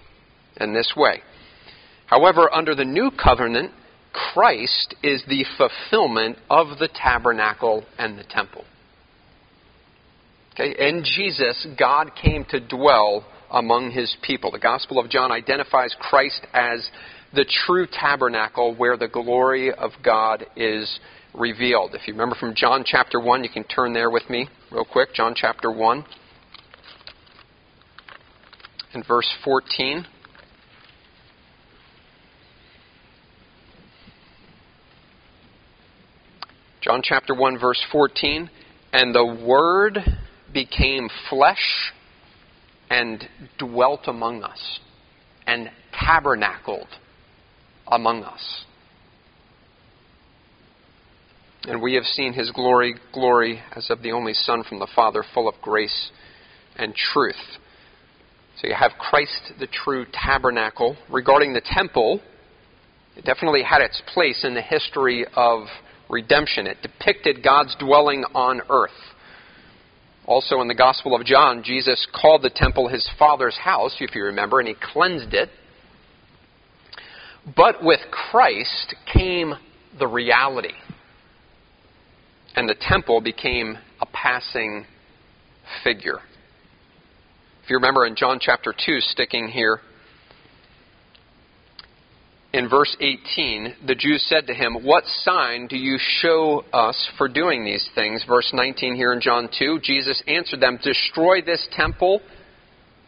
in 0.56 0.74
this 0.74 0.92
way. 0.96 1.22
However, 2.06 2.52
under 2.52 2.74
the 2.74 2.84
new 2.84 3.10
covenant, 3.10 3.72
Christ 4.12 4.94
is 5.02 5.22
the 5.28 5.44
fulfillment 5.58 6.38
of 6.48 6.78
the 6.78 6.88
tabernacle 6.88 7.84
and 7.98 8.18
the 8.18 8.24
temple. 8.24 8.64
Okay? 10.52 10.74
In 10.88 11.02
Jesus, 11.04 11.66
God 11.78 12.12
came 12.14 12.44
to 12.50 12.60
dwell 12.60 13.26
among 13.50 13.90
his 13.90 14.16
people. 14.22 14.50
The 14.50 14.58
Gospel 14.58 14.98
of 14.98 15.10
John 15.10 15.32
identifies 15.32 15.94
Christ 15.98 16.46
as 16.52 16.88
the 17.34 17.44
true 17.66 17.86
tabernacle 17.90 18.74
where 18.76 18.96
the 18.96 19.08
glory 19.08 19.72
of 19.72 19.90
God 20.04 20.46
is 20.56 21.00
revealed. 21.34 21.94
If 21.94 22.06
you 22.06 22.14
remember 22.14 22.36
from 22.36 22.54
John 22.54 22.84
chapter 22.86 23.20
1, 23.20 23.44
you 23.44 23.50
can 23.50 23.64
turn 23.64 23.92
there 23.92 24.10
with 24.10 24.28
me 24.30 24.48
real 24.70 24.84
quick. 24.84 25.14
John 25.14 25.34
chapter 25.36 25.70
1 25.70 26.04
and 28.94 29.06
verse 29.06 29.28
14. 29.44 30.06
John 36.80 37.00
chapter 37.02 37.34
1, 37.34 37.58
verse 37.58 37.82
14. 37.90 38.50
And 38.92 39.14
the 39.14 39.24
Word 39.24 39.98
became 40.52 41.08
flesh 41.30 41.92
and 42.90 43.26
dwelt 43.58 44.02
among 44.06 44.42
us 44.44 44.78
and 45.46 45.70
tabernacled 45.92 46.88
among 47.88 48.22
us. 48.22 48.64
And 51.66 51.80
we 51.80 51.94
have 51.94 52.04
seen 52.04 52.34
his 52.34 52.50
glory, 52.50 52.94
glory 53.12 53.60
as 53.74 53.88
of 53.90 54.02
the 54.02 54.12
only 54.12 54.34
Son 54.34 54.64
from 54.68 54.78
the 54.78 54.88
Father, 54.94 55.24
full 55.32 55.48
of 55.48 55.54
grace 55.62 56.10
and 56.76 56.94
truth. 56.94 57.34
So 58.60 58.68
you 58.68 58.74
have 58.74 58.92
Christ, 58.98 59.52
the 59.58 59.66
true 59.66 60.04
tabernacle. 60.12 60.96
Regarding 61.10 61.54
the 61.54 61.62
temple, 61.64 62.20
it 63.16 63.24
definitely 63.24 63.62
had 63.62 63.80
its 63.80 64.02
place 64.12 64.44
in 64.44 64.54
the 64.54 64.62
history 64.62 65.24
of 65.34 65.66
redemption. 66.10 66.66
It 66.66 66.82
depicted 66.82 67.42
God's 67.42 67.74
dwelling 67.78 68.24
on 68.34 68.60
earth. 68.68 68.90
Also, 70.26 70.60
in 70.60 70.68
the 70.68 70.74
Gospel 70.74 71.14
of 71.14 71.24
John, 71.24 71.62
Jesus 71.62 72.06
called 72.14 72.42
the 72.42 72.50
temple 72.54 72.88
his 72.88 73.08
Father's 73.18 73.56
house, 73.56 73.96
if 74.00 74.14
you 74.14 74.24
remember, 74.24 74.58
and 74.58 74.68
he 74.68 74.74
cleansed 74.92 75.34
it. 75.34 75.48
But 77.56 77.82
with 77.82 78.00
Christ 78.10 78.94
came 79.12 79.54
the 79.98 80.06
reality. 80.06 80.72
And 82.56 82.68
the 82.68 82.76
temple 82.80 83.20
became 83.20 83.76
a 84.00 84.06
passing 84.06 84.86
figure. 85.82 86.18
If 87.64 87.70
you 87.70 87.76
remember 87.76 88.06
in 88.06 88.14
John 88.14 88.38
chapter 88.40 88.72
2, 88.72 89.00
sticking 89.00 89.48
here, 89.48 89.80
in 92.54 92.68
verse 92.68 92.96
18, 93.00 93.74
the 93.84 93.96
Jews 93.96 94.24
said 94.28 94.46
to 94.46 94.54
him, 94.54 94.84
What 94.84 95.02
sign 95.06 95.66
do 95.66 95.76
you 95.76 95.98
show 95.98 96.64
us 96.72 97.10
for 97.18 97.26
doing 97.26 97.64
these 97.64 97.88
things? 97.96 98.24
Verse 98.28 98.48
19 98.54 98.94
here 98.94 99.12
in 99.12 99.20
John 99.20 99.48
2, 99.58 99.80
Jesus 99.82 100.22
answered 100.28 100.60
them, 100.60 100.78
Destroy 100.80 101.42
this 101.42 101.66
temple, 101.72 102.20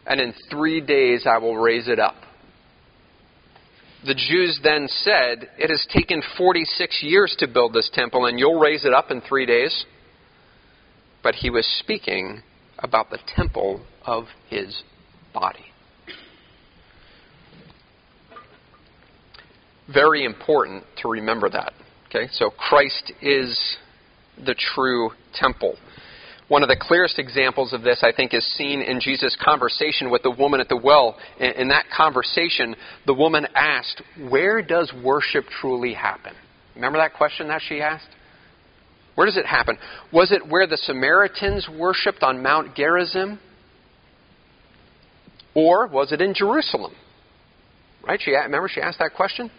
and 0.05 0.19
in 0.19 0.33
three 0.51 0.81
days 0.81 1.25
I 1.25 1.37
will 1.37 1.55
raise 1.55 1.87
it 1.87 1.97
up. 1.97 2.15
The 4.07 4.15
Jews 4.15 4.57
then 4.63 4.87
said, 4.87 5.49
It 5.57 5.69
has 5.69 5.85
taken 5.93 6.23
46 6.37 7.03
years 7.03 7.35
to 7.39 7.47
build 7.47 7.73
this 7.73 7.89
temple, 7.91 8.25
and 8.25 8.39
you'll 8.39 8.57
raise 8.57 8.85
it 8.85 8.93
up 8.93 9.11
in 9.11 9.19
three 9.19 9.45
days. 9.45 9.85
But 11.21 11.35
he 11.35 11.49
was 11.49 11.67
speaking 11.79 12.41
about 12.79 13.09
the 13.09 13.19
temple 13.35 13.85
of 14.05 14.27
his 14.49 14.81
body. 15.33 15.65
Very 19.93 20.23
important 20.23 20.85
to 21.01 21.09
remember 21.09 21.49
that. 21.49 21.73
Okay, 22.07 22.29
so 22.31 22.49
Christ 22.49 23.11
is 23.21 23.77
the 24.37 24.55
true 24.55 25.09
temple. 25.33 25.75
One 26.47 26.63
of 26.63 26.69
the 26.69 26.77
clearest 26.79 27.19
examples 27.19 27.73
of 27.73 27.81
this, 27.81 28.03
I 28.03 28.13
think, 28.13 28.33
is 28.33 28.45
seen 28.55 28.81
in 28.81 29.01
Jesus' 29.01 29.35
conversation 29.43 30.09
with 30.09 30.23
the 30.23 30.31
woman 30.31 30.61
at 30.61 30.69
the 30.69 30.77
well. 30.77 31.17
In 31.39 31.67
that 31.69 31.85
conversation, 31.95 32.75
the 33.05 33.13
woman 33.13 33.47
asked, 33.53 34.01
Where 34.29 34.61
does 34.61 34.93
worship 35.03 35.45
truly 35.59 35.93
happen? 35.93 36.33
Remember 36.75 36.99
that 36.99 37.15
question 37.15 37.49
that 37.49 37.61
she 37.67 37.81
asked? 37.81 38.07
Where 39.15 39.25
does 39.25 39.35
it 39.35 39.45
happen? 39.45 39.77
Was 40.13 40.31
it 40.31 40.47
where 40.47 40.67
the 40.67 40.77
Samaritans 40.77 41.67
worshipped 41.67 42.23
on 42.23 42.41
Mount 42.41 42.75
Gerizim? 42.75 43.39
Or 45.53 45.87
was 45.87 46.11
it 46.11 46.21
in 46.21 46.33
Jerusalem? 46.35 46.93
Right? 48.07 48.19
She 48.23 48.31
remember 48.31 48.69
she 48.69 48.79
asked 48.79 48.99
that 48.99 49.15
question? 49.15 49.49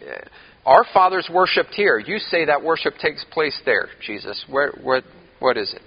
Uh, 0.00 0.20
our 0.64 0.84
fathers 0.94 1.28
worshipped 1.32 1.74
here. 1.74 1.98
You 1.98 2.18
say 2.18 2.44
that 2.44 2.62
worship 2.62 2.94
takes 3.02 3.24
place 3.32 3.60
there, 3.66 3.88
Jesus. 4.00 4.44
Where, 4.48 4.72
where, 4.82 5.02
what 5.40 5.56
is 5.56 5.74
it? 5.74 5.82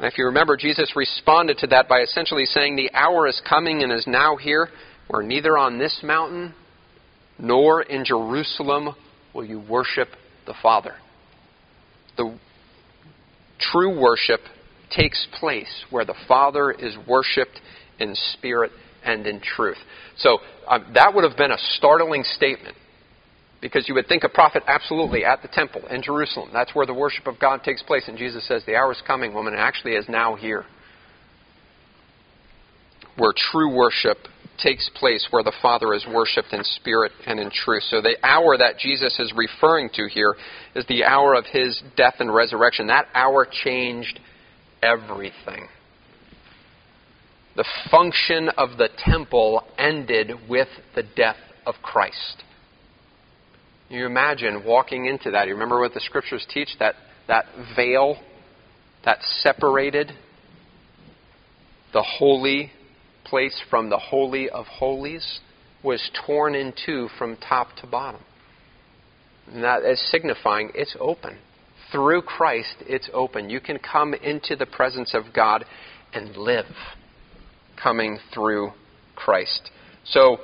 And 0.00 0.10
if 0.10 0.16
you 0.16 0.24
remember, 0.24 0.56
Jesus 0.56 0.96
responded 0.96 1.58
to 1.58 1.66
that 1.66 1.86
by 1.86 2.00
essentially 2.00 2.46
saying, 2.46 2.74
The 2.74 2.90
hour 2.94 3.28
is 3.28 3.38
coming 3.46 3.82
and 3.82 3.92
is 3.92 4.06
now 4.06 4.36
here, 4.36 4.70
where 5.08 5.22
neither 5.22 5.58
on 5.58 5.78
this 5.78 6.00
mountain 6.02 6.54
nor 7.38 7.82
in 7.82 8.06
Jerusalem 8.06 8.94
will 9.34 9.44
you 9.44 9.60
worship 9.60 10.08
the 10.46 10.54
Father. 10.62 10.94
The 12.16 12.34
true 13.58 14.00
worship 14.00 14.40
takes 14.90 15.28
place 15.38 15.84
where 15.90 16.06
the 16.06 16.16
Father 16.26 16.70
is 16.70 16.96
worshiped 17.06 17.60
in 17.98 18.14
spirit 18.32 18.70
and 19.04 19.26
in 19.26 19.38
truth. 19.38 19.76
So 20.16 20.38
um, 20.66 20.92
that 20.94 21.14
would 21.14 21.24
have 21.24 21.36
been 21.36 21.50
a 21.50 21.58
startling 21.76 22.24
statement 22.24 22.74
because 23.60 23.88
you 23.88 23.94
would 23.94 24.06
think 24.08 24.24
a 24.24 24.28
prophet 24.28 24.62
absolutely 24.66 25.24
at 25.24 25.42
the 25.42 25.48
temple 25.48 25.82
in 25.88 26.02
Jerusalem. 26.02 26.50
That's 26.52 26.74
where 26.74 26.86
the 26.86 26.94
worship 26.94 27.26
of 27.26 27.38
God 27.38 27.62
takes 27.62 27.82
place. 27.82 28.04
And 28.08 28.16
Jesus 28.16 28.46
says, 28.48 28.62
The 28.66 28.76
hour 28.76 28.92
is 28.92 29.02
coming, 29.06 29.34
woman, 29.34 29.54
actually 29.54 29.92
is 29.92 30.08
now 30.08 30.34
here. 30.34 30.64
where 33.16 33.32
true 33.52 33.74
worship 33.74 34.16
takes 34.62 34.88
place, 34.94 35.26
where 35.30 35.42
the 35.42 35.52
Father 35.62 35.94
is 35.94 36.06
worshiped 36.12 36.52
in 36.52 36.62
spirit 36.64 37.12
and 37.26 37.38
in 37.40 37.50
truth. 37.50 37.82
So 37.90 38.00
the 38.00 38.16
hour 38.22 38.56
that 38.58 38.78
Jesus 38.78 39.18
is 39.18 39.32
referring 39.36 39.90
to 39.94 40.08
here 40.08 40.34
is 40.74 40.86
the 40.86 41.04
hour 41.04 41.34
of 41.34 41.44
his 41.46 41.82
death 41.96 42.14
and 42.18 42.32
resurrection. 42.34 42.86
That 42.88 43.06
hour 43.14 43.46
changed 43.64 44.20
everything. 44.82 45.68
The 47.56 47.64
function 47.90 48.48
of 48.56 48.78
the 48.78 48.88
temple 48.98 49.64
ended 49.78 50.32
with 50.48 50.68
the 50.94 51.02
death 51.02 51.36
of 51.66 51.74
Christ. 51.82 52.42
You 53.90 54.06
imagine 54.06 54.64
walking 54.64 55.06
into 55.06 55.32
that. 55.32 55.48
You 55.48 55.54
remember 55.54 55.80
what 55.80 55.94
the 55.94 56.00
scriptures 56.00 56.46
teach? 56.48 56.68
That, 56.78 56.94
that 57.26 57.46
veil 57.76 58.16
that 59.04 59.18
separated 59.40 60.12
the 61.92 62.02
holy 62.02 62.70
place 63.24 63.60
from 63.68 63.90
the 63.90 63.98
Holy 63.98 64.48
of 64.48 64.66
Holies 64.66 65.40
was 65.82 66.10
torn 66.26 66.54
in 66.54 66.72
two 66.86 67.08
from 67.18 67.36
top 67.36 67.68
to 67.80 67.86
bottom. 67.86 68.20
And 69.52 69.64
that 69.64 69.82
is 69.82 70.00
signifying 70.10 70.70
it's 70.74 70.96
open. 71.00 71.38
Through 71.90 72.22
Christ, 72.22 72.76
it's 72.82 73.10
open. 73.12 73.50
You 73.50 73.60
can 73.60 73.78
come 73.78 74.14
into 74.14 74.54
the 74.54 74.66
presence 74.66 75.14
of 75.14 75.32
God 75.34 75.64
and 76.12 76.36
live 76.36 76.66
coming 77.82 78.18
through 78.32 78.70
Christ. 79.16 79.70
So 80.04 80.38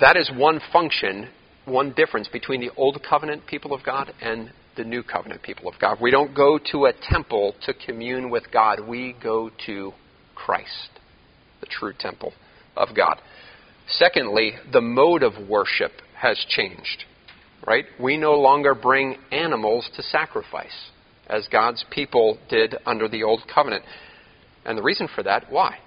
that 0.00 0.16
is 0.16 0.30
one 0.34 0.60
function, 0.72 1.28
one 1.66 1.92
difference 1.92 2.28
between 2.28 2.60
the 2.60 2.70
Old 2.76 3.02
Covenant 3.08 3.46
people 3.46 3.74
of 3.74 3.82
God 3.84 4.12
and 4.22 4.50
the 4.76 4.84
New 4.84 5.02
Covenant 5.02 5.42
people 5.42 5.68
of 5.68 5.74
God. 5.80 5.98
We 6.00 6.10
don't 6.10 6.34
go 6.34 6.58
to 6.72 6.86
a 6.86 6.92
temple 7.10 7.54
to 7.62 7.74
commune 7.74 8.30
with 8.30 8.44
God, 8.52 8.80
we 8.86 9.14
go 9.22 9.50
to 9.66 9.92
Christ, 10.34 10.90
the 11.60 11.66
true 11.66 11.92
temple 11.98 12.32
of 12.76 12.88
God. 12.96 13.20
Secondly, 13.88 14.52
the 14.72 14.80
mode 14.80 15.22
of 15.22 15.48
worship 15.48 15.92
has 16.16 16.44
changed. 16.48 17.04
Right? 17.66 17.86
We 18.00 18.16
no 18.16 18.34
longer 18.34 18.74
bring 18.74 19.16
animals 19.32 19.90
to 19.96 20.02
sacrifice 20.02 20.90
as 21.26 21.48
God's 21.50 21.84
people 21.90 22.38
did 22.48 22.76
under 22.84 23.08
the 23.08 23.24
Old 23.24 23.42
Covenant. 23.52 23.82
And 24.64 24.78
the 24.78 24.82
reason 24.82 25.08
for 25.12 25.24
that, 25.24 25.50
why? 25.50 25.78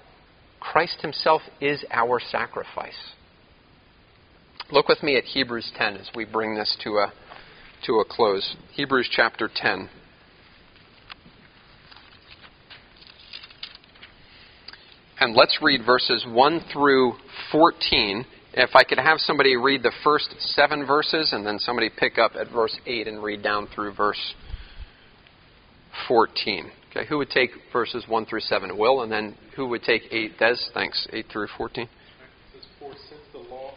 Christ 0.59 0.97
Himself 1.01 1.41
is 1.61 1.85
our 1.89 2.19
sacrifice. 2.19 3.13
Look 4.71 4.87
with 4.87 5.01
me 5.01 5.17
at 5.17 5.23
Hebrews 5.23 5.71
10 5.77 5.97
as 5.97 6.11
we 6.13 6.25
bring 6.25 6.53
this 6.53 6.77
to 6.83 6.97
a, 6.97 7.11
to 7.87 7.93
a 7.95 8.05
close. 8.05 8.55
Hebrews 8.73 9.09
chapter 9.11 9.49
10. 9.53 9.89
And 15.19 15.35
let's 15.35 15.57
read 15.61 15.81
verses 15.83 16.23
1 16.27 16.65
through 16.71 17.13
14. 17.51 18.25
If 18.53 18.75
I 18.75 18.83
could 18.83 18.99
have 18.99 19.17
somebody 19.17 19.57
read 19.57 19.81
the 19.81 19.91
first 20.03 20.35
seven 20.39 20.85
verses 20.85 21.33
and 21.33 21.43
then 21.43 21.57
somebody 21.57 21.89
pick 21.89 22.19
up 22.19 22.33
at 22.39 22.51
verse 22.51 22.77
8 22.85 23.07
and 23.07 23.23
read 23.23 23.41
down 23.41 23.67
through 23.73 23.95
verse 23.95 24.35
14. 26.07 26.71
Okay, 26.91 27.07
who 27.07 27.17
would 27.17 27.31
take 27.31 27.49
verses 27.73 28.05
1 28.07 28.25
through 28.27 28.41
7? 28.41 28.77
Will, 28.77 29.01
and 29.01 29.11
then 29.11 29.35
who 29.55 29.67
would 29.67 29.81
take 29.81 30.03
8? 30.11 30.37
Des, 30.37 30.55
thanks. 30.75 31.07
8 31.11 31.25
through 31.31 31.47
14. 31.57 31.83
It 31.83 31.89
says, 32.53 32.67
For 32.79 32.91
since 33.09 33.21
the 33.33 33.39
law 33.39 33.73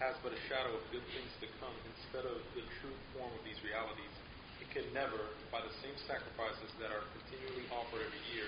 has 0.00 0.14
but 0.28 0.36
a 0.36 0.44
shadow 0.44 0.76
of 0.76 0.84
good 0.92 1.08
things 1.16 1.32
to 1.40 1.48
come, 1.56 1.72
instead 1.88 2.28
of 2.28 2.36
the 2.52 2.60
true 2.84 2.92
form 3.16 3.32
of 3.32 3.40
these 3.48 3.56
realities, 3.64 4.12
it 4.60 4.68
can 4.76 4.84
never, 4.92 5.16
by 5.48 5.56
the 5.64 5.72
same 5.80 5.96
sacrifices 6.04 6.68
that 6.76 6.92
are 6.92 7.00
continually 7.16 7.64
offered 7.72 8.04
every 8.04 8.20
year, 8.36 8.44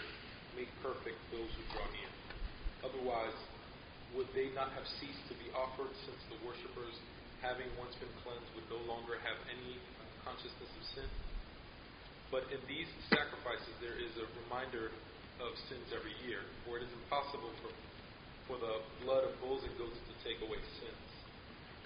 make 0.52 0.68
perfect 0.84 1.16
those 1.32 1.48
who 1.56 1.64
draw 1.72 1.88
near. 1.96 2.12
Otherwise, 2.84 3.32
would 4.12 4.28
they 4.36 4.52
not 4.52 4.68
have 4.76 4.84
ceased 5.00 5.24
to 5.32 5.34
be 5.40 5.48
offered, 5.56 5.88
since 6.04 6.20
the 6.28 6.36
worshippers, 6.44 6.92
having 7.40 7.72
once 7.80 7.96
been 7.96 8.12
cleansed, 8.28 8.52
would 8.60 8.68
no 8.68 8.84
longer 8.84 9.16
have 9.24 9.40
any 9.48 9.80
consciousness 10.20 10.68
of 10.68 10.84
sin? 10.92 11.08
But 12.28 12.44
in 12.52 12.60
these 12.68 12.92
sacrifices, 13.08 13.72
there 13.80 13.96
is 13.96 14.12
a 14.20 14.28
reminder 14.44 14.92
of 15.40 15.56
sins 15.72 15.88
every 15.96 16.12
year, 16.28 16.44
for 16.68 16.76
it 16.76 16.84
is 16.84 16.92
impossible 17.08 17.56
for, 17.64 17.72
for 18.52 18.56
the 18.60 18.84
blood 19.00 19.24
of 19.24 19.32
bulls 19.40 19.64
and 19.64 19.72
goats 19.80 19.96
to 19.96 20.14
take 20.28 20.44
away 20.44 20.60
sins. 20.76 21.09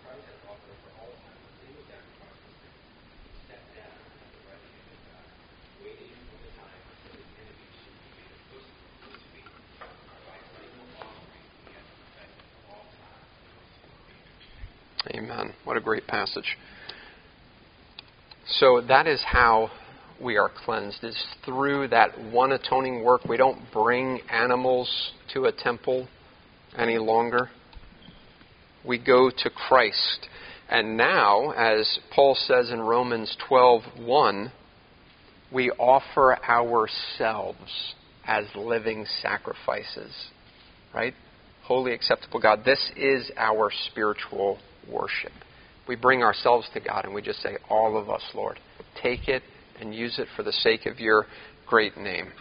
Amen. 15.13 15.53
What 15.65 15.77
a 15.77 15.81
great 15.81 16.07
passage. 16.07 16.57
So 18.47 18.81
that 18.87 19.07
is 19.07 19.21
how 19.25 19.71
we 20.21 20.37
are 20.37 20.49
cleansed, 20.49 21.03
is 21.03 21.17
through 21.43 21.87
that 21.89 22.19
one 22.31 22.51
atoning 22.51 23.03
work. 23.03 23.25
We 23.25 23.37
don't 23.37 23.59
bring 23.73 24.21
animals 24.29 25.11
to 25.33 25.45
a 25.45 25.51
temple 25.51 26.07
any 26.77 26.97
longer. 26.97 27.49
We 28.85 28.97
go 28.97 29.29
to 29.29 29.49
Christ. 29.49 30.27
And 30.69 30.97
now, 30.97 31.51
as 31.51 31.99
Paul 32.13 32.35
says 32.35 32.71
in 32.71 32.81
Romans 32.81 33.35
12:1, 33.49 34.51
we 35.51 35.69
offer 35.71 36.37
ourselves 36.43 37.93
as 38.25 38.45
living 38.55 39.05
sacrifices. 39.21 40.29
Right? 40.93 41.13
Holy 41.63 41.93
acceptable 41.93 42.39
God. 42.39 42.63
This 42.65 42.91
is 42.95 43.31
our 43.37 43.71
spiritual 43.87 44.59
worship. 44.89 45.31
We 45.87 45.95
bring 45.95 46.23
ourselves 46.23 46.69
to 46.73 46.79
God 46.79 47.05
and 47.05 47.13
we 47.13 47.21
just 47.21 47.41
say, 47.41 47.57
All 47.69 47.97
of 47.97 48.09
us, 48.09 48.23
Lord, 48.33 48.59
take 49.01 49.27
it 49.27 49.43
and 49.79 49.93
use 49.93 50.19
it 50.19 50.27
for 50.35 50.43
the 50.43 50.53
sake 50.53 50.85
of 50.85 50.99
your 50.99 51.25
great 51.67 51.97
name. 51.97 52.31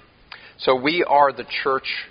So 0.58 0.74
we 0.74 1.04
are 1.04 1.32
the 1.32 1.46
church 1.62 2.06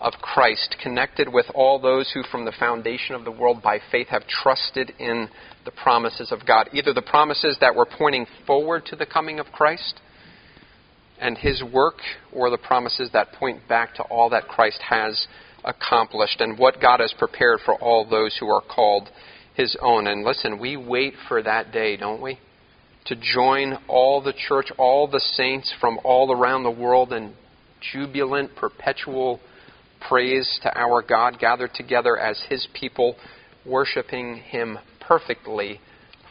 of 0.00 0.12
Christ, 0.14 0.76
connected 0.82 1.32
with 1.32 1.46
all 1.54 1.80
those 1.80 2.10
who, 2.12 2.22
from 2.30 2.44
the 2.44 2.52
foundation 2.58 3.14
of 3.14 3.24
the 3.24 3.30
world 3.30 3.62
by 3.62 3.78
faith, 3.90 4.08
have 4.08 4.26
trusted 4.26 4.92
in 4.98 5.28
the 5.64 5.70
promises 5.70 6.30
of 6.30 6.46
God. 6.46 6.68
Either 6.72 6.92
the 6.92 7.02
promises 7.02 7.56
that 7.60 7.74
were 7.74 7.86
pointing 7.86 8.26
forward 8.46 8.84
to 8.86 8.96
the 8.96 9.06
coming 9.06 9.38
of 9.40 9.46
Christ 9.46 10.00
and 11.18 11.38
his 11.38 11.62
work, 11.62 11.94
or 12.30 12.50
the 12.50 12.58
promises 12.58 13.08
that 13.14 13.32
point 13.32 13.66
back 13.68 13.94
to 13.94 14.02
all 14.02 14.28
that 14.30 14.48
Christ 14.48 14.82
has 14.86 15.26
accomplished 15.64 16.40
and 16.40 16.58
what 16.58 16.80
God 16.80 17.00
has 17.00 17.14
prepared 17.18 17.60
for 17.64 17.74
all 17.74 18.06
those 18.08 18.36
who 18.38 18.48
are 18.48 18.60
called 18.62 19.08
his 19.54 19.76
own. 19.80 20.06
And 20.06 20.24
listen, 20.24 20.58
we 20.58 20.76
wait 20.76 21.14
for 21.26 21.42
that 21.42 21.72
day, 21.72 21.96
don't 21.96 22.20
we? 22.20 22.38
To 23.06 23.16
join 23.16 23.78
all 23.88 24.20
the 24.22 24.34
church, 24.34 24.66
all 24.78 25.08
the 25.08 25.20
saints 25.20 25.72
from 25.80 25.98
all 26.04 26.32
around 26.32 26.64
the 26.64 26.70
world 26.70 27.12
in 27.12 27.34
jubilant, 27.92 28.54
perpetual 28.56 29.40
praise 30.08 30.58
to 30.62 30.78
our 30.78 31.02
God, 31.02 31.38
gathered 31.38 31.74
together 31.74 32.18
as 32.18 32.40
his 32.48 32.66
people, 32.78 33.16
worshiping 33.64 34.36
him 34.36 34.78
perfectly 35.00 35.80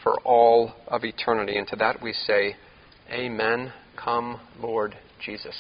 for 0.04 0.20
all 0.22 0.74
of 0.88 1.04
eternity. 1.04 1.58
And 1.58 1.68
to 1.68 1.76
that 1.78 2.02
we 2.02 2.14
say, 2.14 2.56
Amen. 3.12 3.74
Come, 3.96 4.40
Lord 4.60 4.96
Jesus. 5.24 5.56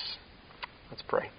Let's 0.90 1.04
pray. 1.08 1.30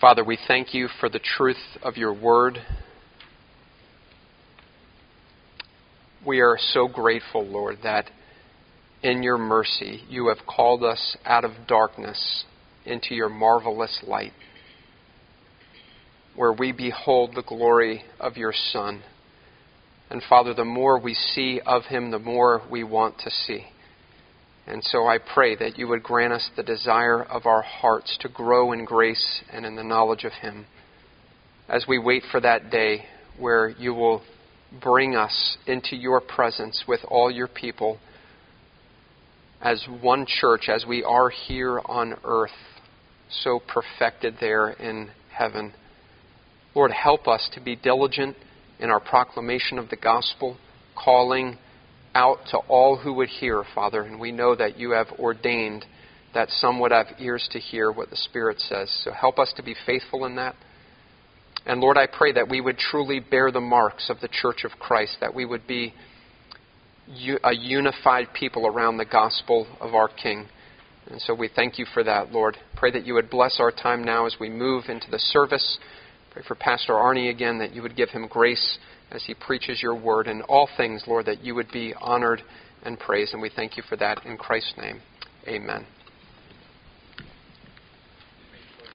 Father, 0.00 0.24
we 0.24 0.38
thank 0.48 0.74
you 0.74 0.88
for 0.98 1.08
the 1.08 1.20
truth 1.20 1.78
of 1.82 1.96
your 1.96 2.12
word. 2.12 2.58
we 6.26 6.40
are 6.40 6.58
so 6.58 6.86
grateful, 6.86 7.46
Lord, 7.46 7.78
that 7.82 8.10
in 9.02 9.22
your 9.22 9.38
mercy 9.38 10.02
you 10.08 10.28
have 10.28 10.46
called 10.46 10.84
us 10.84 11.16
out 11.24 11.44
of 11.44 11.52
darkness 11.66 12.44
into 12.90 13.14
your 13.14 13.28
marvelous 13.28 14.02
light, 14.06 14.32
where 16.34 16.52
we 16.52 16.72
behold 16.72 17.34
the 17.34 17.42
glory 17.42 18.02
of 18.18 18.36
your 18.36 18.52
Son. 18.52 19.02
And 20.10 20.22
Father, 20.28 20.54
the 20.54 20.64
more 20.64 20.98
we 20.98 21.14
see 21.14 21.60
of 21.64 21.84
him, 21.84 22.10
the 22.10 22.18
more 22.18 22.62
we 22.70 22.82
want 22.82 23.18
to 23.20 23.30
see. 23.30 23.66
And 24.66 24.82
so 24.84 25.06
I 25.06 25.18
pray 25.18 25.56
that 25.56 25.78
you 25.78 25.88
would 25.88 26.02
grant 26.02 26.32
us 26.32 26.50
the 26.56 26.62
desire 26.62 27.22
of 27.22 27.46
our 27.46 27.62
hearts 27.62 28.16
to 28.20 28.28
grow 28.28 28.72
in 28.72 28.84
grace 28.84 29.42
and 29.52 29.64
in 29.64 29.76
the 29.76 29.84
knowledge 29.84 30.24
of 30.24 30.32
him 30.32 30.66
as 31.70 31.86
we 31.86 31.98
wait 31.98 32.24
for 32.30 32.40
that 32.40 32.70
day 32.70 33.04
where 33.38 33.68
you 33.68 33.94
will 33.94 34.22
bring 34.82 35.14
us 35.14 35.56
into 35.66 35.96
your 35.96 36.20
presence 36.20 36.84
with 36.86 37.00
all 37.08 37.30
your 37.30 37.46
people 37.46 37.98
as 39.60 39.86
one 40.00 40.26
church, 40.26 40.68
as 40.68 40.84
we 40.86 41.04
are 41.04 41.28
here 41.30 41.80
on 41.84 42.14
earth, 42.24 42.50
so 43.30 43.60
perfected 43.60 44.36
there 44.40 44.70
in 44.70 45.10
heaven. 45.32 45.74
Lord, 46.74 46.92
help 46.92 47.26
us 47.26 47.48
to 47.54 47.60
be 47.60 47.76
diligent 47.76 48.36
in 48.78 48.90
our 48.90 49.00
proclamation 49.00 49.78
of 49.78 49.88
the 49.90 49.96
gospel, 49.96 50.56
calling 50.96 51.58
out 52.14 52.38
to 52.50 52.58
all 52.58 52.96
who 52.96 53.12
would 53.14 53.28
hear, 53.28 53.62
Father. 53.74 54.02
And 54.02 54.18
we 54.18 54.32
know 54.32 54.54
that 54.54 54.78
you 54.78 54.90
have 54.92 55.08
ordained 55.18 55.84
that 56.34 56.48
some 56.48 56.78
would 56.80 56.92
have 56.92 57.06
ears 57.18 57.48
to 57.52 57.58
hear 57.58 57.90
what 57.90 58.10
the 58.10 58.16
Spirit 58.16 58.60
says. 58.60 58.90
So 59.04 59.12
help 59.12 59.38
us 59.38 59.52
to 59.56 59.62
be 59.62 59.74
faithful 59.86 60.24
in 60.26 60.36
that. 60.36 60.54
And 61.66 61.80
Lord, 61.80 61.98
I 61.98 62.06
pray 62.06 62.32
that 62.32 62.48
we 62.48 62.60
would 62.60 62.78
truly 62.78 63.20
bear 63.20 63.50
the 63.50 63.60
marks 63.60 64.08
of 64.10 64.20
the 64.20 64.28
church 64.28 64.64
of 64.64 64.72
Christ, 64.78 65.16
that 65.20 65.34
we 65.34 65.44
would 65.44 65.66
be 65.66 65.92
a 67.42 67.52
unified 67.52 68.28
people 68.32 68.66
around 68.66 68.96
the 68.96 69.04
gospel 69.04 69.66
of 69.80 69.94
our 69.94 70.08
King. 70.08 70.46
And 71.10 71.20
so 71.20 71.34
we 71.34 71.48
thank 71.48 71.78
you 71.78 71.86
for 71.92 72.04
that, 72.04 72.32
Lord. 72.32 72.56
Pray 72.76 72.90
that 72.92 73.04
you 73.04 73.14
would 73.14 73.30
bless 73.30 73.58
our 73.58 73.72
time 73.72 74.04
now 74.04 74.26
as 74.26 74.36
we 74.38 74.48
move 74.48 74.84
into 74.88 75.10
the 75.10 75.18
service. 75.18 75.78
Pray 76.30 76.42
for 76.46 76.54
Pastor 76.54 76.92
Arnie 76.92 77.30
again 77.30 77.58
that 77.58 77.74
you 77.74 77.82
would 77.82 77.96
give 77.96 78.10
him 78.10 78.28
grace 78.28 78.78
as 79.10 79.24
he 79.24 79.34
preaches 79.34 79.82
your 79.82 79.94
word. 79.94 80.28
In 80.28 80.42
all 80.42 80.68
things, 80.76 81.04
Lord, 81.06 81.26
that 81.26 81.42
you 81.42 81.54
would 81.56 81.70
be 81.72 81.94
honored 82.00 82.42
and 82.84 82.98
praised. 82.98 83.32
And 83.32 83.42
we 83.42 83.50
thank 83.54 83.76
you 83.76 83.82
for 83.88 83.96
that 83.96 84.24
in 84.24 84.36
Christ's 84.36 84.74
name. 84.78 85.00
Amen. 85.48 85.84